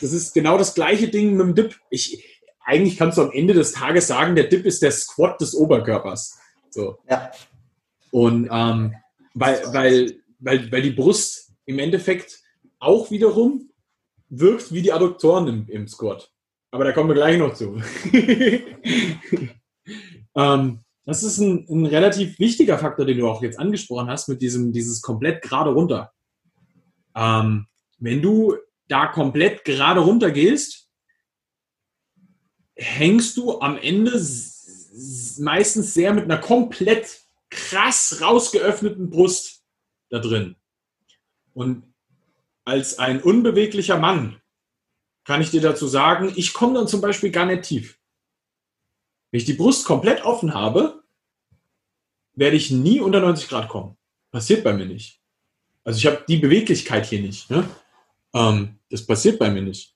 Das 0.00 0.12
ist 0.12 0.32
genau 0.34 0.56
das 0.56 0.74
gleiche 0.74 1.08
Ding 1.08 1.32
mit 1.36 1.46
dem 1.46 1.54
Dip. 1.56 1.80
Ich, 1.90 2.40
eigentlich 2.64 2.96
kannst 2.96 3.18
du 3.18 3.22
am 3.22 3.32
Ende 3.32 3.54
des 3.54 3.72
Tages 3.72 4.06
sagen, 4.06 4.36
der 4.36 4.44
Dip 4.44 4.64
ist 4.66 4.80
der 4.80 4.92
Squat 4.92 5.40
des 5.40 5.54
Oberkörpers. 5.54 6.38
So. 6.70 6.98
Ja. 7.10 7.32
Und 8.12 8.48
ähm, 8.52 8.94
weil, 9.34 9.60
weil, 9.72 10.12
weil, 10.38 10.70
weil 10.70 10.82
die 10.82 10.92
Brust 10.92 11.52
im 11.66 11.80
Endeffekt 11.80 12.40
auch 12.78 13.10
wiederum 13.10 13.70
wirkt 14.28 14.72
wie 14.72 14.82
die 14.82 14.92
Adduktoren 14.92 15.48
im, 15.48 15.68
im 15.68 15.88
Squat. 15.88 16.30
Aber 16.74 16.82
da 16.82 16.90
kommen 16.90 17.08
wir 17.10 17.14
gleich 17.14 17.38
noch 17.38 17.54
zu. 17.54 17.76
ähm, 20.34 20.80
das 21.04 21.22
ist 21.22 21.38
ein, 21.38 21.64
ein, 21.68 21.86
relativ 21.86 22.36
wichtiger 22.40 22.80
Faktor, 22.80 23.06
den 23.06 23.18
du 23.18 23.28
auch 23.28 23.42
jetzt 23.42 23.60
angesprochen 23.60 24.08
hast, 24.08 24.28
mit 24.28 24.42
diesem, 24.42 24.72
dieses 24.72 25.00
komplett 25.00 25.40
gerade 25.40 25.70
runter. 25.70 26.12
Ähm, 27.14 27.68
wenn 27.98 28.20
du 28.20 28.56
da 28.88 29.06
komplett 29.06 29.64
gerade 29.64 30.00
runter 30.00 30.32
gehst, 30.32 30.90
hängst 32.74 33.36
du 33.36 33.60
am 33.60 33.78
Ende 33.78 34.10
meistens 35.38 35.94
sehr 35.94 36.12
mit 36.12 36.24
einer 36.24 36.38
komplett 36.38 37.20
krass 37.50 38.18
rausgeöffneten 38.20 39.10
Brust 39.10 39.62
da 40.08 40.18
drin. 40.18 40.56
Und 41.52 41.84
als 42.64 42.98
ein 42.98 43.22
unbeweglicher 43.22 43.96
Mann 43.96 44.40
kann 45.24 45.40
ich 45.40 45.50
dir 45.50 45.60
dazu 45.60 45.86
sagen, 45.86 46.32
ich 46.36 46.52
komme 46.52 46.74
dann 46.74 46.88
zum 46.88 47.00
Beispiel 47.00 47.30
gar 47.30 47.46
nicht 47.46 47.62
tief. 47.62 47.98
Wenn 49.30 49.38
ich 49.38 49.46
die 49.46 49.54
Brust 49.54 49.84
komplett 49.84 50.24
offen 50.24 50.54
habe, 50.54 51.02
werde 52.34 52.56
ich 52.56 52.70
nie 52.70 53.00
unter 53.00 53.20
90 53.20 53.48
Grad 53.48 53.68
kommen. 53.68 53.96
Passiert 54.30 54.64
bei 54.64 54.72
mir 54.72 54.86
nicht. 54.86 55.20
Also 55.84 55.98
ich 55.98 56.06
habe 56.06 56.24
die 56.28 56.38
Beweglichkeit 56.38 57.06
hier 57.06 57.20
nicht. 57.20 57.50
Ne? 57.50 57.68
Ähm, 58.34 58.78
das 58.90 59.06
passiert 59.06 59.38
bei 59.38 59.50
mir 59.50 59.62
nicht. 59.62 59.94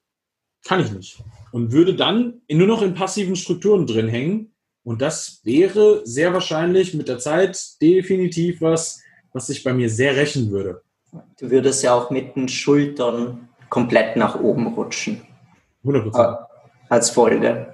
Kann 0.64 0.80
ich 0.80 0.92
nicht. 0.92 1.18
Und 1.52 1.72
würde 1.72 1.94
dann 1.94 2.42
nur 2.50 2.66
noch 2.66 2.82
in 2.82 2.94
passiven 2.94 3.36
Strukturen 3.36 3.86
drin 3.86 4.08
hängen. 4.08 4.54
Und 4.84 5.02
das 5.02 5.40
wäre 5.44 6.06
sehr 6.06 6.32
wahrscheinlich 6.32 6.94
mit 6.94 7.08
der 7.08 7.18
Zeit 7.18 7.58
definitiv 7.80 8.60
was, 8.60 9.00
was 9.32 9.48
sich 9.48 9.62
bei 9.64 9.72
mir 9.72 9.90
sehr 9.90 10.16
rächen 10.16 10.50
würde. 10.50 10.82
Du 11.38 11.50
würdest 11.50 11.82
ja 11.82 11.94
auch 11.94 12.10
mit 12.10 12.36
den 12.36 12.48
Schultern 12.48 13.47
komplett 13.68 14.16
nach 14.16 14.40
oben 14.40 14.66
rutschen. 14.68 15.22
100 15.84 16.46
Als 16.88 17.10
Folge. 17.10 17.72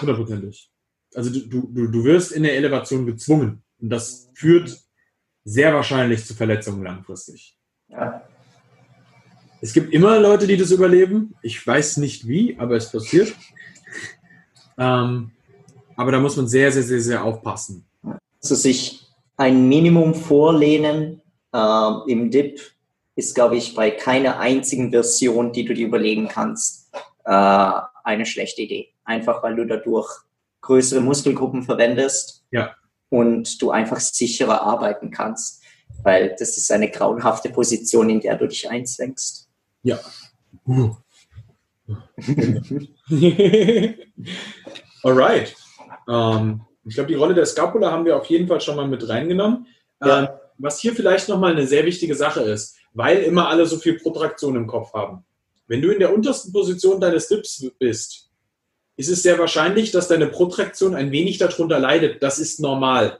Hundertprozentig. 0.00 0.70
Also 1.14 1.30
du, 1.30 1.66
du, 1.66 1.86
du 1.88 2.04
wirst 2.04 2.32
in 2.32 2.42
der 2.42 2.56
Elevation 2.56 3.06
gezwungen. 3.06 3.62
Und 3.80 3.90
das 3.90 4.30
führt 4.34 4.76
sehr 5.44 5.74
wahrscheinlich 5.74 6.24
zu 6.24 6.34
Verletzungen 6.34 6.82
langfristig. 6.82 7.56
Ja. 7.88 8.22
Es 9.60 9.72
gibt 9.72 9.92
immer 9.94 10.18
Leute, 10.18 10.46
die 10.46 10.56
das 10.56 10.70
überleben. 10.70 11.34
Ich 11.42 11.64
weiß 11.66 11.98
nicht 11.98 12.26
wie, 12.26 12.58
aber 12.58 12.76
es 12.76 12.90
passiert. 12.90 13.34
ähm, 14.78 15.30
aber 15.96 16.12
da 16.12 16.20
muss 16.20 16.36
man 16.36 16.48
sehr, 16.48 16.72
sehr, 16.72 16.82
sehr, 16.82 17.00
sehr 17.00 17.24
aufpassen. 17.24 17.86
Also 18.42 18.54
sich 18.56 19.06
ein 19.36 19.68
Minimum 19.68 20.14
vorlehnen 20.14 21.22
äh, 21.52 21.90
im 22.08 22.30
Dip 22.30 22.73
ist, 23.16 23.34
glaube 23.34 23.56
ich, 23.56 23.74
bei 23.74 23.90
keiner 23.90 24.38
einzigen 24.38 24.90
Version, 24.90 25.52
die 25.52 25.64
du 25.64 25.74
dir 25.74 25.86
überlegen 25.86 26.28
kannst, 26.28 26.90
äh, 27.24 27.72
eine 28.04 28.26
schlechte 28.26 28.62
Idee. 28.62 28.92
Einfach 29.04 29.42
weil 29.42 29.56
du 29.56 29.66
dadurch 29.66 30.08
größere 30.60 31.00
Muskelgruppen 31.00 31.62
verwendest 31.62 32.44
Ja. 32.50 32.74
und 33.10 33.60
du 33.62 33.70
einfach 33.70 34.00
sicherer 34.00 34.62
arbeiten 34.62 35.10
kannst. 35.10 35.62
Weil 36.02 36.34
das 36.38 36.56
ist 36.56 36.70
eine 36.72 36.90
grauenhafte 36.90 37.50
Position, 37.50 38.10
in 38.10 38.20
der 38.20 38.36
du 38.36 38.48
dich 38.48 38.68
einzwängst. 38.68 39.48
Ja. 39.82 39.98
Uh. 40.66 40.94
Alright. 45.02 45.54
Ähm, 46.08 46.62
ich 46.84 46.94
glaube, 46.94 47.08
die 47.08 47.14
Rolle 47.14 47.34
der 47.34 47.46
Scapula 47.46 47.90
haben 47.90 48.04
wir 48.04 48.16
auf 48.16 48.26
jeden 48.26 48.48
Fall 48.48 48.60
schon 48.60 48.76
mal 48.76 48.86
mit 48.88 49.08
reingenommen. 49.08 49.66
Ja. 50.02 50.22
Ähm, 50.22 50.28
was 50.58 50.80
hier 50.80 50.94
vielleicht 50.94 51.28
nochmal 51.28 51.52
eine 51.52 51.66
sehr 51.66 51.84
wichtige 51.84 52.14
Sache 52.14 52.40
ist, 52.40 52.76
weil 52.94 53.18
immer 53.18 53.48
alle 53.48 53.66
so 53.66 53.76
viel 53.76 53.98
Protraktion 53.98 54.56
im 54.56 54.66
Kopf 54.66 54.94
haben. 54.94 55.24
Wenn 55.66 55.82
du 55.82 55.90
in 55.90 55.98
der 55.98 56.14
untersten 56.14 56.52
Position 56.52 57.00
deines 57.00 57.28
Dips 57.28 57.70
bist, 57.78 58.30
ist 58.96 59.10
es 59.10 59.22
sehr 59.22 59.38
wahrscheinlich, 59.38 59.90
dass 59.90 60.08
deine 60.08 60.28
Protraktion 60.28 60.94
ein 60.94 61.10
wenig 61.10 61.38
darunter 61.38 61.78
leidet. 61.78 62.22
Das 62.22 62.38
ist 62.38 62.60
normal. 62.60 63.18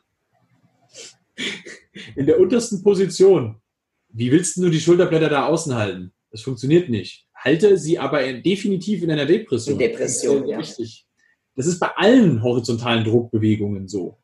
In 2.17 2.27
der 2.27 2.41
untersten 2.41 2.83
Position, 2.83 3.61
wie 4.09 4.31
willst 4.31 4.57
du 4.57 4.69
die 4.69 4.81
Schulterblätter 4.81 5.29
da 5.29 5.47
außen 5.47 5.75
halten? 5.75 6.13
Das 6.31 6.43
funktioniert 6.43 6.89
nicht. 6.89 7.27
Halte 7.35 7.79
sie 7.79 7.99
aber 7.99 8.33
definitiv 8.33 9.03
in 9.03 9.11
einer 9.11 9.27
Depression. 9.27 9.79
Depression, 9.79 10.43
das 10.43 10.51
ja. 10.51 10.59
Richtig. 10.59 11.07
Das 11.55 11.67
ist 11.67 11.79
bei 11.79 11.89
allen 11.97 12.43
horizontalen 12.43 13.05
Druckbewegungen 13.05 13.87
so. 13.87 14.19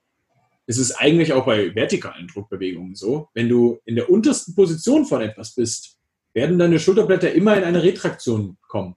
Es 0.70 0.78
ist 0.78 0.92
eigentlich 0.92 1.32
auch 1.32 1.46
bei 1.46 1.74
vertikalen 1.74 2.28
Druckbewegungen 2.28 2.94
so. 2.94 3.28
Wenn 3.34 3.48
du 3.48 3.80
in 3.86 3.96
der 3.96 4.08
untersten 4.08 4.54
Position 4.54 5.04
von 5.04 5.20
etwas 5.20 5.56
bist, 5.56 5.98
werden 6.32 6.60
deine 6.60 6.78
Schulterblätter 6.78 7.32
immer 7.32 7.56
in 7.56 7.64
eine 7.64 7.82
Retraktion 7.82 8.56
kommen. 8.68 8.94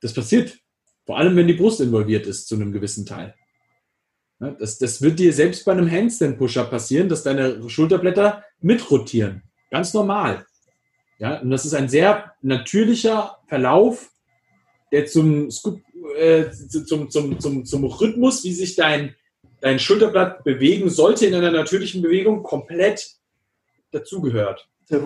Das 0.00 0.12
passiert. 0.12 0.58
Vor 1.04 1.16
allem, 1.16 1.36
wenn 1.36 1.46
die 1.46 1.52
Brust 1.54 1.80
involviert 1.80 2.26
ist 2.26 2.48
zu 2.48 2.56
einem 2.56 2.72
gewissen 2.72 3.06
Teil. 3.06 3.36
Das, 4.40 4.78
das 4.78 5.00
wird 5.00 5.20
dir 5.20 5.32
selbst 5.32 5.64
bei 5.64 5.70
einem 5.70 5.88
Handstand-Pusher 5.88 6.64
passieren, 6.64 7.08
dass 7.08 7.22
deine 7.22 7.70
Schulterblätter 7.70 8.42
mitrotieren. 8.60 9.44
Ganz 9.70 9.94
normal. 9.94 10.44
Ja, 11.20 11.38
und 11.38 11.50
das 11.50 11.64
ist 11.64 11.74
ein 11.74 11.88
sehr 11.88 12.34
natürlicher 12.42 13.38
Verlauf, 13.46 14.10
der 14.90 15.06
zum, 15.06 15.50
äh, 16.16 16.50
zum, 16.50 17.10
zum, 17.10 17.38
zum, 17.38 17.64
zum 17.64 17.84
Rhythmus, 17.84 18.42
wie 18.42 18.52
sich 18.52 18.74
dein, 18.74 19.14
dein 19.66 19.78
Schulterblatt 19.80 20.44
bewegen 20.44 20.88
sollte 20.88 21.26
in 21.26 21.34
einer 21.34 21.50
natürlichen 21.50 22.00
Bewegung, 22.00 22.44
komplett 22.44 23.16
dazugehört. 23.90 24.68
Der 24.88 25.00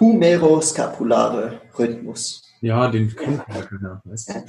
humeroscapulare 0.00 1.60
Rhythmus. 1.78 2.42
Ja, 2.62 2.88
den 2.88 3.14
kennt 3.14 3.42
ja 3.48 3.62
keiner. 3.62 4.00
Weißt 4.04 4.30
du? 4.30 4.44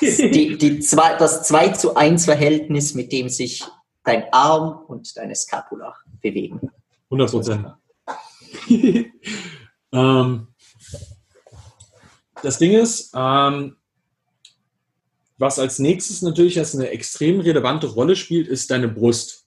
Die, 0.30 0.58
die 0.58 0.80
zwei, 0.80 1.16
das 1.16 1.48
2 1.48 1.68
zu 1.68 1.96
1 1.96 2.26
Verhältnis, 2.26 2.94
mit 2.94 3.12
dem 3.12 3.30
sich 3.30 3.64
dein 4.04 4.30
Arm 4.32 4.84
und 4.86 5.16
deine 5.16 5.34
Scapula 5.34 5.94
bewegen. 6.20 6.70
100 7.10 7.30
Prozent. 7.30 7.66
ähm, 9.92 10.48
das 12.42 12.58
Ding 12.58 12.72
ist, 12.72 13.12
ähm, 13.14 13.76
was 15.38 15.58
als 15.58 15.78
nächstes 15.78 16.20
natürlich 16.22 16.58
eine 16.58 16.90
extrem 16.90 17.40
relevante 17.40 17.86
Rolle 17.86 18.16
spielt, 18.16 18.48
ist 18.48 18.70
deine 18.70 18.88
Brust. 18.88 19.46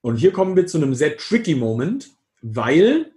Und 0.00 0.16
hier 0.16 0.32
kommen 0.32 0.56
wir 0.56 0.66
zu 0.66 0.78
einem 0.78 0.94
sehr 0.94 1.16
tricky 1.16 1.54
Moment, 1.54 2.10
weil 2.40 3.12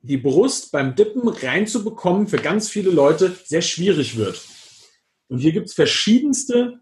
die 0.00 0.18
Brust 0.18 0.72
beim 0.72 0.94
Dippen 0.94 1.26
reinzubekommen 1.28 2.26
für 2.26 2.36
ganz 2.36 2.68
viele 2.68 2.90
Leute 2.90 3.36
sehr 3.44 3.62
schwierig 3.62 4.16
wird. 4.16 4.44
Und 5.28 5.38
hier 5.38 5.52
gibt 5.52 5.68
es 5.68 5.74
verschiedenste 5.74 6.80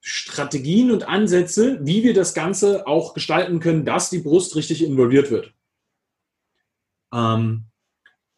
Strategien 0.00 0.90
und 0.90 1.06
Ansätze, 1.06 1.78
wie 1.82 2.02
wir 2.04 2.14
das 2.14 2.32
Ganze 2.32 2.86
auch 2.86 3.14
gestalten 3.14 3.60
können, 3.60 3.84
dass 3.84 4.10
die 4.10 4.20
Brust 4.20 4.56
richtig 4.56 4.82
involviert 4.82 5.30
wird. 5.30 5.52
Ähm, 7.12 7.67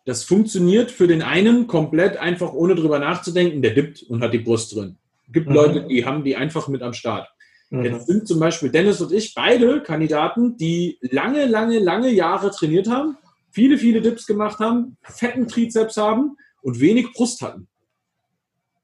das 0.06 0.24
funktioniert 0.24 0.90
für 0.90 1.06
den 1.06 1.22
einen 1.22 1.66
komplett 1.66 2.16
einfach 2.16 2.52
ohne 2.52 2.74
drüber 2.74 2.98
nachzudenken, 2.98 3.62
der 3.62 3.74
dippt 3.74 4.02
und 4.04 4.22
hat 4.22 4.32
die 4.32 4.38
Brust 4.38 4.74
drin. 4.74 4.96
Es 5.26 5.32
gibt 5.32 5.48
Mhm. 5.48 5.54
Leute, 5.54 5.86
die 5.86 6.04
haben 6.04 6.24
die 6.24 6.36
einfach 6.36 6.68
mit 6.68 6.82
am 6.82 6.92
Start. 6.92 7.28
Jetzt 7.72 8.08
sind 8.08 8.26
zum 8.26 8.40
Beispiel 8.40 8.70
Dennis 8.70 9.00
und 9.00 9.12
ich 9.12 9.32
beide 9.32 9.80
Kandidaten, 9.80 10.56
die 10.56 10.98
lange, 11.02 11.46
lange, 11.46 11.78
lange 11.78 12.10
Jahre 12.10 12.50
trainiert 12.50 12.88
haben, 12.88 13.16
viele, 13.52 13.78
viele 13.78 14.00
Dips 14.00 14.26
gemacht 14.26 14.58
haben, 14.58 14.96
fetten 15.02 15.46
Trizeps 15.46 15.96
haben 15.96 16.36
und 16.62 16.80
wenig 16.80 17.12
Brust 17.12 17.42
hatten. 17.42 17.68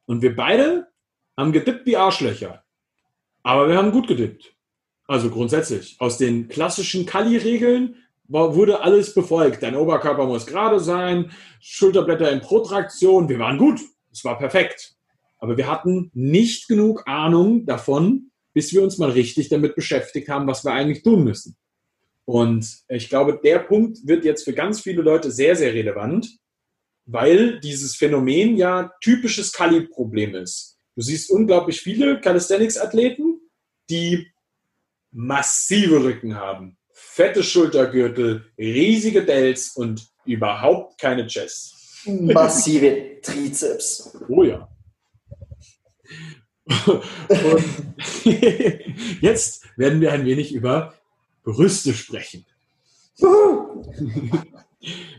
Und 0.06 0.22
wir 0.22 0.36
beide 0.36 0.86
haben 1.36 1.50
gedippt 1.50 1.84
wie 1.84 1.96
Arschlöcher. 1.96 2.62
Aber 3.42 3.68
wir 3.68 3.76
haben 3.76 3.90
gut 3.90 4.06
gedippt. 4.06 4.54
Also 5.08 5.30
grundsätzlich. 5.30 5.96
Aus 5.98 6.16
den 6.16 6.46
klassischen 6.46 7.06
Kali-Regeln 7.06 7.96
wurde 8.28 8.80
alles 8.80 9.14
befolgt. 9.14 9.62
Dein 9.62 9.76
Oberkörper 9.76 10.26
muss 10.26 10.46
gerade 10.46 10.80
sein, 10.80 11.30
Schulterblätter 11.60 12.30
in 12.30 12.40
Protraktion. 12.40 13.28
Wir 13.28 13.38
waren 13.38 13.58
gut. 13.58 13.80
Es 14.12 14.24
war 14.24 14.38
perfekt. 14.38 14.94
Aber 15.38 15.56
wir 15.56 15.70
hatten 15.70 16.10
nicht 16.14 16.68
genug 16.68 17.06
Ahnung 17.06 17.66
davon, 17.66 18.30
bis 18.54 18.72
wir 18.72 18.82
uns 18.82 18.98
mal 18.98 19.10
richtig 19.10 19.48
damit 19.48 19.74
beschäftigt 19.74 20.28
haben, 20.28 20.46
was 20.46 20.64
wir 20.64 20.72
eigentlich 20.72 21.02
tun 21.02 21.24
müssen. 21.24 21.56
Und 22.24 22.66
ich 22.88 23.08
glaube, 23.08 23.38
der 23.42 23.60
Punkt 23.60 23.98
wird 24.06 24.24
jetzt 24.24 24.44
für 24.44 24.52
ganz 24.52 24.80
viele 24.80 25.02
Leute 25.02 25.30
sehr, 25.30 25.54
sehr 25.54 25.74
relevant, 25.74 26.38
weil 27.04 27.60
dieses 27.60 27.94
Phänomen 27.94 28.56
ja 28.56 28.90
typisches 29.00 29.52
Kali-Problem 29.52 30.34
ist. 30.34 30.78
Du 30.96 31.02
siehst 31.02 31.30
unglaublich 31.30 31.80
viele 31.80 32.20
Calisthenics-Athleten, 32.20 33.40
die 33.90 34.32
massive 35.12 36.02
Rücken 36.02 36.34
haben, 36.34 36.78
fette 37.16 37.42
Schultergürtel, 37.42 38.44
riesige 38.58 39.24
Delts 39.24 39.74
und 39.74 40.06
überhaupt 40.26 41.00
keine 41.00 41.26
Chests. 41.26 42.04
Massive 42.06 43.22
Trizeps. 43.22 44.14
Oh 44.28 44.42
ja. 44.42 44.68
Und 46.84 47.64
jetzt 49.22 49.64
werden 49.78 50.02
wir 50.02 50.12
ein 50.12 50.26
wenig 50.26 50.52
über 50.52 50.92
Brüste 51.42 51.94
sprechen. 51.94 52.44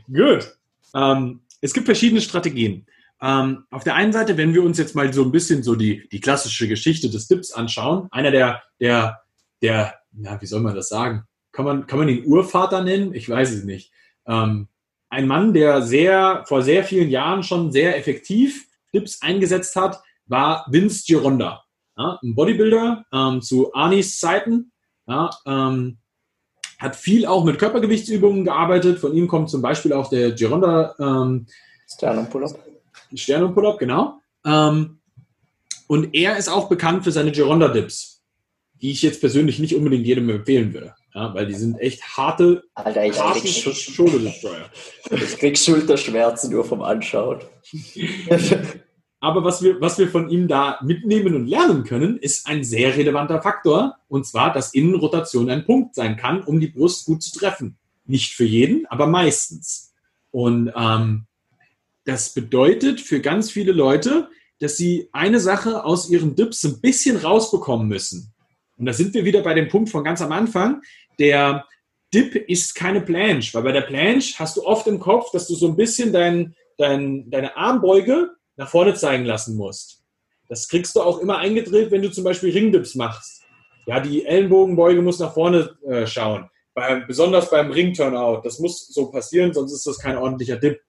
Gut. 0.06 0.56
Ähm, 0.94 1.40
es 1.62 1.74
gibt 1.74 1.88
verschiedene 1.88 2.22
Strategien. 2.22 2.86
Ähm, 3.20 3.64
auf 3.72 3.84
der 3.84 3.96
einen 3.96 4.14
Seite, 4.14 4.38
wenn 4.38 4.54
wir 4.54 4.62
uns 4.62 4.78
jetzt 4.78 4.94
mal 4.94 5.12
so 5.12 5.24
ein 5.24 5.32
bisschen 5.32 5.64
so 5.64 5.74
die, 5.74 6.08
die 6.10 6.20
klassische 6.20 6.68
Geschichte 6.68 7.10
des 7.10 7.28
Dips 7.28 7.52
anschauen, 7.52 8.08
einer 8.12 8.30
der, 8.30 8.62
der, 8.80 9.24
der, 9.64 9.96
na, 10.12 10.40
wie 10.40 10.46
soll 10.46 10.62
man 10.62 10.76
das 10.76 10.90
sagen? 10.90 11.28
Kann 11.58 11.66
man, 11.66 11.88
kann 11.88 11.98
man 11.98 12.08
ihn 12.08 12.24
Urvater 12.24 12.84
nennen? 12.84 13.16
Ich 13.16 13.28
weiß 13.28 13.52
es 13.52 13.64
nicht. 13.64 13.92
Ähm, 14.28 14.68
ein 15.10 15.26
Mann, 15.26 15.56
der 15.56 15.82
sehr, 15.82 16.44
vor 16.48 16.62
sehr 16.62 16.84
vielen 16.84 17.10
Jahren 17.10 17.42
schon 17.42 17.72
sehr 17.72 17.98
effektiv 17.98 18.68
Dips 18.94 19.24
eingesetzt 19.24 19.76
hat, 19.76 20.00
war 20.28 20.68
Vince 20.70 21.04
Gironda. 21.08 21.64
Ja, 21.98 22.20
ein 22.22 22.36
Bodybuilder 22.36 23.06
ähm, 23.12 23.42
zu 23.42 23.74
Arnis 23.74 24.20
Zeiten. 24.20 24.72
Ja, 25.08 25.32
ähm, 25.48 25.98
hat 26.78 26.96
viel 26.96 27.26
auch 27.26 27.44
mit 27.44 27.58
Körpergewichtsübungen 27.58 28.44
gearbeitet. 28.44 29.00
Von 29.00 29.16
ihm 29.16 29.28
kommt 29.28 29.50
zum 29.50 29.64
Beispiel 29.64 29.94
auch 29.94 30.12
der 30.12 30.34
Gironda 30.34 30.94
ähm, 31.00 31.48
Sternum 31.90 32.30
Pull-up. 32.30 32.64
Sternum 33.16 33.56
Pull-up, 33.56 33.80
genau. 33.80 34.20
Ähm, 34.46 35.00
und 35.88 36.14
er 36.14 36.38
ist 36.38 36.50
auch 36.50 36.70
bekannt 36.70 37.04
für 37.04 37.12
seine 37.12 37.32
Gironda 37.32 37.70
Dips, 37.70 38.22
die 38.80 38.92
ich 38.92 39.02
jetzt 39.02 39.22
persönlich 39.22 39.58
nicht 39.58 39.74
unbedingt 39.74 40.06
jedem 40.06 40.30
empfehlen 40.30 40.72
würde. 40.72 40.94
Ja, 41.14 41.34
weil 41.34 41.48
die 41.48 41.56
sind 41.56 41.80
echt 41.80 42.04
harte, 42.18 42.64
Alter, 42.76 43.06
ich 43.06 43.20
harte 43.20 43.40
krieg, 43.40 43.52
Schu- 43.52 43.72
Shoulder 43.74 44.20
Destroyer. 44.20 44.70
ich 45.12 45.38
krieg 45.38 45.58
Schulterschmerzen 45.58 46.52
nur 46.52 46.64
vom 46.66 46.82
Anschauen. 46.82 47.40
Aber 49.20 49.44
was 49.44 49.64
wir, 49.64 49.82
was 49.82 49.98
wir 49.98 50.10
von 50.10 50.30
ihm 50.30 50.48
da 50.48 50.80
mitnehmen 50.84 51.34
und 51.34 51.48
lernen 51.48 51.84
können, 51.84 52.18
ist 52.18 52.46
ein 52.46 52.64
sehr 52.64 52.96
relevanter 52.96 53.42
Faktor. 53.42 53.96
Und 54.08 54.28
zwar, 54.28 54.54
dass 54.54 54.74
Innenrotation 54.76 55.50
ein 55.50 55.66
Punkt 55.66 55.96
sein 55.96 56.18
kann, 56.18 56.44
um 56.44 56.60
die 56.60 56.68
Brust 56.68 57.06
gut 57.06 57.24
zu 57.24 57.38
treffen. 57.38 57.78
Nicht 58.06 58.34
für 58.36 58.46
jeden, 58.46 58.86
aber 58.86 59.08
meistens. 59.08 59.94
Und 60.30 60.72
ähm, 60.76 61.26
das 62.06 62.34
bedeutet 62.34 63.02
für 63.02 63.20
ganz 63.20 63.50
viele 63.50 63.72
Leute, 63.72 64.30
dass 64.60 64.78
sie 64.78 65.10
eine 65.14 65.40
Sache 65.40 65.84
aus 65.84 66.10
ihren 66.10 66.36
Dips 66.36 66.64
ein 66.64 66.80
bisschen 66.80 67.18
rausbekommen 67.18 67.88
müssen. 67.88 68.34
Und 68.78 68.86
da 68.86 68.94
sind 68.94 69.14
wir 69.14 69.26
wieder 69.26 69.42
bei 69.42 69.54
dem 69.54 69.68
Punkt 69.68 69.90
von 69.90 70.04
ganz 70.04 70.22
am 70.22 70.32
Anfang. 70.32 70.82
Der 71.20 71.66
Dip 72.14 72.36
ist 72.36 72.76
keine 72.76 73.02
Planche, 73.02 73.54
weil 73.54 73.64
bei 73.64 73.72
der 73.72 73.82
Planche 73.82 74.38
hast 74.40 74.58
du 74.58 74.66
oft 74.66 74.88
im 74.88 75.00
Kopf, 75.00 75.32
dass 75.32 75.48
du 75.48 75.56
so 75.56 75.68
ein 75.68 75.76
bisschen 75.76 76.14
dein, 76.14 76.56
dein, 76.78 77.30
deine 77.30 77.58
Armbeuge 77.58 78.32
nach 78.56 78.70
vorne 78.70 78.94
zeigen 78.94 79.26
lassen 79.26 79.56
musst. 79.58 80.04
Das 80.48 80.68
kriegst 80.70 80.96
du 80.96 81.02
auch 81.02 81.20
immer 81.20 81.38
eingedreht, 81.40 81.92
wenn 81.92 82.02
du 82.02 82.12
zum 82.12 82.24
Beispiel 82.24 82.52
Ringdips 82.52 82.96
machst. 82.96 83.44
Ja, 83.86 84.00
die 84.00 84.26
Ellenbogenbeuge 84.26 85.02
muss 85.02 85.20
nach 85.20 85.34
vorne 85.34 85.76
äh, 85.86 86.08
schauen. 86.08 86.50
Bei, 86.74 87.02
besonders 87.02 87.50
beim 87.50 87.72
Ring-Turnout. 87.72 88.42
Das 88.44 88.60
muss 88.60 88.88
so 88.88 89.12
passieren, 89.12 89.54
sonst 89.54 89.74
ist 89.74 89.88
das 89.88 90.00
kein 90.00 90.18
ordentlicher 90.18 90.58
Dip. 90.58 90.80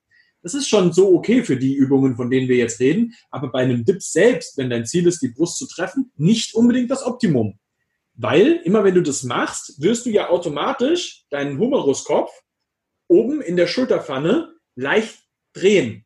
Das 0.41 0.53
ist 0.53 0.69
schon 0.69 0.93
so 0.93 1.13
okay 1.15 1.43
für 1.43 1.57
die 1.57 1.73
Übungen, 1.73 2.15
von 2.15 2.29
denen 2.29 2.47
wir 2.47 2.55
jetzt 2.55 2.79
reden. 2.79 3.13
Aber 3.29 3.51
bei 3.51 3.59
einem 3.59 3.83
Dip 3.83 4.01
selbst, 4.01 4.57
wenn 4.57 4.69
dein 4.69 4.85
Ziel 4.85 5.07
ist, 5.07 5.21
die 5.21 5.29
Brust 5.29 5.57
zu 5.57 5.67
treffen, 5.67 6.11
nicht 6.15 6.55
unbedingt 6.55 6.91
das 6.91 7.05
Optimum. 7.05 7.59
Weil 8.21 8.59
immer 8.65 8.83
wenn 8.83 8.95
du 8.95 9.01
das 9.01 9.23
machst, 9.23 9.81
wirst 9.81 10.05
du 10.05 10.09
ja 10.09 10.29
automatisch 10.29 11.23
deinen 11.29 11.57
Humeruskopf 11.57 12.29
oben 13.07 13.39
in 13.41 13.55
der 13.55 13.65
Schulterpfanne 13.65 14.53
leicht 14.75 15.19
drehen. 15.53 16.05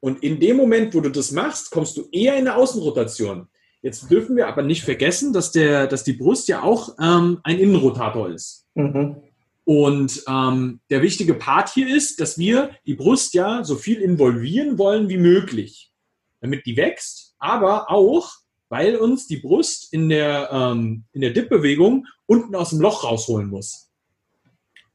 Und 0.00 0.24
in 0.24 0.40
dem 0.40 0.56
Moment, 0.56 0.94
wo 0.94 1.00
du 1.00 1.10
das 1.10 1.30
machst, 1.30 1.70
kommst 1.70 1.96
du 1.96 2.08
eher 2.10 2.34
in 2.34 2.48
eine 2.48 2.56
Außenrotation. 2.56 3.48
Jetzt 3.82 4.10
dürfen 4.10 4.36
wir 4.36 4.48
aber 4.48 4.62
nicht 4.62 4.82
vergessen, 4.82 5.32
dass, 5.32 5.52
der, 5.52 5.86
dass 5.86 6.02
die 6.02 6.14
Brust 6.14 6.48
ja 6.48 6.62
auch 6.62 6.96
ähm, 7.00 7.38
ein 7.44 7.60
Innenrotator 7.60 8.30
ist. 8.30 8.66
Mhm. 8.74 9.22
Und 9.62 10.24
ähm, 10.28 10.80
der 10.90 11.02
wichtige 11.02 11.34
Part 11.34 11.70
hier 11.70 11.94
ist, 11.94 12.20
dass 12.20 12.36
wir 12.36 12.70
die 12.84 12.94
Brust 12.94 13.32
ja 13.32 13.62
so 13.62 13.76
viel 13.76 14.00
involvieren 14.00 14.76
wollen 14.76 15.08
wie 15.08 15.18
möglich, 15.18 15.92
damit 16.40 16.66
die 16.66 16.76
wächst, 16.76 17.36
aber 17.38 17.90
auch, 17.90 18.32
weil 18.74 18.96
uns 18.96 19.28
die 19.28 19.36
Brust 19.36 19.92
in 19.92 20.08
der, 20.08 20.50
ähm, 20.50 21.04
in 21.12 21.20
der 21.20 21.30
Dip-Bewegung 21.30 22.08
unten 22.26 22.56
aus 22.56 22.70
dem 22.70 22.80
Loch 22.80 23.04
rausholen 23.04 23.46
muss. 23.46 23.88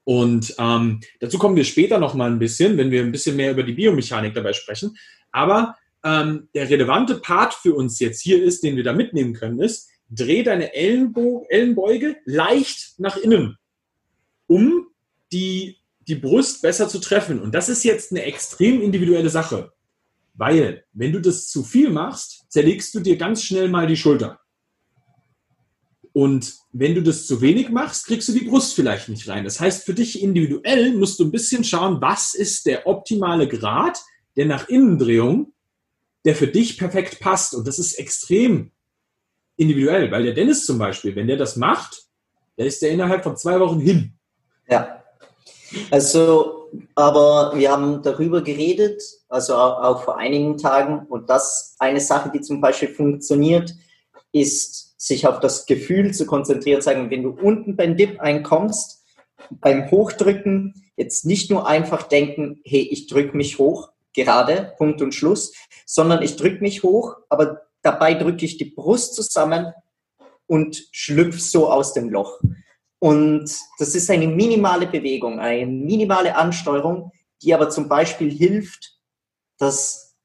Und 0.03 0.53
ähm, 0.57 0.99
dazu 1.21 1.38
kommen 1.38 1.55
wir 1.55 1.63
später 1.63 1.97
noch 1.97 2.13
mal 2.13 2.30
ein 2.30 2.39
bisschen, 2.39 2.75
wenn 2.75 2.91
wir 2.91 3.01
ein 3.01 3.13
bisschen 3.13 3.38
mehr 3.38 3.51
über 3.51 3.63
die 3.63 3.71
Biomechanik 3.71 4.34
dabei 4.34 4.51
sprechen. 4.51 4.97
Aber 5.32 5.77
ähm, 6.03 6.49
der 6.53 6.69
relevante 6.69 7.15
Part 7.21 7.53
für 7.53 7.73
uns 7.73 8.01
jetzt 8.01 8.21
hier 8.21 8.43
ist, 8.43 8.63
den 8.63 8.75
wir 8.75 8.84
da 8.84 8.91
mitnehmen 8.91 9.32
können, 9.34 9.61
ist, 9.61 9.88
dreh 10.09 10.43
deine 10.43 10.73
Ellenbeuge 10.73 12.17
leicht 12.25 12.95
nach 12.97 13.15
innen 13.15 13.57
um 14.49 14.88
die, 15.32 15.77
die 16.07 16.15
Brust 16.15 16.61
besser 16.63 16.89
zu 16.89 16.99
treffen. 16.99 17.39
Und 17.39 17.53
das 17.55 17.69
ist 17.69 17.84
jetzt 17.86 18.11
eine 18.11 18.23
extrem 18.23 18.82
individuelle 18.82 19.30
Sache. 19.30 19.71
Weil, 20.39 20.85
wenn 20.93 21.11
du 21.11 21.19
das 21.19 21.49
zu 21.49 21.65
viel 21.65 21.89
machst, 21.89 22.45
zerlegst 22.47 22.95
du 22.95 23.01
dir 23.01 23.17
ganz 23.17 23.43
schnell 23.43 23.67
mal 23.67 23.87
die 23.87 23.97
Schulter. 23.97 24.39
Und 26.13 26.55
wenn 26.71 26.95
du 26.95 27.03
das 27.03 27.27
zu 27.27 27.41
wenig 27.41 27.69
machst, 27.69 28.05
kriegst 28.05 28.29
du 28.29 28.31
die 28.31 28.45
Brust 28.45 28.73
vielleicht 28.73 29.09
nicht 29.09 29.27
rein. 29.27 29.43
Das 29.43 29.59
heißt, 29.59 29.83
für 29.83 29.93
dich 29.93 30.23
individuell 30.23 30.95
musst 30.95 31.19
du 31.19 31.25
ein 31.25 31.31
bisschen 31.31 31.65
schauen, 31.65 31.99
was 31.99 32.35
ist 32.35 32.65
der 32.65 32.87
optimale 32.87 33.49
Grad 33.49 33.99
der 34.37 34.45
nach 34.45 34.69
Innendrehung, 34.69 35.53
der 36.23 36.35
für 36.35 36.47
dich 36.47 36.77
perfekt 36.77 37.19
passt. 37.19 37.53
Und 37.53 37.67
das 37.67 37.77
ist 37.77 37.99
extrem 37.99 38.71
individuell, 39.57 40.09
weil 40.09 40.23
der 40.23 40.33
Dennis 40.33 40.65
zum 40.65 40.77
Beispiel, 40.77 41.17
wenn 41.17 41.27
der 41.27 41.35
das 41.35 41.57
macht, 41.57 42.03
der 42.57 42.65
ist 42.65 42.81
der 42.81 42.91
innerhalb 42.91 43.23
von 43.23 43.35
zwei 43.35 43.59
Wochen 43.59 43.81
hin. 43.81 44.13
Ja. 44.69 45.03
Also, 45.91 46.59
aber 46.95 47.53
wir 47.55 47.72
haben 47.72 48.01
darüber 48.01 48.41
geredet, 48.41 49.01
also 49.30 49.55
auch 49.55 50.03
vor 50.03 50.17
einigen 50.17 50.57
Tagen. 50.57 51.05
Und 51.07 51.30
das 51.30 51.76
eine 51.80 52.01
Sache, 52.01 52.32
die 52.34 52.41
zum 52.41 52.61
Beispiel 52.61 52.89
funktioniert, 52.89 53.74
ist, 54.32 54.99
sich 54.99 55.28
auf 55.28 55.39
das 55.39 55.65
Gefühl 55.65 56.13
zu 56.13 56.26
konzentrieren. 56.26 56.82
Sagen, 56.82 57.09
wenn 57.09 57.24
du 57.24 57.30
unten 57.30 57.76
beim 57.76 57.95
Dip 57.95 58.20
einkommst, 58.20 59.05
beim 59.49 59.89
Hochdrücken 59.89 60.74
jetzt 60.97 61.26
nicht 61.26 61.49
nur 61.49 61.67
einfach 61.67 62.03
denken, 62.03 62.59
hey, 62.65 62.82
ich 62.82 63.07
drücke 63.07 63.36
mich 63.36 63.57
hoch, 63.57 63.89
gerade, 64.13 64.74
Punkt 64.78 65.01
und 65.01 65.15
Schluss, 65.15 65.53
sondern 65.86 66.22
ich 66.22 66.36
drücke 66.36 66.61
mich 66.61 66.84
hoch, 66.84 67.15
aber 67.30 67.61
dabei 67.82 68.13
drücke 68.13 68.45
ich 68.45 68.57
die 68.57 68.65
Brust 68.65 69.15
zusammen 69.15 69.74
und 70.47 70.88
schlüpfe 70.91 71.39
so 71.39 71.72
aus 71.72 71.93
dem 71.93 72.09
Loch. 72.09 72.39
Und 72.99 73.49
das 73.77 73.95
ist 73.95 74.09
eine 74.09 74.27
minimale 74.27 74.87
Bewegung, 74.87 75.39
eine 75.39 75.65
minimale 75.65 76.35
Ansteuerung, 76.35 77.11
die 77.41 77.53
aber 77.53 77.69
zum 77.69 77.87
Beispiel 77.87 78.29
hilft, 78.29 78.99
dass 79.57 80.17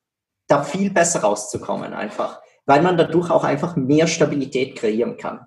da 0.48 0.62
viel 0.62 0.90
besser 0.90 1.20
rauszukommen 1.20 1.94
einfach, 1.94 2.40
weil 2.66 2.82
man 2.82 2.96
dadurch 2.96 3.30
auch 3.30 3.44
einfach 3.44 3.76
mehr 3.76 4.06
Stabilität 4.06 4.76
kreieren 4.76 5.16
kann. 5.16 5.46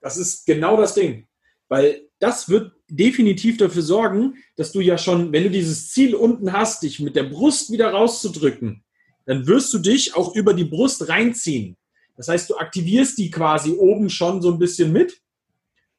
Das 0.00 0.16
ist 0.16 0.46
genau 0.46 0.76
das 0.76 0.94
Ding, 0.94 1.28
weil 1.68 2.08
das 2.18 2.48
wird 2.48 2.72
definitiv 2.88 3.58
dafür 3.58 3.82
sorgen, 3.82 4.36
dass 4.56 4.72
du 4.72 4.80
ja 4.80 4.96
schon, 4.96 5.32
wenn 5.32 5.44
du 5.44 5.50
dieses 5.50 5.90
Ziel 5.90 6.14
unten 6.14 6.52
hast, 6.52 6.82
dich 6.82 7.00
mit 7.00 7.16
der 7.16 7.24
Brust 7.24 7.70
wieder 7.70 7.90
rauszudrücken, 7.90 8.84
dann 9.26 9.46
wirst 9.46 9.74
du 9.74 9.78
dich 9.78 10.14
auch 10.14 10.34
über 10.34 10.54
die 10.54 10.64
Brust 10.64 11.08
reinziehen. 11.08 11.76
Das 12.16 12.28
heißt, 12.28 12.48
du 12.48 12.56
aktivierst 12.56 13.18
die 13.18 13.30
quasi 13.30 13.72
oben 13.72 14.08
schon 14.08 14.40
so 14.40 14.50
ein 14.50 14.58
bisschen 14.58 14.92
mit 14.92 15.20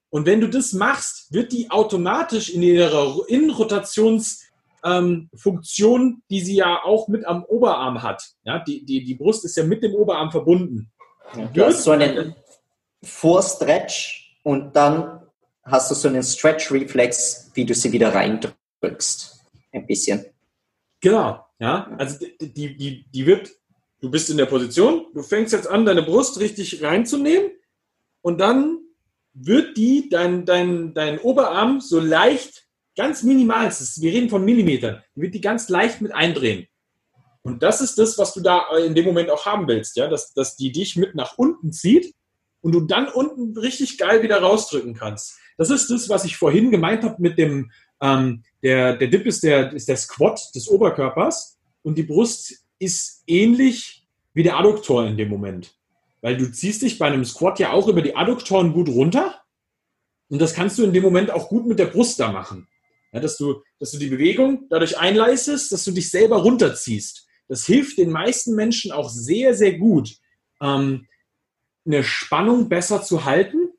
und 0.09 0.25
wenn 0.25 0.41
du 0.41 0.47
das 0.47 0.73
machst, 0.73 1.31
wird 1.33 1.51
die 1.51 1.69
automatisch 1.69 2.49
in 2.49 2.63
ihrer 2.63 3.17
Innenrotationsfunktion, 3.27 6.01
ähm, 6.01 6.23
die 6.29 6.41
sie 6.41 6.55
ja 6.55 6.83
auch 6.83 7.07
mit 7.07 7.25
am 7.25 7.43
Oberarm 7.43 8.03
hat, 8.03 8.23
ja, 8.43 8.59
die, 8.59 8.85
die, 8.85 9.03
die 9.03 9.15
Brust 9.15 9.43
ist 9.45 9.57
ja 9.57 9.63
mit 9.63 9.81
dem 9.83 9.95
Oberarm 9.95 10.31
verbunden. 10.31 10.91
Ja, 11.35 11.47
du 11.47 11.65
hast 11.65 11.83
so 11.83 11.91
einen 11.91 12.35
Vorstretch 13.03 14.37
und 14.43 14.73
dann 14.75 15.23
hast 15.63 15.91
du 15.91 15.95
so 15.95 16.07
einen 16.07 16.23
Stretch-Reflex, 16.23 17.51
wie 17.53 17.65
du 17.65 17.73
sie 17.73 17.91
wieder 17.91 18.15
reindrückst. 18.15 19.43
Ein 19.73 19.85
bisschen. 19.85 20.25
Genau, 21.01 21.45
ja. 21.59 21.91
Also 21.97 22.25
die, 22.39 22.77
die, 22.77 23.05
die 23.11 23.25
wird, 23.25 23.51
du 23.99 24.09
bist 24.09 24.29
in 24.29 24.37
der 24.37 24.45
Position, 24.45 25.07
du 25.13 25.21
fängst 25.21 25.51
jetzt 25.51 25.67
an, 25.67 25.85
deine 25.85 26.03
Brust 26.03 26.39
richtig 26.39 26.81
reinzunehmen 26.81 27.51
und 28.21 28.39
dann 28.39 28.86
wird 29.39 29.77
die 29.77 30.09
dein, 30.09 30.45
dein, 30.45 30.93
dein 30.93 31.19
Oberarm 31.19 31.79
so 31.79 31.99
leicht, 31.99 32.67
ganz 32.95 33.23
minimal, 33.23 33.67
ist, 33.67 34.01
wir 34.01 34.11
reden 34.11 34.29
von 34.29 34.43
Millimetern, 34.43 35.03
wird 35.15 35.33
die 35.33 35.41
ganz 35.41 35.69
leicht 35.69 36.01
mit 36.01 36.13
eindrehen. 36.13 36.67
Und 37.43 37.63
das 37.63 37.79
ist 37.79 37.97
das, 37.97 38.17
was 38.17 38.33
du 38.33 38.41
da 38.41 38.65
in 38.85 38.95
dem 38.95 39.05
Moment 39.05 39.29
auch 39.29 39.45
haben 39.45 39.67
willst, 39.67 39.95
ja, 39.95 40.07
dass, 40.07 40.33
dass 40.33 40.57
die 40.57 40.71
dich 40.71 40.97
mit 40.97 41.15
nach 41.15 41.38
unten 41.38 41.71
zieht 41.71 42.13
und 42.61 42.73
du 42.73 42.81
dann 42.81 43.07
unten 43.07 43.57
richtig 43.57 43.97
geil 43.97 44.23
wieder 44.23 44.41
rausdrücken 44.41 44.95
kannst. 44.95 45.38
Das 45.57 45.69
ist 45.69 45.89
das, 45.89 46.09
was 46.09 46.25
ich 46.25 46.35
vorhin 46.35 46.71
gemeint 46.71 47.03
habe 47.03 47.21
mit 47.21 47.38
dem, 47.38 47.71
ähm, 48.01 48.43
der, 48.63 48.97
der 48.97 49.07
Dip 49.07 49.25
ist 49.25 49.43
der, 49.43 49.71
ist 49.71 49.88
der 49.88 49.97
Squat 49.97 50.41
des 50.55 50.67
Oberkörpers 50.67 51.57
und 51.83 51.97
die 51.97 52.03
Brust 52.03 52.65
ist 52.79 53.23
ähnlich 53.27 54.05
wie 54.33 54.43
der 54.43 54.57
Adduktor 54.57 55.07
in 55.07 55.17
dem 55.17 55.29
Moment. 55.29 55.76
Weil 56.22 56.38
du 56.38 56.51
ziehst 56.51 56.82
dich 56.82 56.97
bei 56.97 57.07
einem 57.07 57.26
Squat 57.26 57.59
ja 57.59 57.72
auch 57.72 57.88
über 57.88 58.01
die 58.01 58.15
Adduktoren 58.15 58.74
gut 58.74 58.89
runter. 58.89 59.41
Und 60.30 60.39
das 60.39 60.53
kannst 60.53 60.78
du 60.78 60.84
in 60.84 60.93
dem 60.93 61.03
Moment 61.03 61.32
auch 61.32 61.49
gut 61.49 61.65
mit 61.68 61.80
der 61.80 61.86
Brust 61.86 62.20
da 62.20 62.32
machen. 62.32 62.68
Ja, 63.13 63.20
dass, 63.20 63.38
du, 63.38 63.61
dass 63.80 63.91
du 63.91 63.97
die 63.97 64.09
Bewegung 64.09 64.68
dadurch 64.70 64.97
einleistest, 64.97 65.72
dass 65.72 65.84
du 65.86 65.91
dich 65.91 66.09
selber 66.09 66.38
runterziehst. 66.38 67.26
Das 67.47 67.65
hilft 67.65 67.97
den 67.97 68.11
meisten 68.11 68.55
Menschen 68.55 68.91
auch 68.91 69.09
sehr, 69.09 69.53
sehr 69.53 69.78
gut, 69.78 70.18
ähm, 70.61 71.07
eine 71.86 72.03
Spannung 72.03 72.68
besser 72.68 73.01
zu 73.01 73.24
halten 73.24 73.70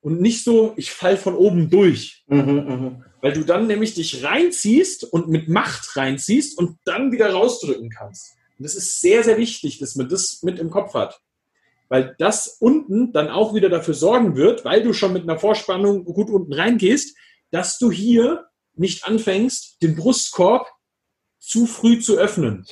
und 0.00 0.20
nicht 0.20 0.44
so, 0.44 0.74
ich 0.76 0.92
fall 0.92 1.16
von 1.16 1.34
oben 1.34 1.68
durch. 1.68 2.22
Mhm, 2.28 2.54
mh. 2.54 3.04
Weil 3.20 3.32
du 3.32 3.44
dann 3.44 3.66
nämlich 3.66 3.94
dich 3.94 4.22
reinziehst 4.22 5.04
und 5.04 5.28
mit 5.28 5.48
Macht 5.48 5.96
reinziehst 5.96 6.56
und 6.56 6.78
dann 6.84 7.10
wieder 7.10 7.32
rausdrücken 7.32 7.90
kannst. 7.90 8.36
Und 8.56 8.62
das 8.62 8.76
ist 8.76 9.00
sehr, 9.00 9.24
sehr 9.24 9.36
wichtig, 9.36 9.78
dass 9.78 9.96
man 9.96 10.08
das 10.08 10.42
mit 10.42 10.60
im 10.60 10.70
Kopf 10.70 10.94
hat 10.94 11.20
weil 11.90 12.14
das 12.18 12.56
unten 12.60 13.12
dann 13.12 13.28
auch 13.28 13.52
wieder 13.52 13.68
dafür 13.68 13.94
sorgen 13.94 14.36
wird, 14.36 14.64
weil 14.64 14.82
du 14.82 14.92
schon 14.92 15.12
mit 15.12 15.24
einer 15.24 15.38
Vorspannung 15.38 16.04
gut 16.04 16.30
unten 16.30 16.54
reingehst, 16.54 17.16
dass 17.50 17.78
du 17.78 17.90
hier 17.90 18.46
nicht 18.74 19.04
anfängst, 19.04 19.82
den 19.82 19.96
Brustkorb 19.96 20.68
zu 21.40 21.66
früh 21.66 21.98
zu 21.98 22.16
öffnen. 22.16 22.64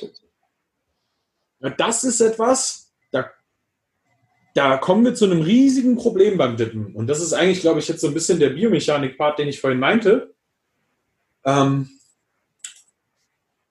Ja, 1.59 1.69
das 1.69 2.05
ist 2.05 2.21
etwas, 2.21 2.93
da, 3.11 3.29
da 4.55 4.77
kommen 4.77 5.03
wir 5.03 5.15
zu 5.15 5.25
einem 5.25 5.41
riesigen 5.41 5.97
Problem 5.97 6.37
beim 6.37 6.55
Dippen. 6.55 6.95
Und 6.95 7.07
das 7.07 7.19
ist 7.19 7.33
eigentlich, 7.33 7.59
glaube 7.59 7.79
ich, 7.79 7.89
jetzt 7.89 7.99
so 7.99 8.07
ein 8.07 8.13
bisschen 8.13 8.39
der 8.39 8.51
Biomechanik-Part, 8.51 9.37
den 9.37 9.49
ich 9.49 9.59
vorhin 9.59 9.81
meinte. 9.81 10.33
Ähm, 11.43 11.89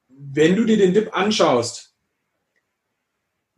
wenn 0.09 0.57
du 0.57 0.67
dir 0.67 0.77
den 0.77 0.93
Dip 0.93 1.17
anschaust, 1.17 1.88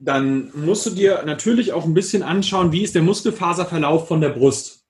dann 0.00 0.50
musst 0.54 0.86
du 0.86 0.90
dir 0.90 1.22
natürlich 1.26 1.72
auch 1.72 1.84
ein 1.84 1.94
bisschen 1.94 2.22
anschauen, 2.22 2.72
wie 2.72 2.82
ist 2.82 2.94
der 2.94 3.02
Muskelfaserverlauf 3.02 4.08
von 4.08 4.22
der 4.22 4.30
Brust. 4.30 4.86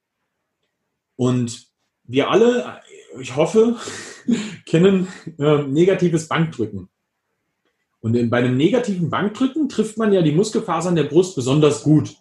Und 1.16 1.66
wir 2.04 2.30
alle, 2.30 2.80
ich 3.18 3.34
hoffe, 3.34 3.76
kennen 4.66 5.08
äh, 5.38 5.62
negatives 5.64 6.28
Bankdrücken. 6.28 6.88
Und 8.00 8.14
in, 8.14 8.30
bei 8.30 8.38
einem 8.38 8.56
negativen 8.56 9.10
Bankdrücken 9.10 9.68
trifft 9.68 9.98
man 9.98 10.12
ja 10.12 10.22
die 10.22 10.32
Muskelfasern 10.32 10.94
der 10.94 11.04
Brust 11.04 11.34
besonders 11.34 11.82
gut. 11.82 12.16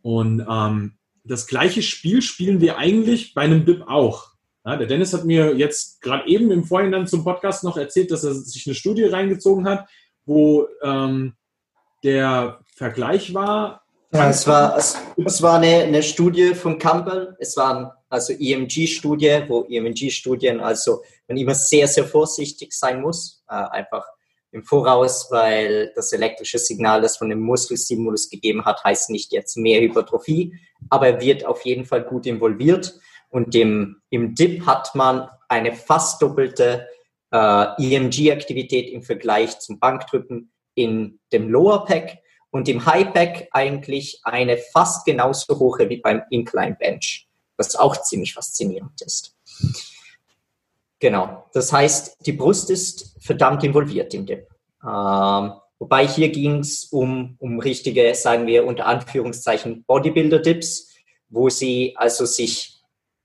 Und 0.00 0.46
ähm, 0.48 0.92
das 1.24 1.48
gleiche 1.48 1.82
Spiel 1.82 2.22
spielen 2.22 2.60
wir 2.60 2.78
eigentlich 2.78 3.34
bei 3.34 3.42
einem 3.42 3.66
Dip 3.66 3.82
auch. 3.88 4.30
Ja, 4.64 4.76
der 4.76 4.86
Dennis 4.86 5.12
hat 5.12 5.24
mir 5.24 5.56
jetzt 5.56 6.00
gerade 6.00 6.28
eben 6.28 6.50
im 6.52 6.64
Vorhinein 6.64 7.08
zum 7.08 7.24
Podcast 7.24 7.64
noch 7.64 7.76
erzählt, 7.76 8.12
dass 8.12 8.24
er 8.24 8.34
sich 8.34 8.66
eine 8.66 8.74
Studie 8.74 9.04
reingezogen 9.04 9.66
hat, 9.66 9.88
wo 10.24 10.68
ähm, 10.82 11.34
der 12.02 12.60
Vergleich 12.74 13.34
war. 13.34 13.82
Ja, 14.12 14.28
es 14.28 14.46
war, 14.46 14.76
es, 14.76 14.98
es 15.24 15.40
war 15.40 15.58
eine, 15.58 15.84
eine 15.84 16.02
Studie 16.02 16.54
von 16.54 16.78
Campbell. 16.78 17.36
Es 17.38 17.56
waren 17.56 17.90
also 18.08 18.32
EMG-Studie, 18.32 19.44
wo 19.46 19.64
EMG-Studien, 19.68 20.60
also 20.60 21.02
man 21.28 21.36
immer 21.36 21.54
sehr, 21.54 21.86
sehr 21.86 22.04
vorsichtig 22.04 22.72
sein 22.72 23.00
muss, 23.00 23.44
äh, 23.48 23.54
einfach 23.54 24.04
im 24.52 24.64
Voraus, 24.64 25.28
weil 25.30 25.92
das 25.94 26.12
elektrische 26.12 26.58
Signal, 26.58 27.02
das 27.02 27.16
von 27.16 27.28
dem 27.28 27.40
Muskelstimulus 27.40 28.28
gegeben 28.28 28.64
hat, 28.64 28.82
heißt 28.82 29.10
nicht 29.10 29.32
jetzt 29.32 29.56
mehr 29.56 29.80
Hypertrophie, 29.80 30.54
aber 30.88 31.06
er 31.06 31.20
wird 31.20 31.44
auf 31.44 31.64
jeden 31.64 31.84
Fall 31.84 32.02
gut 32.02 32.26
involviert. 32.26 32.98
Und 33.28 33.54
im, 33.54 34.02
im 34.10 34.34
DIP 34.34 34.66
hat 34.66 34.92
man 34.96 35.28
eine 35.48 35.72
fast 35.72 36.20
doppelte 36.20 36.88
äh, 37.30 37.66
EMG-Aktivität 37.78 38.90
im 38.90 39.02
Vergleich 39.02 39.60
zum 39.60 39.78
Bankdrücken 39.78 40.50
in 40.82 41.18
dem 41.32 41.48
Lower 41.48 41.84
Pack 41.84 42.18
und 42.50 42.68
im 42.68 42.84
High 42.84 43.12
Pack 43.12 43.48
eigentlich 43.52 44.20
eine 44.24 44.56
fast 44.56 45.04
genauso 45.04 45.58
hohe 45.58 45.88
wie 45.88 45.98
beim 45.98 46.22
Incline 46.30 46.76
Bench, 46.78 47.28
was 47.56 47.76
auch 47.76 47.96
ziemlich 48.02 48.34
faszinierend 48.34 49.00
ist. 49.02 49.36
Genau, 50.98 51.46
das 51.54 51.72
heißt, 51.72 52.26
die 52.26 52.32
Brust 52.32 52.70
ist 52.70 53.16
verdammt 53.20 53.64
involviert 53.64 54.12
im 54.12 54.26
Dip. 54.26 54.48
Ähm, 54.84 55.52
wobei 55.78 56.06
hier 56.06 56.28
ging 56.28 56.58
es 56.58 56.84
um, 56.86 57.36
um 57.38 57.58
richtige, 57.58 58.14
sagen 58.14 58.46
wir 58.46 58.66
unter 58.66 58.86
Anführungszeichen, 58.86 59.84
Bodybuilder-Dips, 59.84 60.88
wo 61.30 61.48
sie 61.48 61.94
also 61.96 62.26
sich 62.26 62.82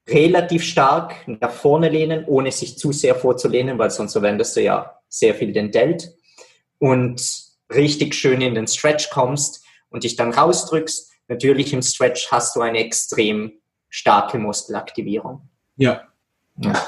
relativ 0.08 0.64
stark 0.64 1.28
nach 1.28 1.52
vorne 1.52 1.90
lehnen, 1.90 2.26
ohne 2.26 2.52
sich 2.52 2.78
zu 2.78 2.92
sehr 2.92 3.16
vorzulehnen, 3.16 3.78
weil 3.78 3.90
sonst 3.90 4.14
verwendest 4.14 4.56
du 4.56 4.62
ja 4.62 5.00
sehr 5.10 5.34
viel 5.34 5.52
den 5.52 5.72
Delt 5.72 6.14
und 6.80 7.45
richtig 7.74 8.16
schön 8.16 8.42
in 8.42 8.56
den 8.56 8.68
Stretch 8.68 9.10
kommst 9.10 9.64
und 9.90 10.04
dich 10.04 10.16
dann 10.16 10.34
rausdrückst. 10.34 11.12
Natürlich 11.28 11.74
im 11.74 11.82
Stretch 11.82 12.32
hast 12.32 12.56
du 12.56 12.62
eine 12.62 12.80
extrem 12.80 13.54
starke 13.90 14.38
Muskelaktivierung. 14.38 15.48
Ja. 15.78 16.04
ja. 16.58 16.88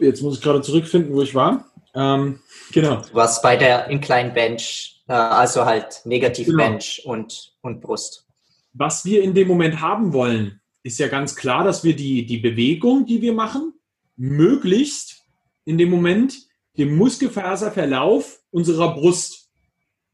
Jetzt 0.00 0.22
muss 0.22 0.38
ich 0.38 0.42
gerade 0.42 0.62
zurückfinden, 0.62 1.14
wo 1.14 1.22
ich 1.22 1.34
war. 1.34 1.70
Ähm, 1.94 2.40
genau. 2.72 3.02
Du 3.02 3.14
warst 3.14 3.42
bei 3.42 3.56
der 3.56 3.88
Incline 3.88 4.30
Bench, 4.30 5.02
äh, 5.08 5.12
also 5.12 5.64
halt 5.64 6.02
Negativ 6.04 6.46
genau. 6.46 6.64
Bench 6.64 7.02
und, 7.04 7.54
und 7.62 7.80
Brust. 7.80 8.26
Was 8.72 9.04
wir 9.04 9.22
in 9.22 9.34
dem 9.34 9.48
Moment 9.48 9.80
haben 9.80 10.12
wollen, 10.12 10.60
ist 10.82 10.98
ja 10.98 11.08
ganz 11.08 11.34
klar, 11.34 11.64
dass 11.64 11.84
wir 11.84 11.96
die, 11.96 12.26
die 12.26 12.38
Bewegung, 12.38 13.06
die 13.06 13.20
wir 13.20 13.32
machen, 13.32 13.72
möglichst 14.16 15.24
in 15.64 15.78
dem 15.78 15.90
Moment 15.90 16.45
dem 16.78 16.96
Muskelfaserverlauf 16.96 18.40
unserer 18.50 18.94
Brust 18.94 19.50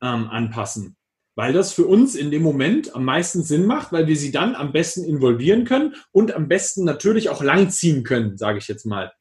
ähm, 0.01 0.29
anpassen. 0.29 0.97
Weil 1.35 1.53
das 1.53 1.73
für 1.73 1.87
uns 1.87 2.15
in 2.15 2.31
dem 2.31 2.43
Moment 2.43 2.95
am 2.95 3.05
meisten 3.05 3.43
Sinn 3.43 3.65
macht, 3.65 3.93
weil 3.93 4.07
wir 4.07 4.17
sie 4.17 4.33
dann 4.33 4.55
am 4.55 4.73
besten 4.73 5.05
involvieren 5.05 5.65
können 5.65 5.95
und 6.11 6.35
am 6.35 6.47
besten 6.47 6.85
natürlich 6.85 7.31
auch 7.31 7.43
langziehen 7.43 8.05
können, 8.05 8.37
sage 8.37 8.59
ich 8.59 8.69
jetzt 8.69 8.85
mal. 8.85 9.13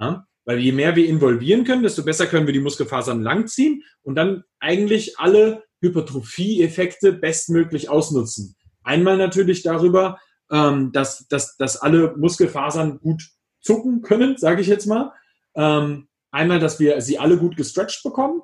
Ja? 0.00 0.26
Weil 0.46 0.60
je 0.60 0.72
mehr 0.72 0.96
wir 0.96 1.06
involvieren 1.06 1.64
können, 1.64 1.82
desto 1.82 2.04
besser 2.04 2.26
können 2.26 2.46
wir 2.46 2.54
die 2.54 2.60
Muskelfasern 2.60 3.20
langziehen 3.20 3.82
und 4.02 4.14
dann 4.14 4.44
eigentlich 4.60 5.18
alle 5.18 5.62
Hypertrophie-Effekte 5.82 7.12
bestmöglich 7.12 7.90
ausnutzen. 7.90 8.56
Einmal 8.82 9.18
natürlich 9.18 9.62
darüber, 9.62 10.18
ähm, 10.50 10.92
dass, 10.92 11.26
dass, 11.28 11.56
dass 11.58 11.76
alle 11.76 12.16
Muskelfasern 12.16 12.98
gut 13.00 13.22
zucken 13.60 14.00
können, 14.00 14.38
sage 14.38 14.62
ich 14.62 14.66
jetzt 14.68 14.86
mal. 14.86 15.12
Ähm, 15.54 16.08
einmal, 16.30 16.58
dass 16.58 16.80
wir 16.80 17.00
sie 17.00 17.18
alle 17.18 17.38
gut 17.38 17.56
gestretched 17.56 18.02
bekommen 18.02 18.42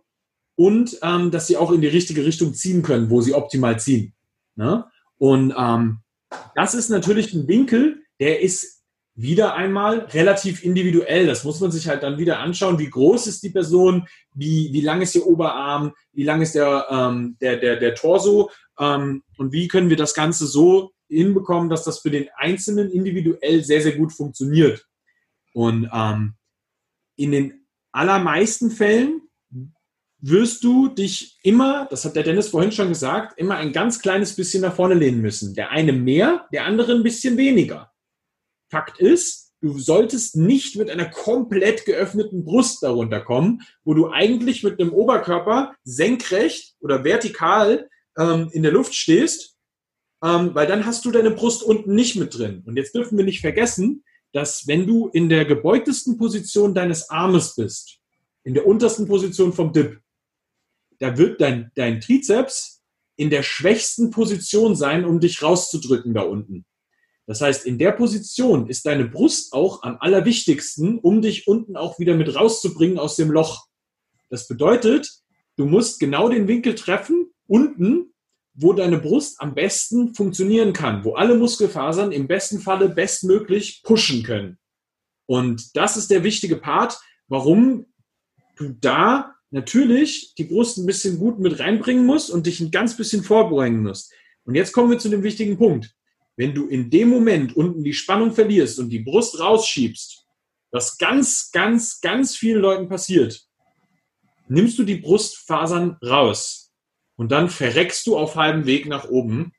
und 0.57 0.99
ähm, 1.03 1.30
dass 1.30 1.47
sie 1.47 1.57
auch 1.57 1.72
in 1.72 1.80
die 1.80 1.89
richtige 1.89 2.24
Richtung 2.24 2.55
ziehen 2.55 2.82
können, 2.82 3.11
wo 3.11 3.20
sie 3.20 3.35
optimal 3.35 3.78
ziehen. 3.78 4.14
Ne? 4.57 4.85
Und 5.18 5.55
ähm, 5.57 6.01
das 6.55 6.74
ist 6.74 6.89
natürlich 6.89 7.32
ein 7.35 7.49
Winkel, 7.49 8.03
der 8.20 8.41
ist 8.41 8.82
wieder 9.16 9.55
einmal 9.55 10.01
relativ 10.12 10.64
individuell. 10.64 11.26
Das 11.26 11.45
muss 11.45 11.61
man 11.61 11.70
sich 11.70 11.89
halt 11.89 12.03
dann 12.03 12.18
wieder 12.18 12.41
anschauen, 12.41 12.78
wie 12.78 12.91
groß 12.91 13.26
ist 13.28 13.43
die 13.43 13.51
Person, 13.51 14.09
wie, 14.35 14.72
wie 14.72 14.80
lang 14.80 15.03
ist 15.03 15.14
ihr 15.14 15.26
Oberarm, 15.26 15.93
wie 16.12 16.24
lang 16.24 16.43
ist 16.43 16.55
der, 16.55 16.87
ähm, 16.91 17.37
der, 17.41 17.59
der, 17.59 17.76
der 17.76 17.95
Torso 17.95 18.51
ähm, 18.78 19.22
und 19.37 19.53
wie 19.53 19.68
können 19.68 19.91
wir 19.91 19.97
das 19.97 20.14
Ganze 20.14 20.47
so 20.47 20.91
hinbekommen, 21.09 21.68
dass 21.68 21.85
das 21.85 22.01
für 22.01 22.11
den 22.11 22.28
Einzelnen 22.37 22.91
individuell 22.91 23.62
sehr, 23.62 23.82
sehr 23.82 23.97
gut 23.97 24.12
funktioniert. 24.12 24.85
Und 25.53 25.89
ähm, 25.93 26.35
in 27.16 27.30
den 27.30 27.63
allermeisten 27.95 28.70
Fällen 28.70 29.22
wirst 30.20 30.64
du 30.64 30.88
dich 30.88 31.38
immer, 31.42 31.86
das 31.90 32.05
hat 32.05 32.16
der 32.16 32.22
Dennis 32.22 32.49
vorhin 32.49 32.72
schon 32.72 32.88
gesagt, 32.88 33.38
immer 33.38 33.57
ein 33.57 33.72
ganz 33.72 34.01
kleines 34.01 34.34
bisschen 34.34 34.62
nach 34.62 34.74
vorne 34.74 34.95
lehnen 34.95 35.20
müssen. 35.20 35.55
Der 35.55 35.70
eine 35.70 35.92
mehr, 35.92 36.49
der 36.53 36.64
andere 36.64 36.92
ein 36.92 37.03
bisschen 37.03 37.36
weniger. 37.36 37.92
Fakt 38.70 38.99
ist, 38.99 39.53
du 39.61 39.78
solltest 39.78 40.36
nicht 40.36 40.76
mit 40.76 40.90
einer 40.90 41.11
komplett 41.11 41.84
geöffneten 41.84 42.45
Brust 42.45 42.82
darunter 42.82 43.20
kommen, 43.20 43.62
wo 43.84 43.92
du 43.92 44.11
eigentlich 44.11 44.62
mit 44.62 44.80
einem 44.80 44.92
Oberkörper 44.92 45.74
senkrecht 45.84 46.74
oder 46.80 47.05
vertikal 47.05 47.88
ähm, 48.18 48.49
in 48.53 48.62
der 48.62 48.72
Luft 48.72 48.95
stehst, 48.95 49.57
ähm, 50.22 50.55
weil 50.55 50.66
dann 50.66 50.86
hast 50.86 51.05
du 51.05 51.11
deine 51.11 51.30
Brust 51.32 51.62
unten 51.62 51.95
nicht 51.95 52.16
mit 52.16 52.36
drin. 52.36 52.62
Und 52.66 52.76
jetzt 52.76 52.95
dürfen 52.95 53.18
wir 53.18 53.24
nicht 53.24 53.40
vergessen, 53.40 54.05
dass 54.35 54.66
wenn 54.66 54.85
du 54.85 55.09
in 55.09 55.28
der 55.28 55.45
gebeugtesten 55.45 56.18
Position 56.18 56.74
deines 56.74 57.09
Armes 57.09 57.55
bist, 57.55 58.01
in 58.43 58.53
der 58.53 58.66
untersten 58.66 59.07
Position 59.07 59.53
vom 59.53 59.72
Dip, 59.72 60.01
da 60.99 61.16
wird 61.16 61.41
dein, 61.41 61.70
dein 61.76 62.01
Trizeps 62.01 62.82
in 63.16 63.30
der 63.30 63.45
schwächsten 63.45 64.11
Position 64.11 64.74
sein, 64.74 65.05
um 65.05 65.20
dich 65.20 65.41
rauszudrücken 65.41 66.14
da 66.14 66.22
unten. 66.22 66.66
Das 67.26 67.41
heißt, 67.41 67.64
in 67.64 67.78
der 67.78 67.93
Position 67.93 68.68
ist 68.68 68.85
deine 68.87 69.05
Brust 69.05 69.53
auch 69.53 69.85
am 69.85 69.99
allerwichtigsten, 70.01 70.99
um 70.99 71.22
dich 71.22 71.47
unten 71.47 71.76
auch 71.76 72.01
wieder 72.01 72.16
mit 72.16 72.35
rauszubringen 72.35 72.99
aus 72.99 73.14
dem 73.14 73.30
Loch. 73.30 73.66
Das 74.30 74.49
bedeutet, 74.49 75.09
du 75.57 75.64
musst 75.64 76.01
genau 76.01 76.28
den 76.28 76.49
Winkel 76.49 76.74
treffen, 76.74 77.30
unten, 77.47 78.13
wo 78.55 78.72
deine 78.72 78.98
Brust 78.98 79.40
am 79.40 79.55
besten 79.55 80.14
funktionieren 80.14 80.72
kann, 80.72 81.05
wo 81.05 81.14
alle 81.14 81.34
Muskelfasern 81.34 82.12
im 82.12 82.26
besten 82.26 82.61
Falle 82.61 82.88
bestmöglich 82.88 83.82
pushen 83.82 84.22
können. 84.22 84.59
Und 85.26 85.76
das 85.76 85.96
ist 85.96 86.11
der 86.11 86.22
wichtige 86.22 86.57
Part, 86.57 86.98
warum 87.28 87.86
du 88.57 88.70
da 88.80 89.34
natürlich 89.50 90.34
die 90.36 90.44
Brust 90.44 90.78
ein 90.78 90.86
bisschen 90.86 91.18
gut 91.18 91.38
mit 91.38 91.59
reinbringen 91.59 92.07
musst 92.07 92.30
und 92.30 92.46
dich 92.46 92.61
ein 92.61 92.70
ganz 92.70 92.96
bisschen 92.96 93.22
vorbeugen 93.22 93.82
musst. 93.82 94.12
Und 94.44 94.55
jetzt 94.55 94.72
kommen 94.72 94.90
wir 94.90 94.98
zu 94.98 95.09
dem 95.09 95.22
wichtigen 95.22 95.57
Punkt 95.57 95.94
wenn 96.36 96.55
du 96.55 96.66
in 96.66 96.90
dem 96.90 97.09
Moment 97.09 97.57
unten 97.57 97.84
die 97.84 97.92
Spannung 97.92 98.32
verlierst 98.32 98.78
und 98.78 98.90
die 98.90 99.00
Brust 99.00 99.38
rausschiebst, 99.38 100.26
was 100.70 100.98
ganz, 100.98 101.50
ganz, 101.52 102.00
ganz 102.00 102.36
vielen 102.36 102.61
Leuten 102.61 102.88
passiert, 102.88 103.46
nimmst 104.48 104.78
du 104.78 104.84
die 104.84 104.96
Brustfasern 104.96 105.96
raus 106.05 106.63
und 107.16 107.32
dann 107.32 107.48
verreckst 107.48 108.06
du 108.06 108.16
auf 108.16 108.36
halbem 108.36 108.66
Weg 108.66 108.86
nach 108.86 109.08
oben, 109.08 109.52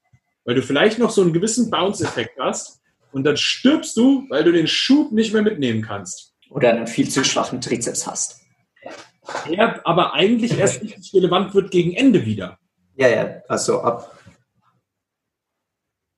weil 0.43 0.55
du 0.55 0.61
vielleicht 0.61 0.99
noch 0.99 1.09
so 1.09 1.21
einen 1.21 1.33
gewissen 1.33 1.69
Bounce-Effekt 1.69 2.39
hast 2.39 2.81
und 3.11 3.23
dann 3.23 3.37
stirbst 3.37 3.95
du, 3.97 4.25
weil 4.29 4.43
du 4.43 4.51
den 4.51 4.67
Schub 4.67 5.11
nicht 5.11 5.33
mehr 5.33 5.41
mitnehmen 5.41 5.81
kannst. 5.81 6.33
Oder 6.49 6.69
einen 6.69 6.87
viel 6.87 7.09
zu 7.09 7.23
schwachen 7.23 7.61
Trizeps 7.61 8.05
hast. 8.05 8.41
Der 9.49 9.85
aber 9.87 10.13
eigentlich 10.13 10.57
erst 10.57 10.83
nicht 10.83 11.13
relevant 11.13 11.55
wird 11.55 11.71
gegen 11.71 11.93
Ende 11.93 12.25
wieder. 12.25 12.59
Ja, 12.95 13.07
ja, 13.07 13.41
also 13.47 13.81
ab 13.81 14.15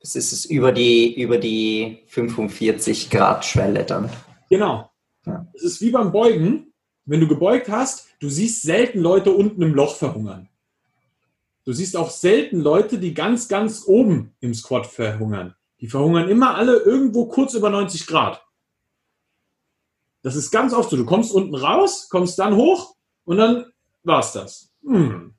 das 0.07 0.15
ist 0.15 0.31
es 0.31 0.45
über 0.45 0.71
die, 0.71 1.21
über 1.21 1.37
die 1.37 2.03
45 2.07 3.09
Grad 3.09 3.43
Schwelle 3.43 3.83
dann. 3.83 4.09
Genau. 4.49 4.89
Ja. 5.25 5.45
Es 5.53 5.63
ist 5.63 5.81
wie 5.81 5.91
beim 5.91 6.13
Beugen. 6.13 6.73
Wenn 7.03 7.19
du 7.19 7.27
gebeugt 7.27 7.67
hast, 7.67 8.07
du 8.21 8.29
siehst 8.29 8.61
selten 8.61 8.99
Leute 8.99 9.31
unten 9.31 9.61
im 9.61 9.73
Loch 9.73 9.97
verhungern. 9.97 10.47
Du 11.67 11.73
siehst 11.73 11.97
auch 11.97 12.11
selten 12.11 12.61
Leute, 12.61 12.97
die 12.97 13.13
ganz, 13.13 13.49
ganz 13.49 13.83
oben 13.85 14.33
im 14.39 14.53
Squat 14.53 14.87
verhungern. 14.87 15.53
Die 15.81 15.89
verhungern 15.89 16.29
immer 16.29 16.55
alle 16.55 16.77
irgendwo 16.77 17.25
kurz 17.25 17.55
über 17.55 17.69
90 17.69 18.07
Grad. 18.07 18.41
Das 20.21 20.37
ist 20.37 20.49
ganz 20.49 20.73
oft 20.73 20.89
so. 20.89 20.95
Du 20.95 21.03
kommst 21.03 21.33
unten 21.33 21.55
raus, 21.55 22.07
kommst 22.09 22.39
dann 22.39 22.55
hoch 22.55 22.95
und 23.25 23.35
dann 23.35 23.65
war's 24.03 24.31
das. 24.31 24.71
Hm. 24.85 25.33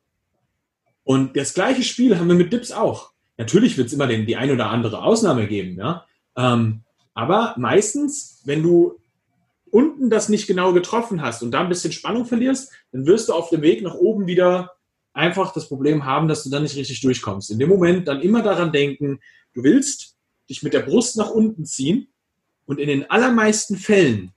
Und 1.03 1.35
das 1.35 1.55
gleiche 1.55 1.83
Spiel 1.83 2.19
haben 2.19 2.29
wir 2.29 2.35
mit 2.35 2.53
Dips 2.53 2.73
auch. 2.73 3.13
Natürlich 3.39 3.79
wird 3.79 3.87
es 3.87 3.95
immer 3.95 4.07
den, 4.07 4.27
die 4.27 4.37
ein 4.37 4.51
oder 4.51 4.69
andere 4.69 5.03
Ausnahme 5.03 5.47
geben, 5.47 5.79
ja. 5.79 6.05
Ähm, 6.37 6.83
aber 7.15 7.55
meistens, 7.57 8.43
wenn 8.45 8.63
du 8.63 9.01
unten 9.71 10.11
das 10.11 10.29
nicht 10.29 10.47
genau 10.47 10.75
getroffen 10.75 11.23
hast 11.23 11.43
und 11.43 11.53
da 11.53 11.61
ein 11.61 11.71
bisschen 11.71 11.93
Spannung 11.93 12.27
verlierst, 12.27 12.71
dann 12.93 13.07
wirst 13.07 13.31
du 13.31 13.33
auf 13.33 13.49
dem 13.49 13.63
Weg 13.63 13.83
nach 13.83 13.95
oben 13.95 14.27
wieder 14.27 14.73
einfach 15.19 15.53
das 15.53 15.69
Problem 15.69 16.05
haben, 16.05 16.29
dass 16.29 16.45
du 16.45 16.51
dann 16.51 16.63
nicht 16.63 16.77
richtig 16.77 17.01
durchkommst. 17.01 17.51
In 17.51 17.59
dem 17.59 17.69
Moment 17.69 18.07
dann 18.09 18.23
immer 18.23 18.43
daran 18.43 18.73
denken, 18.73 19.21
du 19.53 19.65
willst 19.65 20.17
dich 20.49 20.63
mit 20.63 20.73
der 20.73 20.81
Brust 20.81 21.17
nach 21.17 21.31
unten 21.31 21.65
ziehen 21.67 22.09
Und 22.65 22.79
in 22.79 22.89
den 22.89 23.11
allermeisten 23.11 23.77
Fällen 23.77 24.33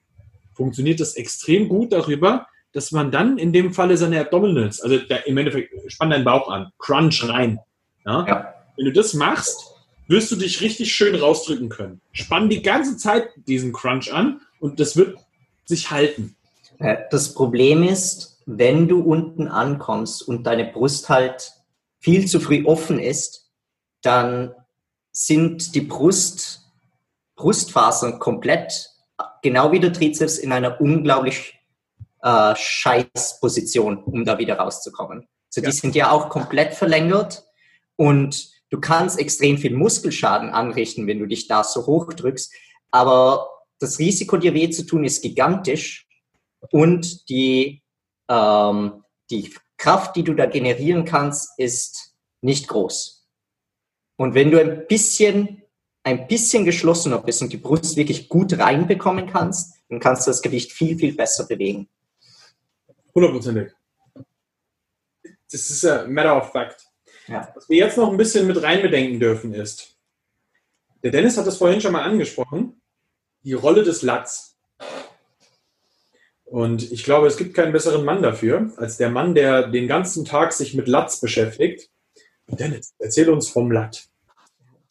funktioniert 0.54 1.00
das 1.00 1.16
extrem 1.16 1.70
gut 1.70 1.92
darüber, 1.92 2.48
dass 2.74 2.92
man 2.92 3.12
dann 3.12 3.38
in 3.38 3.54
dem 3.54 3.74
Falle 3.74 3.98
seine 3.98 4.20
Abdominals, 4.22 4.82
also 4.82 4.98
im 5.26 5.38
Endeffekt 5.38 5.74
spann 5.92 6.10
deinen 6.10 6.24
Bauch 6.24 6.50
an, 6.50 6.72
crunch 6.78 7.28
rein. 7.28 7.60
Ja? 8.06 8.26
ja. 8.26 8.54
Wenn 8.78 8.86
du 8.86 8.94
das 8.94 9.14
machst, 9.14 9.76
wirst 10.08 10.32
du 10.32 10.36
dich 10.36 10.62
richtig 10.62 10.94
schön 10.94 11.16
rausdrücken 11.16 11.70
können. 11.70 12.02
Spann 12.12 12.50
die 12.50 12.62
ganze 12.62 12.98
Zeit 12.98 13.30
diesen 13.48 13.74
Crunch 13.74 14.14
an 14.14 14.42
und 14.60 14.80
das 14.80 14.96
wird 14.96 15.18
sich 15.66 15.92
halten. 15.92 16.36
Äh, 16.80 16.98
das 17.12 17.34
Problem 17.34 17.84
ist, 17.84 18.31
wenn 18.46 18.88
du 18.88 19.02
unten 19.02 19.48
ankommst 19.48 20.28
und 20.28 20.44
deine 20.44 20.66
Brust 20.66 21.10
halt 21.10 21.54
viel 22.00 22.28
zu 22.28 22.40
früh 22.40 22.66
offen 22.66 23.00
ist, 23.00 23.52
dann 24.02 24.56
sind 25.12 25.76
die 25.76 25.82
Brust, 25.82 26.62
Brustfasern 27.36 28.20
komplett, 28.20 28.90
genau 29.44 29.72
wie 29.72 29.80
der 29.80 29.94
Trizeps, 29.94 30.38
in 30.38 30.52
einer 30.52 30.82
unglaublich 30.82 31.60
äh, 32.22 32.56
Scheißposition, 32.56 34.04
um 34.04 34.26
da 34.26 34.38
wieder 34.38 34.58
rauszukommen. 34.58 35.28
So, 35.50 35.62
die 35.62 35.68
ja. 35.68 35.74
sind 35.74 35.96
ja 35.96 36.12
auch 36.12 36.30
komplett 36.30 36.74
verlängert 36.74 37.44
und 37.96 38.50
du 38.70 38.80
kannst 38.80 39.20
extrem 39.20 39.58
viel 39.58 39.76
Muskelschaden 39.76 40.50
anrichten, 40.50 41.08
wenn 41.08 41.20
du 41.20 41.26
dich 41.26 41.48
da 41.48 41.64
so 41.64 41.86
hoch 41.86 42.14
drückst. 42.14 42.54
Aber 42.90 43.50
das 43.80 44.00
Risiko, 44.00 44.38
dir 44.38 44.54
weh 44.54 44.70
zu 44.70 44.86
tun, 44.86 45.04
ist 45.04 45.22
gigantisch 45.22 46.08
und 46.72 47.30
die, 47.30 47.81
ähm, 48.32 49.04
die 49.30 49.54
Kraft, 49.78 50.16
die 50.16 50.24
du 50.24 50.34
da 50.34 50.46
generieren 50.46 51.06
kannst, 51.06 51.60
ist 51.60 52.16
nicht 52.42 52.68
groß. 52.68 53.28
Und 54.16 54.36
wenn 54.36 54.52
du 54.52 54.60
ein 54.60 54.88
bisschen, 54.88 55.64
ein 56.04 56.28
bisschen 56.28 56.64
geschlossener 56.64 57.18
bist 57.20 57.42
und 57.42 57.52
die 57.52 57.58
Brust 57.58 57.98
wirklich 57.98 58.30
gut 58.30 58.58
reinbekommen 58.58 59.28
kannst, 59.28 59.76
dann 59.90 60.00
kannst 60.00 60.26
du 60.26 60.32
das 60.32 60.42
Gewicht 60.42 60.72
viel, 60.72 60.98
viel 60.98 61.16
besser 61.16 61.46
bewegen. 61.46 61.90
Hundertprozentig. 63.14 63.74
Das 65.52 65.70
ist 65.70 65.86
ein 65.86 66.14
matter 66.14 66.38
of 66.38 66.52
fact. 66.52 66.88
Ja. 67.28 67.52
Was 67.54 67.68
wir 67.68 67.78
jetzt 67.78 67.98
noch 67.98 68.10
ein 68.10 68.18
bisschen 68.18 68.48
mit 68.48 68.62
reinbedenken 68.62 69.20
dürfen 69.20 69.54
ist, 69.54 69.98
der 71.04 71.12
Dennis 71.12 71.38
hat 71.38 71.48
das 71.48 71.58
vorhin 71.58 71.82
schon 71.82 71.92
mal 71.92 72.04
angesprochen, 72.04 72.82
die 73.44 73.54
Rolle 73.54 73.84
des 73.84 74.02
Lats. 74.02 74.51
Und 76.52 76.92
ich 76.92 77.06
glaube, 77.06 77.28
es 77.28 77.38
gibt 77.38 77.54
keinen 77.54 77.72
besseren 77.72 78.04
Mann 78.04 78.22
dafür, 78.22 78.72
als 78.76 78.98
der 78.98 79.10
Mann, 79.10 79.36
der 79.36 79.70
den 79.70 79.88
ganzen 79.88 80.26
Tag 80.26 80.52
sich 80.52 80.74
mit 80.74 80.90
Latz 80.90 81.22
beschäftigt. 81.22 81.90
Dennis, 82.48 82.94
erzähl 83.00 83.30
uns 83.30 83.48
vom 83.48 83.72
Lat. 83.72 84.04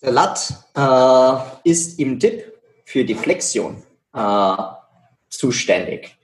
Der 0.00 0.10
Lat 0.10 0.54
äh, 0.74 1.68
ist 1.68 2.00
im 2.00 2.18
Dip 2.18 2.58
für 2.86 3.04
die 3.04 3.14
Flexion 3.14 3.82
äh, 4.14 4.56
zuständig. 5.28 6.16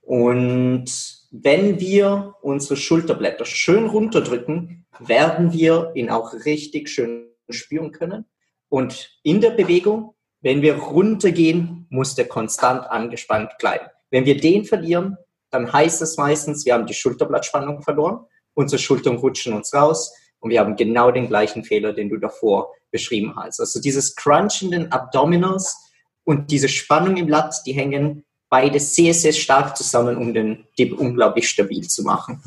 Und 0.00 0.84
wenn 1.32 1.80
wir 1.80 2.36
unsere 2.42 2.76
Schulterblätter 2.76 3.46
schön 3.46 3.86
runterdrücken, 3.86 4.86
werden 5.00 5.52
wir 5.52 5.90
ihn 5.96 6.08
auch 6.08 6.32
richtig 6.44 6.88
schön 6.88 7.26
spüren 7.50 7.90
können. 7.90 8.26
Und 8.68 9.18
in 9.24 9.40
der 9.40 9.50
Bewegung, 9.50 10.14
wenn 10.40 10.62
wir 10.62 10.76
runtergehen, 10.76 11.88
muss 11.90 12.14
der 12.14 12.28
konstant 12.28 12.86
angespannt 12.86 13.58
bleiben. 13.58 13.86
Wenn 14.10 14.24
wir 14.26 14.36
den 14.36 14.64
verlieren, 14.64 15.16
dann 15.50 15.72
heißt 15.72 16.02
es 16.02 16.16
meistens, 16.16 16.64
wir 16.66 16.74
haben 16.74 16.86
die 16.86 16.94
Schulterblattspannung 16.94 17.82
verloren, 17.82 18.26
unsere 18.54 18.80
Schultern 18.80 19.16
rutschen 19.16 19.52
uns 19.52 19.72
raus 19.72 20.12
und 20.40 20.50
wir 20.50 20.60
haben 20.60 20.76
genau 20.76 21.10
den 21.10 21.28
gleichen 21.28 21.64
Fehler, 21.64 21.92
den 21.92 22.08
du 22.08 22.16
davor 22.16 22.72
beschrieben 22.90 23.34
hast. 23.36 23.60
Also 23.60 23.80
dieses 23.80 24.14
Crunchenden 24.14 24.92
Abdominals 24.92 25.76
und 26.24 26.50
diese 26.50 26.68
Spannung 26.68 27.16
im 27.16 27.28
Lat, 27.28 27.54
die 27.66 27.72
hängen 27.72 28.24
beide 28.48 28.78
sehr, 28.78 29.14
sehr 29.14 29.32
stark 29.32 29.76
zusammen, 29.76 30.16
um 30.16 30.32
den 30.32 30.66
Dip 30.78 30.98
unglaublich 30.98 31.48
stabil 31.48 31.82
zu 31.88 32.02
machen. 32.02 32.42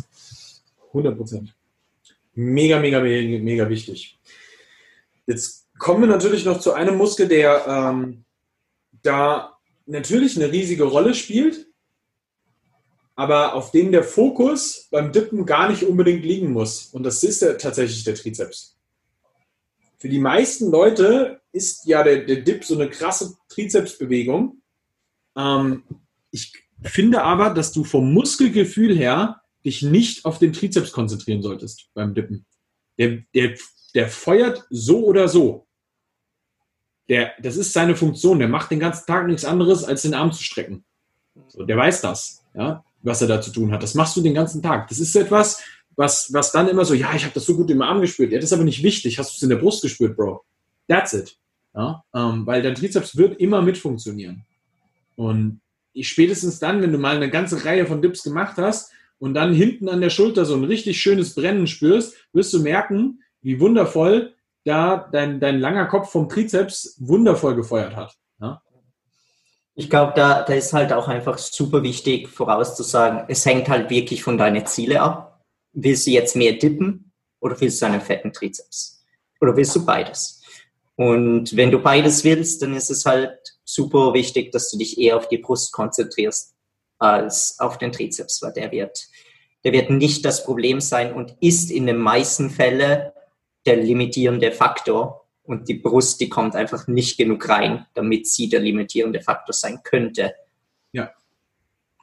100 0.87 1.17
Prozent. 1.17 1.53
Mega, 2.33 2.79
mega, 2.79 2.99
mega, 2.99 3.43
mega 3.43 3.69
wichtig. 3.69 4.17
Jetzt 5.25 5.67
kommen 5.77 6.01
wir 6.01 6.07
natürlich 6.07 6.45
noch 6.45 6.59
zu 6.59 6.73
einem 6.73 6.95
Muskel, 6.97 7.27
der 7.27 7.65
ähm, 7.67 8.23
da 9.01 9.56
natürlich 9.87 10.35
eine 10.35 10.51
riesige 10.51 10.83
Rolle 10.83 11.13
spielt, 11.13 11.67
aber 13.15 13.55
auf 13.55 13.71
dem 13.71 13.91
der 13.91 14.03
Fokus 14.03 14.87
beim 14.91 15.11
Dippen 15.11 15.45
gar 15.45 15.69
nicht 15.69 15.83
unbedingt 15.83 16.23
liegen 16.23 16.51
muss. 16.51 16.85
Und 16.87 17.03
das 17.03 17.23
ist 17.23 17.41
der, 17.41 17.57
tatsächlich 17.57 18.03
der 18.03 18.15
Trizeps. 18.15 18.77
Für 19.97 20.09
die 20.09 20.19
meisten 20.19 20.69
Leute 20.69 21.41
ist 21.51 21.87
ja 21.87 22.03
der, 22.03 22.25
der 22.25 22.41
Dip 22.41 22.63
so 22.63 22.75
eine 22.75 22.89
krasse 22.89 23.35
Trizepsbewegung. 23.49 24.61
Ähm, 25.35 25.83
ich 26.29 26.53
finde 26.83 27.23
aber, 27.23 27.49
dass 27.49 27.71
du 27.71 27.83
vom 27.83 28.13
Muskelgefühl 28.13 28.95
her 28.95 29.41
dich 29.65 29.81
nicht 29.81 30.25
auf 30.25 30.37
den 30.37 30.53
Trizeps 30.53 30.91
konzentrieren 30.91 31.41
solltest 31.41 31.89
beim 31.95 32.13
Dippen. 32.13 32.45
Der, 32.99 33.23
der, 33.33 33.55
der 33.95 34.07
feuert 34.07 34.65
so 34.69 35.05
oder 35.05 35.27
so. 35.27 35.66
Der, 37.09 37.31
das 37.41 37.55
ist 37.55 37.73
seine 37.73 37.95
Funktion. 37.95 38.39
Der 38.39 38.47
macht 38.47 38.71
den 38.71 38.79
ganzen 38.79 39.05
Tag 39.05 39.27
nichts 39.27 39.45
anderes, 39.45 39.83
als 39.83 40.01
den 40.01 40.13
Arm 40.13 40.31
zu 40.31 40.43
strecken. 40.43 40.83
So, 41.47 41.63
der 41.63 41.77
weiß 41.77 42.01
das, 42.01 42.43
ja, 42.53 42.83
was 43.01 43.21
er 43.21 43.27
da 43.27 43.41
zu 43.41 43.51
tun 43.51 43.71
hat. 43.71 43.83
Das 43.83 43.95
machst 43.95 44.17
du 44.17 44.21
den 44.21 44.33
ganzen 44.33 44.61
Tag. 44.61 44.89
Das 44.89 44.99
ist 44.99 45.15
etwas, 45.15 45.61
was, 45.95 46.31
was 46.33 46.51
dann 46.51 46.67
immer 46.67 46.85
so, 46.85 46.93
ja, 46.93 47.13
ich 47.15 47.23
habe 47.23 47.33
das 47.33 47.45
so 47.45 47.55
gut 47.55 47.69
im 47.71 47.81
Arm 47.81 48.01
gespürt. 48.01 48.31
Ja, 48.31 48.37
das 48.37 48.45
ist 48.45 48.53
aber 48.53 48.63
nicht 48.63 48.83
wichtig. 48.83 49.17
Hast 49.19 49.31
du 49.31 49.35
es 49.35 49.43
in 49.43 49.49
der 49.49 49.57
Brust 49.57 49.81
gespürt, 49.81 50.15
Bro? 50.17 50.43
That's 50.87 51.13
it. 51.13 51.37
Ja, 51.75 52.03
ähm, 52.13 52.45
weil 52.45 52.61
dein 52.61 52.75
Trizeps 52.75 53.17
wird 53.17 53.39
immer 53.39 53.61
mit 53.61 53.77
funktionieren. 53.77 54.43
Und 55.15 55.61
spätestens 55.99 56.59
dann, 56.59 56.81
wenn 56.81 56.91
du 56.91 56.97
mal 56.97 57.15
eine 57.15 57.29
ganze 57.29 57.63
Reihe 57.65 57.85
von 57.85 58.01
Dips 58.01 58.23
gemacht 58.23 58.57
hast 58.57 58.91
und 59.19 59.33
dann 59.33 59.53
hinten 59.53 59.89
an 59.89 60.01
der 60.01 60.09
Schulter 60.09 60.45
so 60.45 60.55
ein 60.55 60.63
richtig 60.63 61.01
schönes 61.01 61.35
Brennen 61.35 61.67
spürst, 61.67 62.15
wirst 62.33 62.53
du 62.53 62.61
merken, 62.61 63.21
wie 63.41 63.59
wundervoll 63.59 64.33
da 64.67 65.09
dein, 65.11 65.39
dein 65.39 65.59
langer 65.59 65.85
Kopf 65.85 66.11
vom 66.11 66.29
Trizeps 66.29 66.95
wundervoll 66.99 67.55
gefeuert 67.55 67.95
hat. 67.95 68.15
Ja? 68.39 68.61
Ich 69.75 69.89
glaube, 69.89 70.13
da, 70.15 70.43
da 70.43 70.53
ist 70.53 70.73
halt 70.73 70.91
auch 70.91 71.07
einfach 71.07 71.37
super 71.37 71.83
wichtig 71.83 72.29
vorauszusagen, 72.29 73.25
es 73.27 73.45
hängt 73.45 73.69
halt 73.69 73.89
wirklich 73.89 74.23
von 74.23 74.37
deinen 74.37 74.65
Zielen 74.65 74.97
ab. 74.97 75.43
Willst 75.73 76.07
du 76.07 76.11
jetzt 76.11 76.35
mehr 76.35 76.53
dippen 76.53 77.11
oder 77.39 77.59
willst 77.61 77.81
du 77.81 77.85
einen 77.85 78.01
fetten 78.01 78.33
Trizeps? 78.33 79.05
Oder 79.39 79.55
willst 79.55 79.75
du 79.75 79.85
beides? 79.85 80.41
Und 80.95 81.55
wenn 81.55 81.69
du 81.69 81.79
beides 81.79 82.23
willst, 82.23 82.63
dann 82.63 82.75
ist 82.75 82.89
es 82.89 83.05
halt 83.05 83.37
super 83.63 84.13
wichtig, 84.15 84.51
dass 84.51 84.71
du 84.71 84.77
dich 84.77 84.97
eher 84.97 85.17
auf 85.17 85.27
die 85.27 85.37
Brust 85.37 85.71
konzentrierst 85.71 86.55
als 86.97 87.59
auf 87.59 87.77
den 87.77 87.91
Trizeps, 87.91 88.41
weil 88.41 88.53
der 88.53 88.71
wird, 88.71 89.07
der 89.63 89.73
wird 89.73 89.91
nicht 89.91 90.25
das 90.25 90.43
Problem 90.43 90.81
sein 90.81 91.13
und 91.13 91.35
ist 91.39 91.69
in 91.69 91.85
den 91.85 91.97
meisten 91.97 92.49
Fällen 92.49 93.11
der 93.67 93.77
limitierende 93.77 94.51
Faktor. 94.51 95.27
Und 95.43 95.69
die 95.69 95.75
Brust, 95.75 96.19
die 96.19 96.27
kommt 96.27 96.55
einfach 96.55 96.87
nicht 96.87 97.17
genug 97.17 97.47
rein, 97.47 97.85
damit 97.93 98.27
sie 98.27 98.49
der 98.49 98.59
limitierende 98.59 99.21
Faktor 99.21 99.53
sein 99.53 99.79
könnte. 99.83 100.33
Ja, 100.91 101.11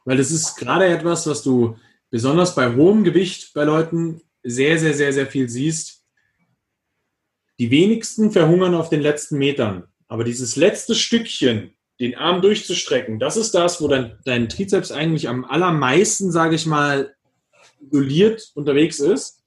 weil 0.05 0.17
das 0.17 0.31
ist 0.31 0.57
gerade 0.57 0.87
etwas, 0.87 1.27
was 1.27 1.43
du 1.43 1.77
besonders 2.11 2.55
bei 2.55 2.75
hohem 2.75 3.05
Gewicht 3.05 3.53
bei 3.53 3.65
Leuten 3.65 4.23
sehr, 4.43 4.79
sehr, 4.79 4.95
sehr, 4.95 5.13
sehr 5.13 5.27
viel 5.27 5.49
siehst 5.49 6.05
die 7.59 7.71
wenigsten 7.71 8.31
verhungern 8.31 8.75
auf 8.75 8.89
den 8.89 9.01
letzten 9.01 9.39
Metern. 9.39 9.85
Aber 10.09 10.25
dieses 10.25 10.57
letzte 10.57 10.95
Stückchen, 10.95 11.75
den 12.01 12.17
Arm 12.17 12.43
durchzustrecken, 12.43 13.19
das 13.19 13.37
ist 13.37 13.55
das, 13.55 13.81
wo 13.81 13.89
dein, 13.89 14.19
dein 14.25 14.49
Trizeps 14.49 14.91
eigentlich 14.91 15.29
am 15.29 15.45
allermeisten, 15.45 16.33
sage 16.33 16.57
ich 16.57 16.67
mal, 16.67 17.15
isoliert 17.81 18.51
unterwegs 18.55 18.99
ist. 18.99 19.44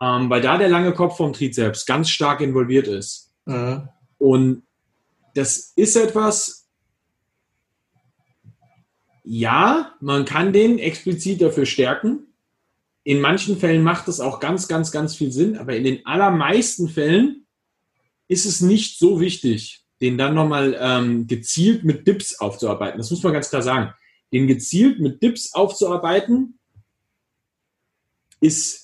Ähm, 0.00 0.28
weil 0.28 0.40
da 0.40 0.58
der 0.58 0.68
lange 0.68 0.92
Kopf 0.92 1.16
vom 1.16 1.32
Trizeps 1.32 1.86
ganz 1.86 2.10
stark 2.10 2.40
involviert 2.40 2.88
ist. 2.88 3.32
Mhm. 3.46 3.88
Und 4.18 4.62
das 5.34 5.72
ist 5.76 5.96
etwas, 5.96 6.68
ja, 9.22 9.94
man 10.00 10.24
kann 10.24 10.52
den 10.52 10.78
explizit 10.78 11.40
dafür 11.40 11.66
stärken, 11.66 12.34
in 13.04 13.20
manchen 13.20 13.58
Fällen 13.58 13.82
macht 13.82 14.08
es 14.08 14.18
auch 14.18 14.40
ganz, 14.40 14.66
ganz, 14.66 14.90
ganz 14.90 15.14
viel 15.14 15.30
Sinn, 15.30 15.58
aber 15.58 15.76
in 15.76 15.84
den 15.84 16.06
allermeisten 16.06 16.88
Fällen 16.88 17.46
ist 18.28 18.46
es 18.46 18.62
nicht 18.62 18.98
so 18.98 19.20
wichtig, 19.20 19.84
den 20.00 20.16
dann 20.16 20.34
nochmal 20.34 20.76
ähm, 20.80 21.26
gezielt 21.26 21.84
mit 21.84 22.06
Dips 22.06 22.40
aufzuarbeiten. 22.40 22.98
Das 22.98 23.10
muss 23.10 23.22
man 23.22 23.34
ganz 23.34 23.50
klar 23.50 23.60
sagen. 23.60 23.92
Den 24.32 24.46
gezielt 24.46 25.00
mit 25.00 25.22
Dips 25.22 25.52
aufzuarbeiten, 25.52 26.58
ist 28.40 28.83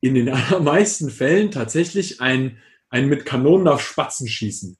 in 0.00 0.14
den 0.14 0.28
allermeisten 0.30 1.10
Fällen 1.10 1.50
tatsächlich 1.50 2.20
ein, 2.20 2.58
ein 2.88 3.08
mit 3.08 3.24
Kanonen 3.24 3.68
auf 3.68 3.82
Spatzen 3.82 4.28
schießen. 4.28 4.76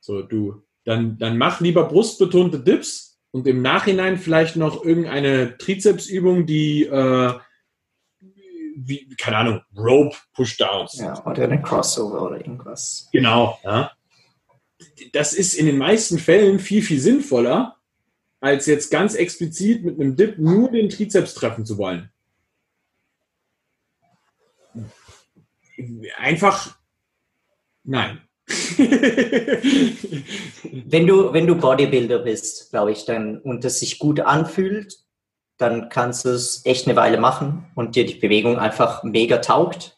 So, 0.00 0.22
du, 0.22 0.62
dann, 0.84 1.18
dann 1.18 1.38
mach 1.38 1.60
lieber 1.60 1.84
brustbetonte 1.84 2.60
Dips 2.60 3.20
und 3.30 3.46
im 3.46 3.62
Nachhinein 3.62 4.18
vielleicht 4.18 4.56
noch 4.56 4.84
irgendeine 4.84 5.56
Trizepsübung, 5.56 6.46
die 6.46 6.84
äh, 6.84 7.34
wie, 8.74 9.08
keine 9.16 9.36
Ahnung, 9.38 9.62
Rope 9.76 10.16
Pushdowns. 10.34 10.98
Ja, 10.98 11.24
oder 11.24 11.44
eine 11.44 11.60
Crossover 11.62 12.22
oder 12.22 12.38
irgendwas. 12.38 13.08
Genau, 13.12 13.58
ja. 13.64 13.92
das 15.12 15.32
ist 15.32 15.54
in 15.54 15.66
den 15.66 15.78
meisten 15.78 16.18
Fällen 16.18 16.58
viel, 16.58 16.82
viel 16.82 17.00
sinnvoller, 17.00 17.76
als 18.40 18.66
jetzt 18.66 18.90
ganz 18.90 19.14
explizit 19.14 19.84
mit 19.84 20.00
einem 20.00 20.16
Dip 20.16 20.38
nur 20.38 20.70
den 20.70 20.88
Trizeps 20.88 21.34
treffen 21.34 21.64
zu 21.64 21.78
wollen. 21.78 22.11
Einfach 26.16 26.76
nein. 27.84 28.20
wenn 30.86 31.06
du, 31.06 31.32
wenn 31.32 31.46
du 31.46 31.54
Bodybuilder 31.56 32.18
bist, 32.18 32.70
glaube 32.70 32.92
ich, 32.92 33.04
dann 33.04 33.38
und 33.38 33.64
es 33.64 33.80
sich 33.80 33.98
gut 33.98 34.20
anfühlt, 34.20 34.98
dann 35.58 35.88
kannst 35.88 36.24
du 36.24 36.30
es 36.30 36.64
echt 36.64 36.86
eine 36.86 36.96
Weile 36.96 37.18
machen 37.18 37.70
und 37.74 37.94
dir 37.94 38.04
die 38.04 38.14
Bewegung 38.14 38.58
einfach 38.58 39.04
mega 39.04 39.38
taugt, 39.38 39.96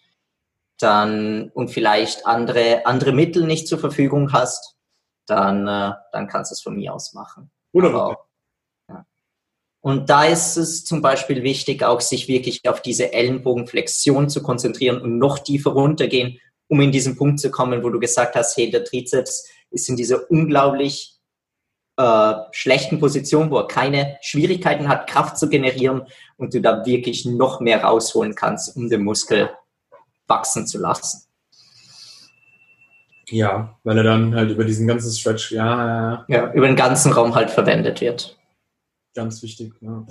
dann 0.78 1.50
und 1.54 1.70
vielleicht 1.70 2.26
andere, 2.26 2.86
andere 2.86 3.12
Mittel 3.12 3.46
nicht 3.46 3.66
zur 3.66 3.78
Verfügung 3.78 4.32
hast, 4.32 4.76
dann, 5.26 5.66
äh, 5.66 5.92
dann 6.12 6.28
kannst 6.28 6.50
du 6.50 6.54
es 6.54 6.60
von 6.60 6.74
mir 6.76 6.92
aus 6.92 7.14
machen. 7.14 7.50
Wunderbar. 7.72 8.28
Ja. 9.84 9.90
Und 9.90 10.10
da 10.10 10.24
ist 10.24 10.56
es 10.56 10.84
zum 10.84 11.02
Beispiel 11.02 11.42
wichtig, 11.42 11.84
auch 11.84 12.00
sich 12.00 12.28
wirklich 12.28 12.68
auf 12.68 12.82
diese 12.82 13.12
Ellenbogenflexion 13.12 14.28
zu 14.28 14.42
konzentrieren 14.42 15.00
und 15.00 15.18
noch 15.18 15.38
tiefer 15.38 15.72
runtergehen, 15.72 16.38
um 16.68 16.80
in 16.80 16.92
diesen 16.92 17.16
Punkt 17.16 17.40
zu 17.40 17.50
kommen, 17.50 17.82
wo 17.82 17.90
du 17.90 18.00
gesagt 18.00 18.34
hast, 18.34 18.56
hey, 18.56 18.70
der 18.70 18.84
Trizeps 18.84 19.48
ist 19.70 19.88
in 19.88 19.96
dieser 19.96 20.30
unglaublich 20.30 21.14
äh, 21.96 22.34
schlechten 22.52 22.98
Position, 22.98 23.50
wo 23.50 23.58
er 23.58 23.68
keine 23.68 24.18
Schwierigkeiten 24.20 24.88
hat, 24.88 25.08
Kraft 25.08 25.38
zu 25.38 25.48
generieren 25.48 26.02
und 26.36 26.54
du 26.54 26.60
da 26.60 26.84
wirklich 26.84 27.24
noch 27.24 27.60
mehr 27.60 27.84
rausholen 27.84 28.34
kannst, 28.34 28.76
um 28.76 28.88
den 28.88 29.04
Muskel 29.04 29.50
wachsen 30.26 30.66
zu 30.66 30.78
lassen. 30.78 31.24
Ja, 33.28 33.78
weil 33.84 33.98
er 33.98 34.04
dann 34.04 34.34
halt 34.34 34.50
über 34.50 34.64
diesen 34.64 34.86
ganzen 34.86 35.12
Stretch, 35.12 35.52
ja, 35.52 35.86
ja, 35.86 36.24
ja. 36.28 36.52
über 36.52 36.66
den 36.66 36.76
ganzen 36.76 37.12
Raum 37.12 37.34
halt 37.34 37.50
verwendet 37.50 38.00
wird. 38.00 38.36
Ganz 39.14 39.42
wichtig, 39.42 39.74
ja. 39.80 40.06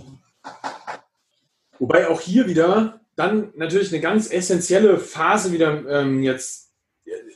Wobei 1.79 2.07
auch 2.07 2.21
hier 2.21 2.47
wieder 2.47 3.01
dann 3.15 3.51
natürlich 3.55 3.91
eine 3.91 4.01
ganz 4.01 4.31
essentielle 4.31 4.97
Phase 4.97 5.51
wieder 5.51 5.85
ähm, 5.87 6.23
jetzt, 6.23 6.71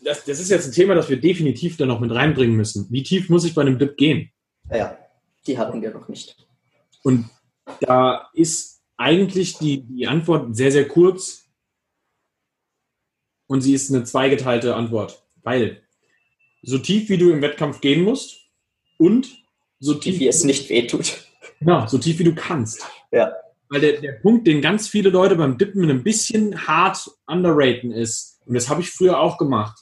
das, 0.04 0.24
das 0.26 0.40
ist 0.40 0.50
jetzt 0.50 0.68
ein 0.68 0.72
Thema, 0.72 0.96
das 0.96 1.10
wir 1.10 1.20
definitiv 1.20 1.78
da 1.78 1.86
noch 1.86 2.00
mit 2.00 2.12
reinbringen 2.12 2.56
müssen. 2.56 2.88
Wie 2.90 3.04
tief 3.04 3.30
muss 3.30 3.46
ich 3.46 3.54
bei 3.54 3.62
einem 3.62 3.78
Dip 3.78 3.98
gehen? 3.98 4.32
Ja, 4.72 4.98
die 5.46 5.58
hatten 5.58 5.82
wir 5.82 5.92
noch 5.92 6.08
nicht. 6.08 6.36
Und 7.04 7.30
da 7.82 8.30
ist 8.34 8.82
eigentlich 8.96 9.58
die, 9.58 9.82
die 9.82 10.08
Antwort 10.08 10.56
sehr, 10.56 10.72
sehr 10.72 10.88
kurz 10.88 11.46
und 13.48 13.62
sie 13.62 13.74
ist 13.74 13.94
eine 13.94 14.04
zweigeteilte 14.04 14.76
Antwort, 14.76 15.24
weil 15.44 15.84
so 16.64 16.78
tief 16.80 17.10
wie 17.10 17.18
du 17.18 17.32
im 17.32 17.42
Wettkampf 17.42 17.82
gehen 17.82 18.04
musst 18.04 18.50
und 18.98 19.44
so 19.80 19.94
tief 19.94 20.20
wie 20.20 20.28
es 20.28 20.44
nicht 20.44 20.70
wehtut. 20.70 21.27
Ja, 21.60 21.88
so 21.88 21.98
tief 21.98 22.20
wie 22.20 22.24
du 22.24 22.36
kannst. 22.36 22.86
Ja. 23.12 23.34
Weil 23.70 23.82
der, 23.82 24.00
der 24.00 24.14
Punkt, 24.14 24.48
den 24.48 24.62
ganz 24.62 24.88
viele 24.88 25.10
Leute 25.10 25.36
beim 25.36 25.58
Dippen 25.58 25.90
ein 25.90 26.04
bisschen 26.04 26.68
hart 26.68 27.12
underraten 27.26 27.92
ist, 27.92 28.40
und 28.46 28.54
das 28.54 28.70
habe 28.70 28.82
ich 28.82 28.92
früher 28.92 29.20
auch 29.20 29.38
gemacht. 29.38 29.78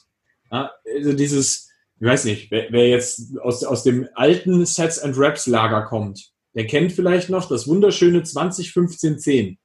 Ja, 0.50 0.72
also 0.96 1.12
dieses, 1.12 1.70
ich 2.00 2.06
weiß 2.06 2.24
nicht, 2.24 2.50
wer, 2.50 2.66
wer 2.70 2.88
jetzt 2.88 3.38
aus, 3.38 3.62
aus 3.62 3.84
dem 3.84 4.08
alten 4.14 4.66
Sets 4.66 4.98
and 4.98 5.16
Raps 5.16 5.46
Lager 5.46 5.82
kommt, 5.82 6.32
der 6.54 6.66
kennt 6.66 6.92
vielleicht 6.92 7.30
noch 7.30 7.48
das 7.48 7.68
wunderschöne 7.68 8.22
2015-10. 8.22 9.58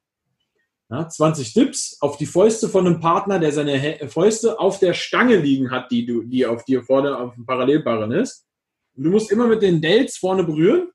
Ja, 0.90 1.08
20 1.08 1.54
Dips 1.54 1.98
auf 2.02 2.18
die 2.18 2.26
Fäuste 2.26 2.68
von 2.68 2.86
einem 2.86 3.00
Partner, 3.00 3.40
der 3.40 3.54
seine 3.54 3.98
Fäuste 4.10 4.60
auf 4.60 4.78
der 4.78 4.94
Stange 4.94 5.38
liegen 5.38 5.72
hat, 5.72 5.90
die, 5.90 6.06
du, 6.06 6.24
die 6.24 6.46
auf 6.46 6.66
dir 6.66 6.84
vorne 6.84 7.18
auf 7.18 7.34
dem 7.34 7.46
Parallelbarren 7.46 8.12
ist. 8.12 8.46
Und 8.96 9.06
du 9.06 9.10
musst 9.10 9.32
immer 9.32 9.48
mit 9.48 9.62
den 9.62 9.82
Delts 9.82 10.18
vorne 10.18 10.44
berühren 10.44 10.90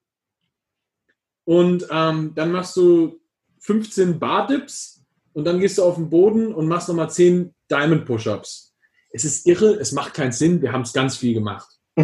und 1.47 1.86
ähm, 1.90 2.32
dann 2.34 2.51
machst 2.53 2.76
du 2.76 3.20
15 3.61 4.18
Bar-Dips 4.18 5.05
und 5.32 5.44
dann 5.44 5.61
gehst 5.61 5.78
du 5.78 5.84
auf 5.84 5.94
den 5.94 6.11
Boden 6.11 6.53
und 6.53 6.66
machst 6.66 6.88
nochmal 6.88 7.09
10 7.09 7.55
Diamond-Push-Ups. 7.70 8.74
Es 9.11 9.24
ist 9.24 9.47
irre, 9.47 9.74
es 9.74 9.92
macht 9.92 10.12
keinen 10.12 10.32
Sinn, 10.32 10.61
wir 10.61 10.72
haben 10.72 10.82
es 10.82 10.92
ganz 10.92 11.16
viel 11.16 11.34
gemacht. 11.34 11.68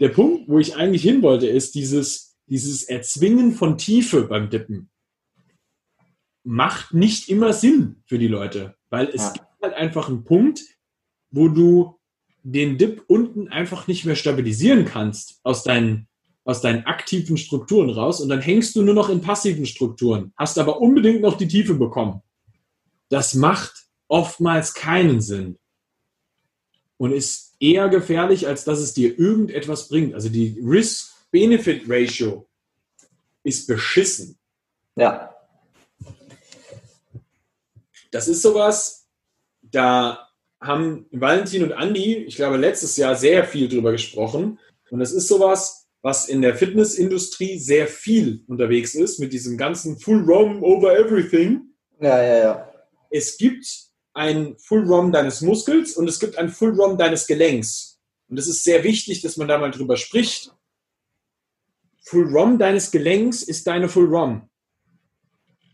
Der 0.00 0.08
Punkt, 0.08 0.48
wo 0.48 0.58
ich 0.58 0.76
eigentlich 0.76 1.02
hin 1.02 1.20
wollte, 1.22 1.46
ist 1.46 1.74
dieses, 1.74 2.36
dieses 2.46 2.84
Erzwingen 2.84 3.52
von 3.52 3.76
Tiefe 3.76 4.22
beim 4.22 4.48
Dippen. 4.48 4.88
Macht 6.44 6.94
nicht 6.94 7.28
immer 7.28 7.52
Sinn 7.52 8.02
für 8.06 8.18
die 8.18 8.28
Leute, 8.28 8.76
weil 8.88 9.08
es 9.08 9.22
ja. 9.22 9.32
gibt 9.32 9.46
halt 9.60 9.74
einfach 9.74 10.08
einen 10.08 10.24
Punkt, 10.24 10.62
wo 11.30 11.48
du 11.48 11.98
den 12.42 12.78
Dip 12.78 13.04
unten 13.08 13.48
einfach 13.48 13.88
nicht 13.88 14.06
mehr 14.06 14.16
stabilisieren 14.16 14.86
kannst 14.86 15.40
aus 15.42 15.64
deinen 15.64 16.08
aus 16.48 16.62
deinen 16.62 16.86
aktiven 16.86 17.36
Strukturen 17.36 17.90
raus 17.90 18.22
und 18.22 18.30
dann 18.30 18.40
hängst 18.40 18.74
du 18.74 18.80
nur 18.80 18.94
noch 18.94 19.10
in 19.10 19.20
passiven 19.20 19.66
Strukturen, 19.66 20.32
hast 20.34 20.58
aber 20.58 20.80
unbedingt 20.80 21.20
noch 21.20 21.36
die 21.36 21.46
Tiefe 21.46 21.74
bekommen. 21.74 22.22
Das 23.10 23.34
macht 23.34 23.84
oftmals 24.08 24.72
keinen 24.72 25.20
Sinn 25.20 25.58
und 26.96 27.12
ist 27.12 27.54
eher 27.60 27.90
gefährlich, 27.90 28.48
als 28.48 28.64
dass 28.64 28.78
es 28.78 28.94
dir 28.94 29.18
irgendetwas 29.18 29.88
bringt. 29.88 30.14
Also 30.14 30.30
die 30.30 30.58
Risk-Benefit-Ratio 30.64 32.46
ist 33.42 33.66
beschissen. 33.66 34.38
Ja. 34.96 35.34
Das 38.10 38.26
ist 38.26 38.40
sowas, 38.40 39.06
da 39.60 40.30
haben 40.62 41.04
Valentin 41.10 41.64
und 41.64 41.72
Andy, 41.72 42.14
ich 42.14 42.36
glaube, 42.36 42.56
letztes 42.56 42.96
Jahr 42.96 43.16
sehr 43.16 43.44
viel 43.44 43.68
drüber 43.68 43.92
gesprochen. 43.92 44.58
Und 44.90 45.00
das 45.00 45.12
ist 45.12 45.28
sowas, 45.28 45.77
was 46.02 46.28
in 46.28 46.42
der 46.42 46.54
Fitnessindustrie 46.54 47.58
sehr 47.58 47.88
viel 47.88 48.44
unterwegs 48.46 48.94
ist, 48.94 49.18
mit 49.18 49.32
diesem 49.32 49.56
ganzen 49.56 49.98
Full 49.98 50.22
ROM 50.24 50.62
over 50.62 50.96
everything. 50.98 51.62
Ja, 52.00 52.22
ja, 52.22 52.38
ja. 52.38 52.72
Es 53.10 53.36
gibt 53.36 53.66
ein 54.14 54.56
Full 54.58 54.84
ROM 54.86 55.12
deines 55.12 55.40
Muskels 55.40 55.96
und 55.96 56.08
es 56.08 56.20
gibt 56.20 56.36
ein 56.38 56.48
Full 56.48 56.74
ROM 56.74 56.98
deines 56.98 57.26
Gelenks. 57.26 58.00
Und 58.28 58.38
es 58.38 58.46
ist 58.46 58.64
sehr 58.64 58.84
wichtig, 58.84 59.22
dass 59.22 59.36
man 59.36 59.48
da 59.48 59.58
mal 59.58 59.70
drüber 59.70 59.96
spricht. 59.96 60.52
Full 62.04 62.28
ROM 62.30 62.58
deines 62.58 62.90
Gelenks 62.90 63.42
ist 63.42 63.66
deine 63.66 63.88
Full 63.88 64.06
ROM. 64.06 64.48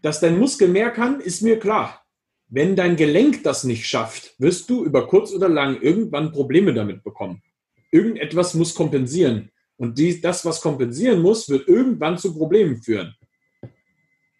Dass 0.03 0.21
dein 0.21 0.39
Muskel 0.39 0.69
mehr 0.69 0.91
kann, 0.91 1.21
ist 1.21 1.43
mir 1.43 1.59
klar. 1.59 2.05
Wenn 2.49 2.77
dein 2.77 2.97
Gelenk 2.97 3.43
das 3.43 3.65
nicht 3.65 3.87
schafft, 3.87 4.35
wirst 4.39 4.69
du 4.71 4.85
über 4.85 5.09
kurz 5.09 5.33
oder 5.33 5.49
lang 5.49 5.81
irgendwann 5.81 6.33
Probleme 6.33 6.75
damit 6.75 7.03
bekommen. 7.03 7.43
Irgendetwas 7.91 8.55
muss 8.55 8.75
kompensieren. 8.75 9.51
Und 9.77 9.99
die, 9.99 10.21
das, 10.21 10.45
was 10.45 10.61
kompensieren 10.61 11.21
muss, 11.21 11.49
wird 11.49 11.69
irgendwann 11.69 12.19
zu 12.19 12.35
Problemen 12.35 12.83
führen. 12.83 13.15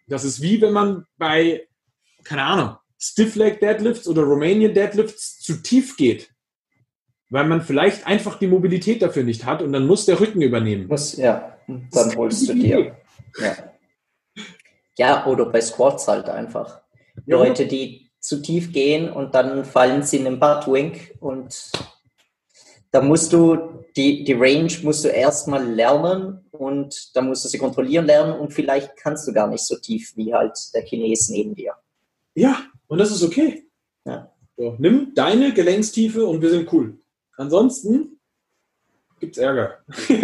Das 0.07 0.23
ist 0.23 0.41
wie 0.41 0.61
wenn 0.61 0.73
man 0.73 1.05
bei, 1.17 1.67
keine 2.23 2.43
Ahnung, 2.43 2.77
Stiff 2.97 3.35
Leg 3.35 3.59
Deadlifts 3.59 4.07
oder 4.07 4.23
Romanian 4.23 4.73
Deadlifts 4.73 5.39
zu 5.39 5.61
tief 5.61 5.97
geht. 5.97 6.31
Weil 7.29 7.45
man 7.47 7.61
vielleicht 7.61 8.05
einfach 8.05 8.37
die 8.39 8.47
Mobilität 8.47 9.01
dafür 9.01 9.23
nicht 9.23 9.45
hat 9.45 9.61
und 9.61 9.73
dann 9.73 9.87
muss 9.87 10.05
der 10.05 10.19
Rücken 10.19 10.41
übernehmen. 10.41 10.87
Muss, 10.87 11.17
ja, 11.17 11.57
dann 11.67 12.15
holst 12.15 12.47
du 12.47 12.53
dir. 12.53 12.95
Ja. 13.39 13.55
ja, 14.97 15.25
oder 15.25 15.47
bei 15.47 15.59
Squats 15.59 16.07
halt 16.07 16.29
einfach. 16.29 16.81
Ja, 17.25 17.37
Leute, 17.37 17.65
die 17.67 18.11
zu 18.19 18.41
tief 18.41 18.71
gehen 18.71 19.09
und 19.09 19.35
dann 19.35 19.65
fallen 19.65 20.03
sie 20.03 20.17
in 20.17 20.25
den 20.25 20.39
Buttwink 20.39 21.15
und 21.19 21.71
da 22.91 23.01
musst 23.01 23.33
du 23.33 23.84
die, 23.95 24.23
die 24.23 24.33
Range 24.33 24.71
musst 24.83 25.05
du 25.05 25.07
erstmal 25.07 25.65
lernen 25.65 26.45
und 26.51 27.15
da 27.15 27.21
musst 27.21 27.45
du 27.45 27.49
sie 27.49 27.57
kontrollieren 27.57 28.05
lernen 28.05 28.37
und 28.39 28.53
vielleicht 28.53 28.95
kannst 28.97 29.27
du 29.27 29.33
gar 29.33 29.47
nicht 29.47 29.63
so 29.63 29.77
tief 29.77 30.15
wie 30.15 30.33
halt 30.33 30.57
der 30.73 30.83
Chines 30.83 31.29
neben 31.29 31.55
dir. 31.55 31.73
Ja, 32.33 32.65
und 32.87 32.97
das 32.97 33.11
ist 33.11 33.23
okay. 33.23 33.67
Ja. 34.05 34.31
So, 34.57 34.75
nimm 34.79 35.13
deine 35.15 35.53
Gelenkstiefe 35.53 36.25
und 36.25 36.41
wir 36.41 36.49
sind 36.49 36.71
cool. 36.73 36.99
Ansonsten 37.37 38.19
gibt's 39.19 39.37
Ärger. 39.37 39.83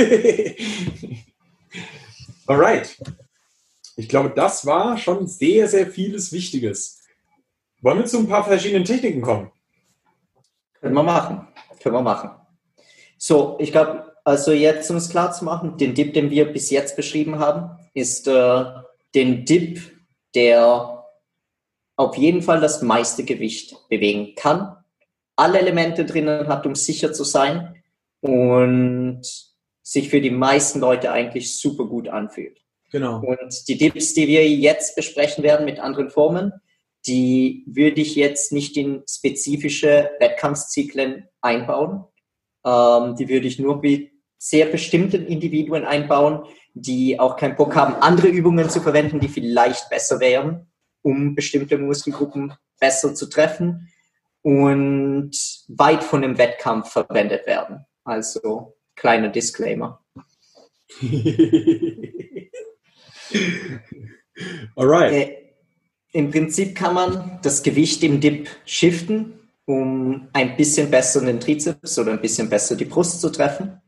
Alright. 2.47 2.97
Ich 3.95 4.09
glaube, 4.09 4.31
das 4.35 4.65
war 4.65 4.97
schon 4.97 5.27
sehr, 5.27 5.67
sehr 5.67 5.87
vieles 5.87 6.31
Wichtiges. 6.31 7.01
Wollen 7.81 7.99
wir 7.99 8.05
zu 8.05 8.19
ein 8.19 8.27
paar 8.27 8.43
verschiedenen 8.43 8.85
Techniken 8.85 9.21
kommen? 9.21 9.51
Können 10.79 10.95
wir 10.95 11.03
machen. 11.03 11.47
Können 11.81 11.95
wir 11.95 12.01
machen. 12.01 12.40
So, 13.23 13.55
ich 13.59 13.71
glaube, 13.71 14.15
also 14.23 14.51
jetzt, 14.51 14.89
um 14.89 14.97
es 14.97 15.11
klar 15.11 15.31
zu 15.31 15.45
machen, 15.45 15.77
den 15.77 15.93
Dip, 15.93 16.15
den 16.15 16.31
wir 16.31 16.51
bis 16.51 16.71
jetzt 16.71 16.95
beschrieben 16.95 17.37
haben, 17.37 17.69
ist 17.93 18.27
äh, 18.27 18.65
den 19.13 19.45
Dip, 19.45 19.79
der 20.33 21.05
auf 21.97 22.17
jeden 22.17 22.41
Fall 22.41 22.59
das 22.61 22.81
meiste 22.81 23.23
Gewicht 23.23 23.75
bewegen 23.89 24.33
kann, 24.35 24.75
alle 25.35 25.59
Elemente 25.59 26.03
drinnen 26.03 26.47
hat, 26.47 26.65
um 26.65 26.73
sicher 26.73 27.13
zu 27.13 27.23
sein 27.23 27.83
und 28.21 29.21
sich 29.83 30.09
für 30.09 30.19
die 30.19 30.31
meisten 30.31 30.79
Leute 30.79 31.11
eigentlich 31.11 31.55
super 31.59 31.85
gut 31.85 32.07
anfühlt. 32.07 32.59
Genau. 32.91 33.21
Und 33.21 33.67
die 33.67 33.77
Dips, 33.77 34.15
die 34.15 34.27
wir 34.27 34.49
jetzt 34.49 34.95
besprechen 34.95 35.43
werden 35.43 35.65
mit 35.65 35.79
anderen 35.79 36.09
Formen, 36.09 36.53
die 37.05 37.65
würde 37.67 38.01
ich 38.01 38.15
jetzt 38.15 38.51
nicht 38.51 38.77
in 38.77 39.03
spezifische 39.07 40.09
Wettkampfzyklen 40.19 41.27
einbauen, 41.39 42.05
Ähm, 42.65 43.15
die 43.15 43.29
würde 43.29 43.47
ich 43.47 43.59
nur 43.59 43.81
bei 43.81 44.11
sehr 44.37 44.65
bestimmten 44.65 45.25
Individuen 45.25 45.85
einbauen, 45.85 46.45
die 46.73 47.19
auch 47.19 47.35
keinen 47.35 47.55
Bock 47.55 47.75
haben, 47.75 47.95
andere 47.95 48.27
Übungen 48.27 48.69
zu 48.69 48.81
verwenden, 48.81 49.19
die 49.19 49.27
vielleicht 49.27 49.89
besser 49.89 50.19
wären, 50.19 50.71
um 51.01 51.35
bestimmte 51.35 51.77
Muskelgruppen 51.77 52.53
besser 52.79 53.13
zu 53.13 53.27
treffen 53.27 53.89
und 54.41 55.31
weit 55.67 56.03
von 56.03 56.21
dem 56.23 56.37
Wettkampf 56.37 56.91
verwendet 56.91 57.45
werden. 57.45 57.85
Also 58.03 58.77
kleiner 58.95 59.29
Disclaimer. 59.29 60.03
Alright. 64.75 65.13
Äh, 65.13 65.37
Im 66.13 66.31
Prinzip 66.31 66.75
kann 66.75 66.93
man 66.95 67.39
das 67.43 67.63
Gewicht 67.63 68.03
im 68.03 68.19
Dip 68.19 68.49
shiften, 68.65 69.40
um 69.65 70.27
ein 70.33 70.55
bisschen 70.57 70.89
besser 70.89 71.21
den 71.21 71.39
Trizeps 71.39 71.97
oder 71.99 72.11
ein 72.13 72.21
bisschen 72.21 72.49
besser 72.49 72.75
die 72.75 72.85
Brust 72.85 73.21
zu 73.21 73.29
treffen. 73.29 73.81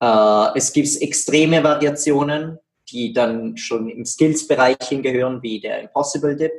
Äh, 0.00 0.46
es 0.54 0.72
gibt 0.72 1.00
extreme 1.00 1.62
Variationen, 1.62 2.58
die 2.88 3.12
dann 3.12 3.56
schon 3.56 3.88
im 3.88 4.04
Skills-Bereich 4.04 4.76
hingehören, 4.88 5.42
wie 5.42 5.60
der 5.60 5.80
Impossible 5.80 6.36
Dip, 6.36 6.52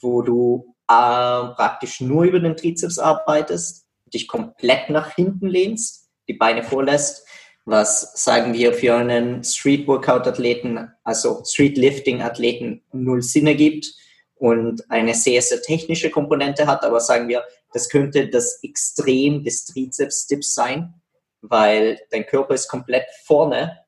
wo 0.00 0.22
du 0.22 0.74
äh, 0.88 1.54
praktisch 1.54 2.00
nur 2.00 2.24
über 2.24 2.40
den 2.40 2.56
Trizeps 2.56 2.98
arbeitest, 2.98 3.86
dich 4.12 4.26
komplett 4.26 4.90
nach 4.90 5.14
hinten 5.14 5.46
lehnst, 5.46 6.08
die 6.28 6.34
Beine 6.34 6.62
vorlässt, 6.62 7.26
was 7.64 8.24
sagen 8.24 8.54
wir 8.54 8.72
für 8.72 8.96
einen 8.96 9.44
Street-Workout-Athleten, 9.44 10.90
also 11.04 11.42
Street-Lifting-Athleten 11.44 12.82
null 12.92 13.22
Sinn 13.22 13.46
ergibt 13.46 13.94
und 14.40 14.90
eine 14.90 15.14
sehr, 15.14 15.42
sehr 15.42 15.60
technische 15.60 16.10
Komponente 16.10 16.66
hat, 16.66 16.82
aber 16.82 16.98
sagen 16.98 17.28
wir, 17.28 17.44
das 17.74 17.90
könnte 17.90 18.26
das 18.28 18.58
Extrem 18.62 19.44
des 19.44 19.66
Trizeps-Dips 19.66 20.54
sein, 20.54 20.94
weil 21.42 22.00
dein 22.10 22.24
Körper 22.24 22.54
ist 22.54 22.66
komplett 22.66 23.04
vorne 23.26 23.84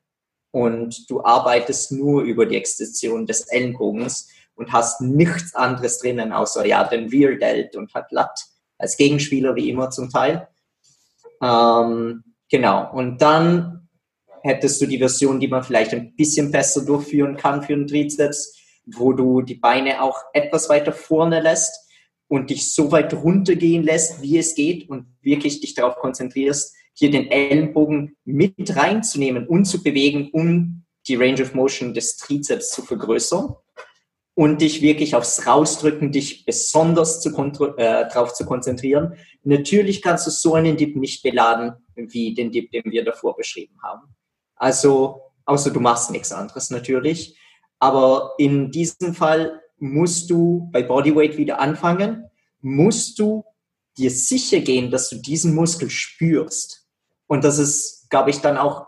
und 0.50 1.10
du 1.10 1.24
arbeitest 1.24 1.92
nur 1.92 2.22
über 2.22 2.44
die 2.44 2.56
Extension 2.56 3.26
des 3.26 3.48
Ellenbogens 3.48 4.28
und 4.54 4.72
hast 4.72 5.00
nichts 5.00 5.54
anderes 5.54 6.00
drinnen, 6.00 6.34
außer 6.34 6.66
ja 6.66 6.84
den 6.84 7.08
Rear 7.08 7.34
Delt 7.36 7.74
und 7.74 7.94
hat 7.94 8.12
Lat 8.12 8.38
als 8.76 8.98
Gegenspieler 8.98 9.54
wie 9.54 9.70
immer 9.70 9.88
zum 9.88 10.10
Teil. 10.10 10.48
Ähm, 11.42 12.24
genau. 12.50 12.92
Und 12.92 13.22
dann 13.22 13.88
hättest 14.42 14.82
du 14.82 14.86
die 14.86 14.98
Version, 14.98 15.40
die 15.40 15.48
man 15.48 15.62
vielleicht 15.62 15.94
ein 15.94 16.14
bisschen 16.14 16.50
besser 16.50 16.84
durchführen 16.84 17.38
kann 17.38 17.62
für 17.62 17.74
den 17.74 17.86
Trizeps, 17.86 18.61
wo 18.86 19.12
du 19.12 19.42
die 19.42 19.54
Beine 19.54 20.02
auch 20.02 20.18
etwas 20.32 20.68
weiter 20.68 20.92
vorne 20.92 21.40
lässt 21.40 21.88
und 22.28 22.50
dich 22.50 22.72
so 22.74 22.90
weit 22.92 23.14
runtergehen 23.14 23.82
lässt, 23.82 24.22
wie 24.22 24.38
es 24.38 24.54
geht 24.54 24.88
und 24.88 25.06
wirklich 25.20 25.60
dich 25.60 25.74
darauf 25.74 25.96
konzentrierst, 25.96 26.74
hier 26.94 27.10
den 27.10 27.30
Ellenbogen 27.30 28.16
mit 28.24 28.76
reinzunehmen 28.76 29.46
und 29.46 29.64
zu 29.64 29.82
bewegen, 29.82 30.30
um 30.32 30.84
die 31.08 31.16
Range 31.16 31.42
of 31.42 31.54
Motion 31.54 31.94
des 31.94 32.16
Trizeps 32.16 32.70
zu 32.70 32.82
vergrößern 32.82 33.54
und 34.34 34.62
dich 34.62 34.80
wirklich 34.82 35.14
aufs 35.14 35.46
Rausdrücken, 35.46 36.12
dich 36.12 36.44
besonders 36.44 37.20
zu 37.20 37.30
äh, 37.76 38.08
darauf 38.08 38.32
zu 38.32 38.46
konzentrieren. 38.46 39.14
Natürlich 39.42 40.00
kannst 40.00 40.26
du 40.26 40.30
so 40.30 40.54
einen 40.54 40.76
Dip 40.76 40.96
nicht 40.96 41.22
beladen 41.22 41.72
wie 41.94 42.34
den 42.34 42.50
Dip, 42.50 42.70
den 42.70 42.84
wir 42.86 43.04
davor 43.04 43.36
beschrieben 43.36 43.76
haben. 43.82 44.14
Also, 44.56 45.20
außer 45.44 45.70
du 45.70 45.80
machst 45.80 46.10
nichts 46.10 46.32
anderes 46.32 46.70
natürlich. 46.70 47.36
Aber 47.82 48.34
in 48.38 48.70
diesem 48.70 49.12
Fall 49.12 49.60
musst 49.80 50.30
du 50.30 50.68
bei 50.70 50.84
Bodyweight 50.84 51.36
wieder 51.36 51.58
anfangen, 51.58 52.30
musst 52.60 53.18
du 53.18 53.42
dir 53.98 54.08
sicher 54.08 54.60
gehen, 54.60 54.92
dass 54.92 55.10
du 55.10 55.16
diesen 55.16 55.52
Muskel 55.52 55.90
spürst. 55.90 56.86
Und 57.26 57.42
das 57.42 57.58
ist, 57.58 58.08
glaube 58.08 58.30
ich, 58.30 58.38
dann 58.38 58.56
auch 58.56 58.86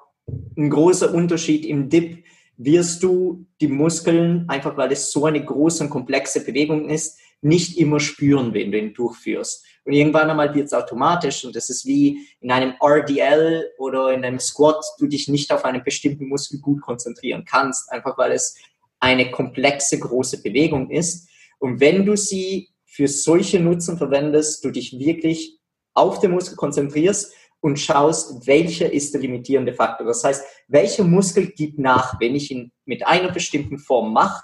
ein 0.56 0.70
großer 0.70 1.12
Unterschied 1.12 1.66
im 1.66 1.88
Dip. 1.88 2.22
Wirst 2.56 3.02
du 3.02 3.46
die 3.60 3.66
Muskeln, 3.66 4.48
einfach 4.48 4.76
weil 4.76 4.92
es 4.92 5.10
so 5.10 5.26
eine 5.26 5.44
große 5.44 5.82
und 5.82 5.90
komplexe 5.90 6.44
Bewegung 6.44 6.88
ist, 6.88 7.18
nicht 7.40 7.76
immer 7.76 7.98
spüren, 7.98 8.54
wenn 8.54 8.70
du 8.70 8.78
ihn 8.78 8.94
durchführst. 8.94 9.64
Und 9.84 9.92
irgendwann 9.92 10.30
einmal 10.30 10.54
wird 10.54 10.66
es 10.66 10.72
automatisch 10.72 11.44
und 11.44 11.56
das 11.56 11.68
ist 11.68 11.84
wie 11.84 12.28
in 12.40 12.52
einem 12.52 12.74
RDL 12.80 13.72
oder 13.76 14.12
in 14.14 14.24
einem 14.24 14.38
Squat, 14.38 14.82
du 15.00 15.08
dich 15.08 15.26
nicht 15.26 15.52
auf 15.52 15.64
einen 15.64 15.82
bestimmten 15.82 16.28
Muskel 16.28 16.60
gut 16.60 16.80
konzentrieren 16.80 17.44
kannst, 17.44 17.90
einfach 17.90 18.16
weil 18.16 18.32
es 18.32 18.56
eine 19.04 19.30
komplexe, 19.30 19.98
große 19.98 20.42
Bewegung 20.42 20.90
ist. 20.90 21.28
Und 21.58 21.80
wenn 21.80 22.06
du 22.06 22.16
sie 22.16 22.70
für 22.86 23.06
solche 23.06 23.60
Nutzen 23.60 23.98
verwendest, 23.98 24.64
du 24.64 24.70
dich 24.70 24.98
wirklich 24.98 25.58
auf 25.92 26.20
den 26.20 26.30
Muskel 26.30 26.56
konzentrierst 26.56 27.32
und 27.60 27.78
schaust, 27.78 28.46
welcher 28.46 28.90
ist 28.92 29.12
der 29.12 29.20
limitierende 29.20 29.74
Faktor. 29.74 30.06
Das 30.06 30.24
heißt, 30.24 30.44
welcher 30.68 31.04
Muskel 31.04 31.48
gibt 31.48 31.78
nach, 31.78 32.18
wenn 32.18 32.34
ich 32.34 32.50
ihn 32.50 32.72
mit 32.84 33.06
einer 33.06 33.30
bestimmten 33.30 33.78
Form 33.78 34.12
mache 34.12 34.42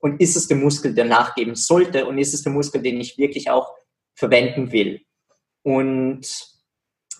und 0.00 0.20
ist 0.20 0.36
es 0.36 0.48
der 0.48 0.56
Muskel, 0.56 0.94
der 0.94 1.04
nachgeben 1.04 1.54
sollte 1.54 2.06
und 2.06 2.18
ist 2.18 2.34
es 2.34 2.42
der 2.42 2.52
Muskel, 2.52 2.82
den 2.82 3.00
ich 3.00 3.18
wirklich 3.18 3.50
auch 3.50 3.74
verwenden 4.14 4.72
will. 4.72 5.02
Und 5.62 6.26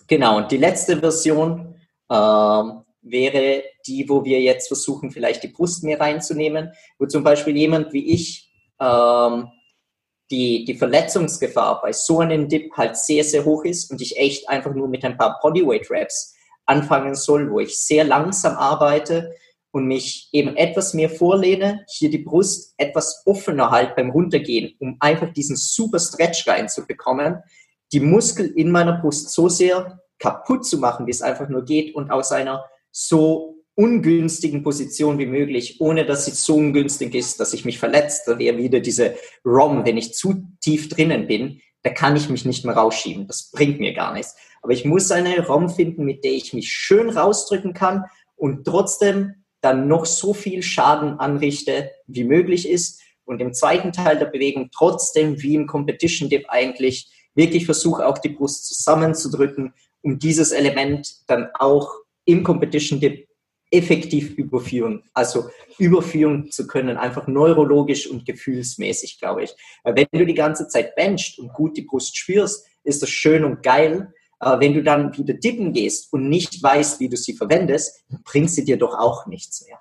genau, 0.07 0.37
und 0.37 0.51
die 0.51 0.57
letzte 0.57 0.97
Version 0.97 1.75
äh, 2.09 2.15
wäre 3.01 3.63
die, 3.87 4.07
wo 4.07 4.23
wir 4.23 4.41
jetzt 4.41 4.67
versuchen, 4.67 5.11
vielleicht 5.11 5.43
die 5.43 5.49
Brust 5.49 5.83
mehr 5.83 5.99
reinzunehmen, 5.99 6.71
wo 6.97 7.05
zum 7.05 7.23
Beispiel 7.23 7.55
jemand 7.55 7.93
wie 7.93 8.13
ich 8.13 8.51
ähm, 8.79 9.47
die, 10.31 10.65
die 10.65 10.75
Verletzungsgefahr 10.75 11.81
bei 11.81 11.91
so 11.91 12.19
einem 12.19 12.47
Dip 12.47 12.71
halt 12.77 12.97
sehr, 12.97 13.23
sehr 13.23 13.45
hoch 13.45 13.65
ist 13.65 13.91
und 13.91 14.01
ich 14.01 14.17
echt 14.17 14.47
einfach 14.47 14.73
nur 14.73 14.87
mit 14.87 15.03
ein 15.03 15.17
paar 15.17 15.39
Bodyweight 15.41 15.89
Reps 15.89 16.35
anfangen 16.65 17.15
soll, 17.15 17.49
wo 17.51 17.59
ich 17.59 17.77
sehr 17.77 18.03
langsam 18.03 18.55
arbeite 18.55 19.33
und 19.71 19.85
mich 19.85 20.29
eben 20.31 20.55
etwas 20.55 20.93
mehr 20.93 21.09
vorlehne, 21.09 21.85
hier 21.89 22.09
die 22.09 22.19
Brust 22.19 22.73
etwas 22.77 23.23
offener 23.25 23.71
halt 23.71 23.95
beim 23.95 24.11
Runtergehen, 24.11 24.75
um 24.79 24.97
einfach 24.99 25.31
diesen 25.33 25.55
super 25.55 25.99
Stretch 25.99 26.47
reinzubekommen, 26.47 27.39
die 27.91 27.99
Muskel 27.99 28.47
in 28.47 28.71
meiner 28.71 28.99
Brust 28.99 29.31
so 29.31 29.49
sehr 29.49 29.99
kaputt 30.19 30.65
zu 30.65 30.77
machen, 30.77 31.07
wie 31.07 31.11
es 31.11 31.21
einfach 31.21 31.49
nur 31.49 31.65
geht 31.65 31.95
und 31.95 32.11
aus 32.11 32.31
einer 32.31 32.65
so 32.91 33.58
ungünstigen 33.79 34.61
Position 34.61 35.19
wie 35.19 35.25
möglich, 35.25 35.79
ohne 35.79 36.05
dass 36.05 36.25
sie 36.25 36.31
so 36.31 36.57
ungünstig 36.57 37.15
ist, 37.15 37.39
dass 37.39 37.53
ich 37.53 37.63
mich 37.63 37.79
verletzt. 37.79 38.23
Da 38.27 38.37
wäre 38.37 38.57
wieder 38.57 38.81
diese 38.81 39.15
ROM, 39.45 39.85
wenn 39.85 39.95
ich 39.95 40.13
zu 40.13 40.43
tief 40.59 40.89
drinnen 40.89 41.27
bin, 41.27 41.61
da 41.83 41.89
kann 41.89 42.17
ich 42.17 42.27
mich 42.27 42.43
nicht 42.43 42.65
mehr 42.65 42.75
rausschieben. 42.75 43.25
Das 43.25 43.51
bringt 43.51 43.79
mir 43.79 43.93
gar 43.93 44.13
nichts. 44.13 44.35
Aber 44.61 44.73
ich 44.73 44.83
muss 44.83 45.09
eine 45.11 45.47
ROM 45.47 45.69
finden, 45.69 46.03
mit 46.03 46.25
der 46.25 46.33
ich 46.33 46.51
mich 46.51 46.69
schön 46.69 47.09
rausdrücken 47.09 47.73
kann 47.73 48.03
und 48.35 48.65
trotzdem 48.65 49.45
dann 49.61 49.87
noch 49.87 50.05
so 50.05 50.33
viel 50.33 50.61
Schaden 50.61 51.17
anrichte, 51.17 51.89
wie 52.05 52.25
möglich 52.25 52.67
ist. 52.67 52.99
Und 53.23 53.39
im 53.39 53.53
zweiten 53.53 53.93
Teil 53.93 54.19
der 54.19 54.25
Bewegung 54.25 54.71
trotzdem, 54.75 55.41
wie 55.41 55.55
im 55.55 55.67
Competition 55.67 56.27
Dip 56.27 56.49
eigentlich, 56.49 57.09
wirklich 57.33 57.65
versuche 57.65 58.05
auch 58.05 58.17
die 58.17 58.27
Brust 58.27 58.65
zusammenzudrücken, 58.65 59.73
um 60.01 60.19
dieses 60.19 60.51
Element 60.51 61.09
dann 61.27 61.47
auch 61.57 61.89
im 62.25 62.43
Competition 62.43 62.99
Dip 62.99 63.28
effektiv 63.71 64.31
überführen, 64.35 65.03
also 65.13 65.49
überführen 65.77 66.51
zu 66.51 66.67
können, 66.67 66.97
einfach 66.97 67.27
neurologisch 67.27 68.07
und 68.07 68.25
gefühlsmäßig, 68.25 69.19
glaube 69.19 69.43
ich. 69.43 69.55
Wenn 69.83 70.07
du 70.11 70.25
die 70.25 70.33
ganze 70.33 70.67
Zeit 70.67 70.95
benchst 70.95 71.39
und 71.39 71.53
gut 71.53 71.77
die 71.77 71.83
Brust 71.83 72.17
spürst, 72.17 72.65
ist 72.83 73.01
das 73.01 73.09
schön 73.09 73.45
und 73.45 73.61
geil. 73.61 74.13
Aber 74.39 74.61
wenn 74.61 74.73
du 74.73 74.81
dann 74.81 75.15
wieder 75.17 75.33
dippen 75.33 75.73
gehst 75.73 76.11
und 76.13 76.29
nicht 76.29 76.63
weißt, 76.63 76.99
wie 76.99 77.09
du 77.09 77.17
sie 77.17 77.33
verwendest, 77.33 78.03
bringt 78.23 78.49
sie 78.49 78.63
dir 78.63 78.77
doch 78.77 78.97
auch 78.97 79.27
nichts 79.27 79.65
mehr. 79.65 79.79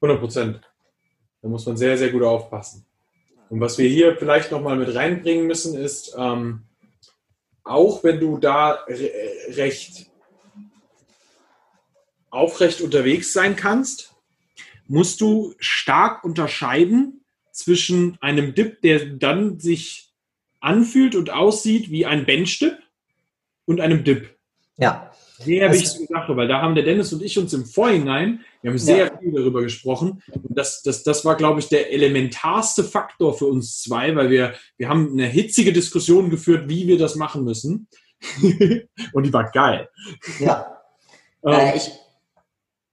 100 0.00 0.20
Prozent. 0.20 0.60
Da 1.42 1.48
muss 1.48 1.66
man 1.66 1.76
sehr, 1.76 1.96
sehr 1.96 2.10
gut 2.10 2.22
aufpassen. 2.22 2.84
Und 3.50 3.60
was 3.60 3.78
wir 3.78 3.88
hier 3.88 4.16
vielleicht 4.16 4.50
nochmal 4.50 4.76
mit 4.76 4.94
reinbringen 4.94 5.46
müssen, 5.46 5.76
ist, 5.76 6.14
ähm, 6.16 6.62
auch 7.64 8.02
wenn 8.02 8.18
du 8.18 8.38
da 8.38 8.84
recht 9.50 10.09
aufrecht 12.30 12.80
unterwegs 12.80 13.32
sein 13.32 13.56
kannst, 13.56 14.14
musst 14.86 15.20
du 15.20 15.54
stark 15.58 16.24
unterscheiden 16.24 17.24
zwischen 17.52 18.18
einem 18.20 18.54
Dip, 18.54 18.80
der 18.82 19.04
dann 19.04 19.60
sich 19.60 20.12
anfühlt 20.60 21.14
und 21.14 21.30
aussieht 21.30 21.90
wie 21.90 22.06
ein 22.06 22.26
Bench-Dip 22.26 22.78
und 23.66 23.80
einem 23.80 24.04
Dip. 24.04 24.36
Ja. 24.76 25.12
Sehr 25.38 25.68
also, 25.68 25.80
wichtige 25.80 26.06
Sache, 26.12 26.36
weil 26.36 26.48
da 26.48 26.60
haben 26.60 26.74
der 26.74 26.84
Dennis 26.84 27.12
und 27.14 27.22
ich 27.22 27.38
uns 27.38 27.54
im 27.54 27.64
Vorhinein, 27.64 28.44
wir 28.60 28.70
haben 28.70 28.78
sehr 28.78 29.06
ja. 29.06 29.18
viel 29.18 29.32
darüber 29.32 29.62
gesprochen 29.62 30.22
und 30.30 30.58
das, 30.58 30.82
das, 30.82 31.02
das 31.02 31.24
war, 31.24 31.34
glaube 31.36 31.60
ich, 31.60 31.68
der 31.68 31.92
elementarste 31.92 32.84
Faktor 32.84 33.32
für 33.38 33.46
uns 33.46 33.80
zwei, 33.80 34.14
weil 34.16 34.28
wir, 34.28 34.54
wir 34.76 34.90
haben 34.90 35.12
eine 35.12 35.26
hitzige 35.26 35.72
Diskussion 35.72 36.28
geführt, 36.28 36.68
wie 36.68 36.86
wir 36.86 36.98
das 36.98 37.16
machen 37.16 37.44
müssen 37.44 37.88
und 39.12 39.24
die 39.24 39.32
war 39.32 39.50
geil. 39.50 39.88
Ja. 40.38 40.76
Ähm, 41.42 41.52
äh, 41.52 41.74
ich, 41.74 41.90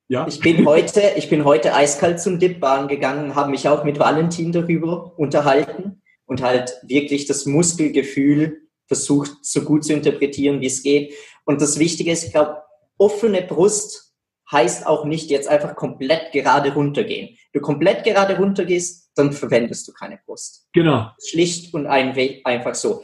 ja. 0.07 0.27
Ich 0.27 0.39
bin 0.39 0.65
heute, 0.65 1.01
ich 1.15 1.29
bin 1.29 1.45
heute 1.45 1.73
eiskalt 1.73 2.19
zum 2.19 2.39
Dipbahn 2.39 2.87
gegangen, 2.87 3.35
habe 3.35 3.51
mich 3.51 3.67
auch 3.67 3.83
mit 3.83 3.99
Valentin 3.99 4.51
darüber 4.51 5.17
unterhalten 5.17 6.01
und 6.25 6.41
halt 6.41 6.77
wirklich 6.83 7.25
das 7.25 7.45
Muskelgefühl 7.45 8.61
versucht, 8.85 9.31
so 9.41 9.61
gut 9.61 9.85
zu 9.85 9.93
interpretieren, 9.93 10.61
wie 10.61 10.67
es 10.67 10.81
geht. 10.81 11.13
Und 11.45 11.61
das 11.61 11.77
Wichtige 11.77 12.11
ist, 12.11 12.23
ich 12.23 12.31
glaube, 12.31 12.61
offene 12.97 13.41
Brust 13.41 14.13
heißt 14.51 14.87
auch 14.87 15.05
nicht 15.05 15.29
jetzt 15.29 15.49
einfach 15.49 15.75
komplett 15.75 16.31
gerade 16.31 16.73
runtergehen. 16.73 17.37
Du 17.53 17.59
komplett 17.59 18.03
gerade 18.03 18.37
runtergehst, 18.37 19.11
dann 19.15 19.33
verwendest 19.33 19.87
du 19.87 19.93
keine 19.93 20.19
Brust. 20.25 20.67
Genau. 20.73 21.09
Schlicht 21.25 21.73
und 21.73 21.85
einfach 21.85 22.75
so. 22.75 23.03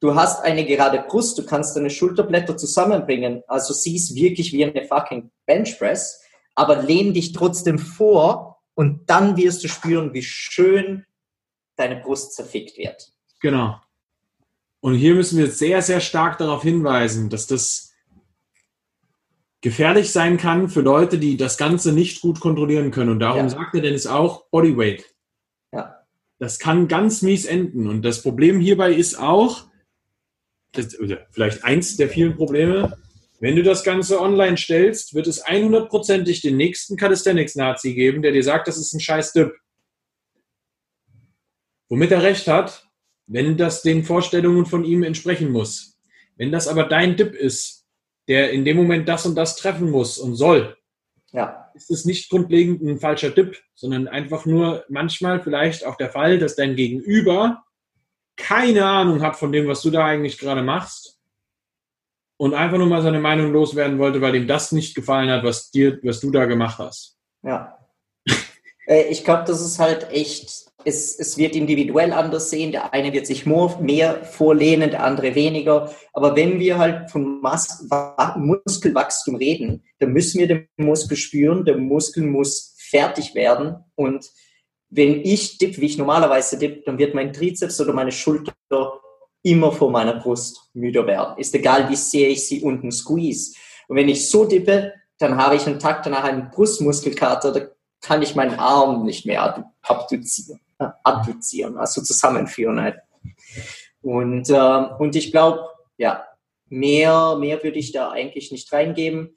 Du 0.00 0.14
hast 0.14 0.44
eine 0.44 0.66
gerade 0.66 1.02
Brust, 1.08 1.38
du 1.38 1.46
kannst 1.46 1.76
deine 1.76 1.88
Schulterblätter 1.88 2.58
zusammenbringen, 2.58 3.42
also 3.46 3.72
siehst 3.72 4.14
wirklich 4.14 4.52
wie 4.52 4.64
eine 4.64 4.84
fucking 4.84 5.30
Benchpress, 5.46 6.23
aber 6.54 6.82
lehn 6.82 7.14
dich 7.14 7.32
trotzdem 7.32 7.78
vor 7.78 8.62
und 8.74 9.08
dann 9.10 9.36
wirst 9.36 9.64
du 9.64 9.68
spüren, 9.68 10.12
wie 10.14 10.22
schön 10.22 11.04
deine 11.76 11.96
Brust 11.96 12.34
zerfickt 12.34 12.78
wird. 12.78 13.12
Genau. 13.40 13.80
Und 14.80 14.94
hier 14.94 15.14
müssen 15.14 15.38
wir 15.38 15.50
sehr, 15.50 15.82
sehr 15.82 16.00
stark 16.00 16.38
darauf 16.38 16.62
hinweisen, 16.62 17.30
dass 17.30 17.46
das 17.46 17.94
gefährlich 19.62 20.12
sein 20.12 20.36
kann 20.36 20.68
für 20.68 20.82
Leute, 20.82 21.18
die 21.18 21.38
das 21.38 21.56
Ganze 21.56 21.92
nicht 21.92 22.20
gut 22.20 22.38
kontrollieren 22.38 22.90
können. 22.90 23.10
Und 23.10 23.20
darum 23.20 23.44
ja. 23.44 23.48
sagte 23.48 23.80
Dennis 23.80 24.06
auch 24.06 24.44
Bodyweight. 24.50 25.04
Ja. 25.72 26.04
Das 26.38 26.58
kann 26.58 26.86
ganz 26.86 27.22
mies 27.22 27.46
enden. 27.46 27.88
Und 27.88 28.02
das 28.02 28.22
Problem 28.22 28.60
hierbei 28.60 28.92
ist 28.92 29.18
auch, 29.18 29.64
das, 30.72 30.98
vielleicht 31.30 31.64
eins 31.64 31.96
der 31.96 32.10
vielen 32.10 32.36
Probleme, 32.36 32.98
wenn 33.44 33.56
du 33.56 33.62
das 33.62 33.84
Ganze 33.84 34.22
online 34.22 34.56
stellst, 34.56 35.12
wird 35.12 35.26
es 35.26 35.44
100%ig 35.44 36.40
den 36.40 36.56
nächsten 36.56 36.96
Calisthenics-Nazi 36.96 37.92
geben, 37.92 38.22
der 38.22 38.32
dir 38.32 38.42
sagt, 38.42 38.68
das 38.68 38.78
ist 38.78 38.94
ein 38.94 39.00
scheiß 39.00 39.34
Dip. 39.34 39.52
Womit 41.90 42.10
er 42.10 42.22
recht 42.22 42.48
hat, 42.48 42.88
wenn 43.26 43.58
das 43.58 43.82
den 43.82 44.02
Vorstellungen 44.02 44.64
von 44.64 44.82
ihm 44.82 45.02
entsprechen 45.02 45.52
muss. 45.52 46.00
Wenn 46.36 46.52
das 46.52 46.68
aber 46.68 46.84
dein 46.84 47.18
Dip 47.18 47.34
ist, 47.34 47.84
der 48.28 48.50
in 48.50 48.64
dem 48.64 48.78
Moment 48.78 49.10
das 49.10 49.26
und 49.26 49.34
das 49.34 49.56
treffen 49.56 49.90
muss 49.90 50.16
und 50.16 50.36
soll, 50.36 50.78
ja. 51.32 51.70
ist 51.74 51.90
es 51.90 52.06
nicht 52.06 52.30
grundlegend 52.30 52.80
ein 52.80 52.98
falscher 52.98 53.28
Dip, 53.28 53.62
sondern 53.74 54.08
einfach 54.08 54.46
nur 54.46 54.86
manchmal 54.88 55.42
vielleicht 55.42 55.84
auch 55.84 55.96
der 55.96 56.08
Fall, 56.08 56.38
dass 56.38 56.56
dein 56.56 56.76
Gegenüber 56.76 57.62
keine 58.36 58.86
Ahnung 58.86 59.20
hat 59.20 59.36
von 59.36 59.52
dem, 59.52 59.68
was 59.68 59.82
du 59.82 59.90
da 59.90 60.06
eigentlich 60.06 60.38
gerade 60.38 60.62
machst 60.62 61.13
und 62.44 62.52
einfach 62.52 62.76
nur 62.76 62.86
mal 62.86 63.00
seine 63.00 63.20
Meinung 63.20 63.54
loswerden 63.54 63.98
wollte, 63.98 64.20
weil 64.20 64.34
ihm 64.34 64.46
das 64.46 64.70
nicht 64.70 64.94
gefallen 64.94 65.30
hat, 65.30 65.44
was 65.44 65.70
dir, 65.70 65.98
was 66.02 66.20
du 66.20 66.30
da 66.30 66.44
gemacht 66.44 66.78
hast. 66.78 67.16
Ja. 67.42 67.78
Äh, 68.86 69.04
ich 69.08 69.24
glaube, 69.24 69.44
das 69.46 69.62
ist 69.62 69.78
halt 69.78 70.10
echt, 70.10 70.66
es, 70.84 71.18
es 71.18 71.38
wird 71.38 71.56
individuell 71.56 72.12
anders 72.12 72.50
sehen. 72.50 72.70
Der 72.70 72.92
eine 72.92 73.14
wird 73.14 73.26
sich 73.26 73.46
mehr 73.46 74.22
vorlehnen, 74.26 74.90
der 74.90 75.02
andere 75.04 75.34
weniger. 75.34 75.90
Aber 76.12 76.36
wenn 76.36 76.60
wir 76.60 76.76
halt 76.76 77.10
von 77.10 77.40
Mas 77.40 77.88
Muskelwachstum 78.36 79.36
reden, 79.36 79.82
dann 80.00 80.12
müssen 80.12 80.38
wir 80.38 80.48
den 80.48 80.68
Muskel 80.76 81.16
spüren. 81.16 81.64
Der 81.64 81.78
Muskel 81.78 82.24
muss 82.24 82.76
fertig 82.76 83.34
werden 83.34 83.76
und 83.94 84.28
wenn 84.90 85.22
ich 85.24 85.56
dipp, 85.56 85.80
wie 85.80 85.86
ich 85.86 85.96
normalerweise 85.96 86.58
dipp, 86.58 86.84
dann 86.84 86.98
wird 86.98 87.14
mein 87.14 87.32
Trizeps 87.32 87.80
oder 87.80 87.94
meine 87.94 88.12
Schulter 88.12 88.52
immer 89.44 89.70
vor 89.70 89.90
meiner 89.90 90.14
Brust 90.14 90.70
müder 90.72 91.06
werden. 91.06 91.38
Ist 91.38 91.54
egal, 91.54 91.88
wie 91.90 91.96
sehr 91.96 92.30
ich 92.30 92.48
sie 92.48 92.62
unten 92.62 92.90
squeeze. 92.90 93.54
Und 93.86 93.96
wenn 93.96 94.08
ich 94.08 94.28
so 94.28 94.46
dippe, 94.46 94.94
dann 95.18 95.36
habe 95.36 95.54
ich 95.54 95.66
einen 95.66 95.78
Tag 95.78 96.02
danach 96.02 96.24
einen 96.24 96.50
Brustmuskelkater, 96.50 97.52
da 97.52 97.60
kann 98.00 98.22
ich 98.22 98.34
meinen 98.34 98.58
Arm 98.58 99.04
nicht 99.04 99.26
mehr 99.26 99.66
abduzieren, 99.82 100.60
äh, 100.78 100.88
abduzieren 101.04 101.76
also 101.76 102.02
zusammenführen 102.02 102.80
halt. 102.80 102.96
Und, 104.02 104.50
äh, 104.50 104.86
und 104.98 105.14
ich 105.14 105.30
glaube, 105.30 105.68
ja, 105.98 106.24
mehr, 106.68 107.36
mehr 107.36 107.62
würde 107.62 107.78
ich 107.78 107.92
da 107.92 108.10
eigentlich 108.10 108.50
nicht 108.50 108.72
reingeben. 108.72 109.36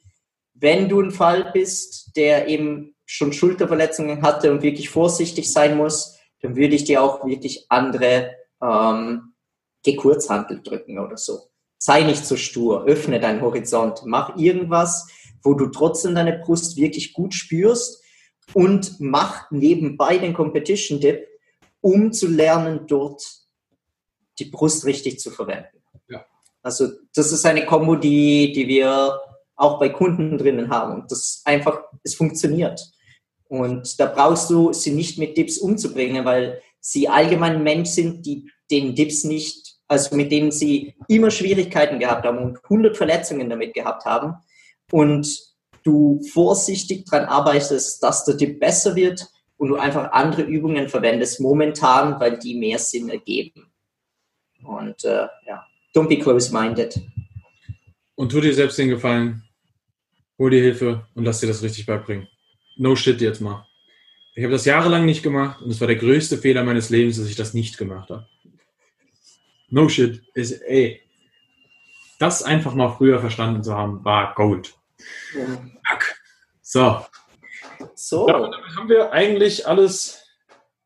Wenn 0.54 0.90
du 0.90 1.02
ein 1.02 1.12
Fall 1.12 1.52
bist, 1.54 2.16
der 2.16 2.48
eben 2.48 2.96
schon 3.06 3.34
Schulterverletzungen 3.34 4.22
hatte 4.22 4.52
und 4.52 4.62
wirklich 4.62 4.90
vorsichtig 4.90 5.52
sein 5.52 5.78
muss, 5.78 6.18
dann 6.42 6.56
würde 6.56 6.76
ich 6.76 6.86
dir 6.86 7.02
auch 7.04 7.26
wirklich 7.26 7.66
andere 7.70 8.32
ähm, 8.62 9.27
Gekurzhandel 9.88 10.62
drücken 10.62 11.00
oder 11.00 11.18
so. 11.18 11.50
Sei 11.78 12.04
nicht 12.04 12.26
so 12.26 12.36
stur, 12.36 12.86
öffne 12.86 13.20
deinen 13.20 13.42
Horizont, 13.42 14.02
mach 14.06 14.36
irgendwas, 14.38 15.08
wo 15.44 15.54
du 15.54 15.68
trotzdem 15.68 16.16
deine 16.16 16.40
Brust 16.40 16.76
wirklich 16.76 17.14
gut 17.14 17.34
spürst 17.34 18.04
und 18.54 19.00
mach 19.00 19.50
nebenbei 19.52 20.18
den 20.18 20.34
Competition 20.34 21.00
Dip, 21.00 21.26
um 21.80 22.12
zu 22.12 22.28
lernen, 22.28 22.86
dort 22.88 23.24
die 24.40 24.46
Brust 24.46 24.86
richtig 24.86 25.20
zu 25.20 25.32
verwenden. 25.32 25.82
Ja. 26.10 26.26
Also 26.62 26.90
das 27.16 27.32
ist 27.32 27.46
eine 27.46 27.66
Kombo, 27.66 27.96
die, 27.96 28.52
die 28.52 28.68
wir 28.68 29.20
auch 29.56 29.80
bei 29.80 29.90
Kunden 29.90 30.38
drinnen 30.38 30.70
haben 30.70 31.02
und 31.02 31.12
das 31.12 31.42
einfach, 31.46 31.82
es 32.04 32.16
funktioniert. 32.16 32.82
Und 33.46 34.00
da 34.00 34.08
brauchst 34.08 34.50
du 34.50 34.74
sie 34.74 34.92
nicht 34.92 35.18
mit 35.18 35.38
Dips 35.38 35.58
umzubringen, 35.58 36.26
weil 36.26 36.62
sie 36.82 37.08
allgemein 37.08 37.64
Mensch 37.64 37.90
sind, 37.90 38.26
die 38.26 38.50
den 38.70 38.96
Dips 38.96 39.24
nicht, 39.24 39.77
also 39.88 40.16
mit 40.16 40.32
denen 40.32 40.52
sie 40.52 40.96
immer 41.08 41.32
Schwierigkeiten 41.32 42.00
gehabt 42.00 42.26
haben 42.26 42.40
und 42.40 42.64
100 42.64 42.98
Verletzungen 42.98 43.50
damit 43.50 43.74
gehabt 43.74 44.06
haben. 44.06 44.36
Und 44.92 45.28
du 45.84 46.22
vorsichtig 46.34 47.06
daran 47.06 47.28
arbeitest, 47.28 48.02
dass 48.04 48.26
der 48.26 48.36
Dip 48.36 48.60
besser 48.60 48.96
wird 48.96 49.28
und 49.58 49.70
du 49.70 49.76
einfach 49.78 50.12
andere 50.12 50.44
Übungen 50.44 50.90
verwendest 50.90 51.40
momentan, 51.40 52.20
weil 52.20 52.38
die 52.38 52.56
mehr 52.56 52.80
Sinn 52.80 53.10
ergeben. 53.10 53.72
Und 54.64 55.04
äh, 55.06 55.28
ja, 55.46 55.66
don't 55.96 56.08
be 56.08 56.18
close-minded. 56.18 57.00
Und 58.16 58.32
tu 58.32 58.42
dir 58.42 58.54
selbst 58.54 58.78
den 58.78 58.90
Gefallen, 58.90 59.44
hol 60.38 60.50
dir 60.50 60.62
Hilfe 60.62 61.08
und 61.16 61.24
lass 61.24 61.40
dir 61.40 61.48
das 61.48 61.62
richtig 61.62 61.86
beibringen 61.86 62.28
no 62.78 62.96
shit 62.96 63.20
jetzt 63.22 63.42
mal. 63.42 63.66
Ich 64.36 64.44
habe 64.44 64.54
das 64.54 64.66
jahrelang 64.66 65.06
nicht 65.06 65.24
gemacht 65.24 65.62
und 65.62 65.72
es 65.72 65.82
war 65.82 65.88
der 65.88 65.96
größte 65.96 66.38
Fehler 66.38 66.64
meines 66.64 66.90
Lebens, 66.90 67.18
dass 67.18 67.28
ich 67.28 67.36
das 67.36 67.54
nicht 67.54 67.78
gemacht 67.78 68.10
habe. 68.10 68.28
No 69.70 69.90
shit. 69.90 70.24
Ist, 70.34 70.62
ey, 70.62 71.02
das 72.20 72.44
einfach 72.44 72.74
mal 72.74 72.90
früher 72.90 73.20
verstanden 73.20 73.64
zu 73.64 73.76
haben, 73.76 74.04
war 74.04 74.34
Gold. 74.36 74.74
Ja. 75.36 75.60
So. 76.62 77.06
So. 77.96 78.28
Damit 78.28 78.56
haben 78.76 78.90
wir 78.90 79.12
eigentlich 79.12 79.68
alles 79.68 80.24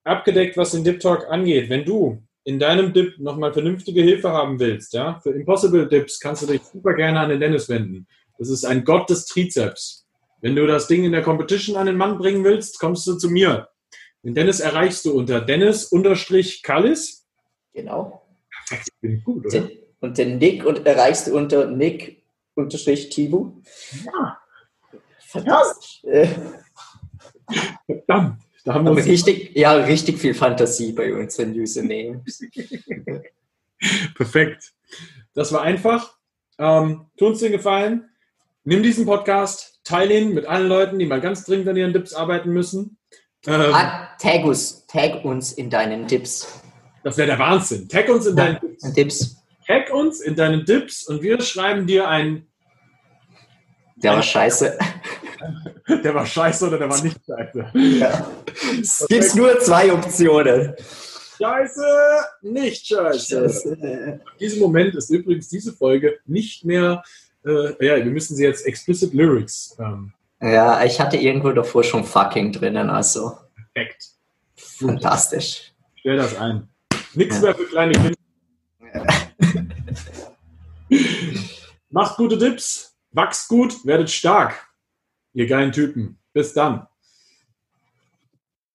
abgedeckt, 0.03 0.57
was 0.57 0.71
den 0.71 0.83
Dip 0.83 0.99
Talk 0.99 1.29
angeht. 1.29 1.69
Wenn 1.69 1.85
du 1.85 2.21
in 2.43 2.59
deinem 2.59 2.91
Dip 2.91 3.19
nochmal 3.19 3.53
vernünftige 3.53 4.01
Hilfe 4.01 4.31
haben 4.31 4.59
willst, 4.59 4.93
ja, 4.93 5.19
für 5.21 5.29
Impossible 5.31 5.87
Dips 5.87 6.19
kannst 6.19 6.41
du 6.41 6.47
dich 6.47 6.61
super 6.63 6.95
gerne 6.95 7.19
an 7.19 7.29
den 7.29 7.39
Dennis 7.39 7.69
wenden. 7.69 8.07
Das 8.37 8.49
ist 8.49 8.65
ein 8.65 8.83
Gott 8.83 9.09
des 9.09 9.25
Trizeps. 9.25 10.05
Wenn 10.41 10.55
du 10.55 10.65
das 10.65 10.87
Ding 10.87 11.03
in 11.03 11.11
der 11.11 11.21
Competition 11.21 11.77
an 11.77 11.85
den 11.85 11.97
Mann 11.97 12.17
bringen 12.17 12.43
willst, 12.43 12.79
kommst 12.79 13.05
du 13.05 13.15
zu 13.15 13.29
mir. 13.29 13.69
Den 14.23 14.33
Dennis 14.33 14.59
erreichst 14.59 15.05
du 15.05 15.13
unter 15.13 15.39
Dennis-Kallis. 15.41 17.27
Genau. 17.73 18.20
Gut, 19.23 19.45
oder? 19.45 19.69
Und 19.99 20.17
den 20.17 20.37
Nick 20.37 20.65
und 20.65 20.85
erreichst 20.85 21.27
du 21.27 21.37
unter 21.37 21.67
Nick-Tibu. 21.67 23.51
Ja. 24.05 24.37
Fantastisch. 25.19 26.03
Ja. 26.03 26.27
Verdammt. 27.85 28.41
Da 28.63 28.73
haben 28.75 28.85
wir 28.85 29.05
richtig, 29.05 29.55
ja, 29.55 29.73
richtig 29.73 30.19
viel 30.19 30.33
Fantasie 30.33 30.91
bei 30.91 31.13
unseren 31.13 31.53
Usernames. 31.53 32.43
Perfekt. 34.15 34.73
Das 35.33 35.51
war 35.51 35.61
einfach. 35.61 36.15
Ähm, 36.59 37.07
tu 37.17 37.27
uns 37.27 37.39
den 37.39 37.51
Gefallen. 37.51 38.09
Nimm 38.63 38.83
diesen 38.83 39.07
Podcast, 39.07 39.79
teile 39.83 40.19
ihn 40.19 40.35
mit 40.35 40.45
allen 40.45 40.67
Leuten, 40.67 40.99
die 40.99 41.07
mal 41.07 41.21
ganz 41.21 41.45
dringend 41.45 41.67
an 41.69 41.77
ihren 41.77 41.93
Dips 41.93 42.13
arbeiten 42.13 42.51
müssen. 42.51 42.97
Ähm, 43.47 43.73
ah, 43.73 44.09
tag, 44.19 44.45
uns, 44.45 44.85
tag 44.85 45.25
uns 45.25 45.53
in 45.53 45.71
deinen 45.71 46.05
Dips. 46.05 46.60
Das 47.03 47.17
wäre 47.17 47.27
der 47.27 47.39
Wahnsinn. 47.39 47.87
Tag 47.87 48.09
uns 48.09 48.25
in 48.25 48.35
deinen 48.35 48.59
Dips. 48.59 48.93
Dips. 48.93 49.43
Tag 49.65 49.93
uns 49.93 50.21
in 50.21 50.35
deinen 50.35 50.65
Dips 50.65 51.07
und 51.07 51.21
wir 51.21 51.41
schreiben 51.41 51.87
dir 51.87 52.07
ein. 52.07 52.45
Der 53.97 54.13
war 54.13 54.23
scheiße. 54.23 54.77
Der 56.03 56.15
war 56.15 56.25
scheiße 56.25 56.67
oder 56.67 56.77
der 56.77 56.89
war 56.89 57.03
nicht 57.03 57.19
scheiße. 57.27 57.71
Ja. 57.73 58.27
Es 58.79 59.05
gibt 59.09 59.35
nur 59.35 59.59
zwei 59.59 59.91
Optionen. 59.91 60.73
Scheiße, 61.37 61.83
nicht 62.43 62.87
scheiße. 62.87 63.49
scheiße. 63.49 63.73
In 63.73 64.21
diesem 64.39 64.59
Moment 64.59 64.95
ist 64.95 65.09
übrigens 65.09 65.49
diese 65.49 65.73
Folge 65.73 66.19
nicht 66.25 66.63
mehr 66.63 67.03
äh, 67.45 67.85
ja, 67.85 67.97
wir 67.97 68.11
müssen 68.11 68.35
sie 68.35 68.43
jetzt 68.43 68.65
explicit 68.65 69.13
Lyrics. 69.13 69.75
Ähm. 69.79 70.13
Ja, 70.41 70.83
ich 70.83 70.99
hatte 70.99 71.17
irgendwo 71.17 71.51
davor 71.51 71.83
schon 71.83 72.03
fucking 72.03 72.51
drinnen, 72.51 72.89
also. 72.89 73.37
Perfekt. 73.73 74.09
Fantastisch. 74.55 75.73
Stell 75.95 76.17
das 76.17 76.35
ein. 76.35 76.67
Nichts 77.13 77.41
mehr 77.41 77.55
für 77.55 77.65
kleine 77.65 77.93
Kinder. 77.93 78.17
Macht 81.89 82.17
gute 82.17 82.37
Tipps, 82.37 82.97
wachst 83.11 83.47
gut, 83.49 83.85
werdet 83.85 84.09
stark. 84.09 84.67
Ihr 85.33 85.47
geilen 85.47 85.71
Typen. 85.71 86.19
Bis 86.33 86.53
dann. 86.53 86.87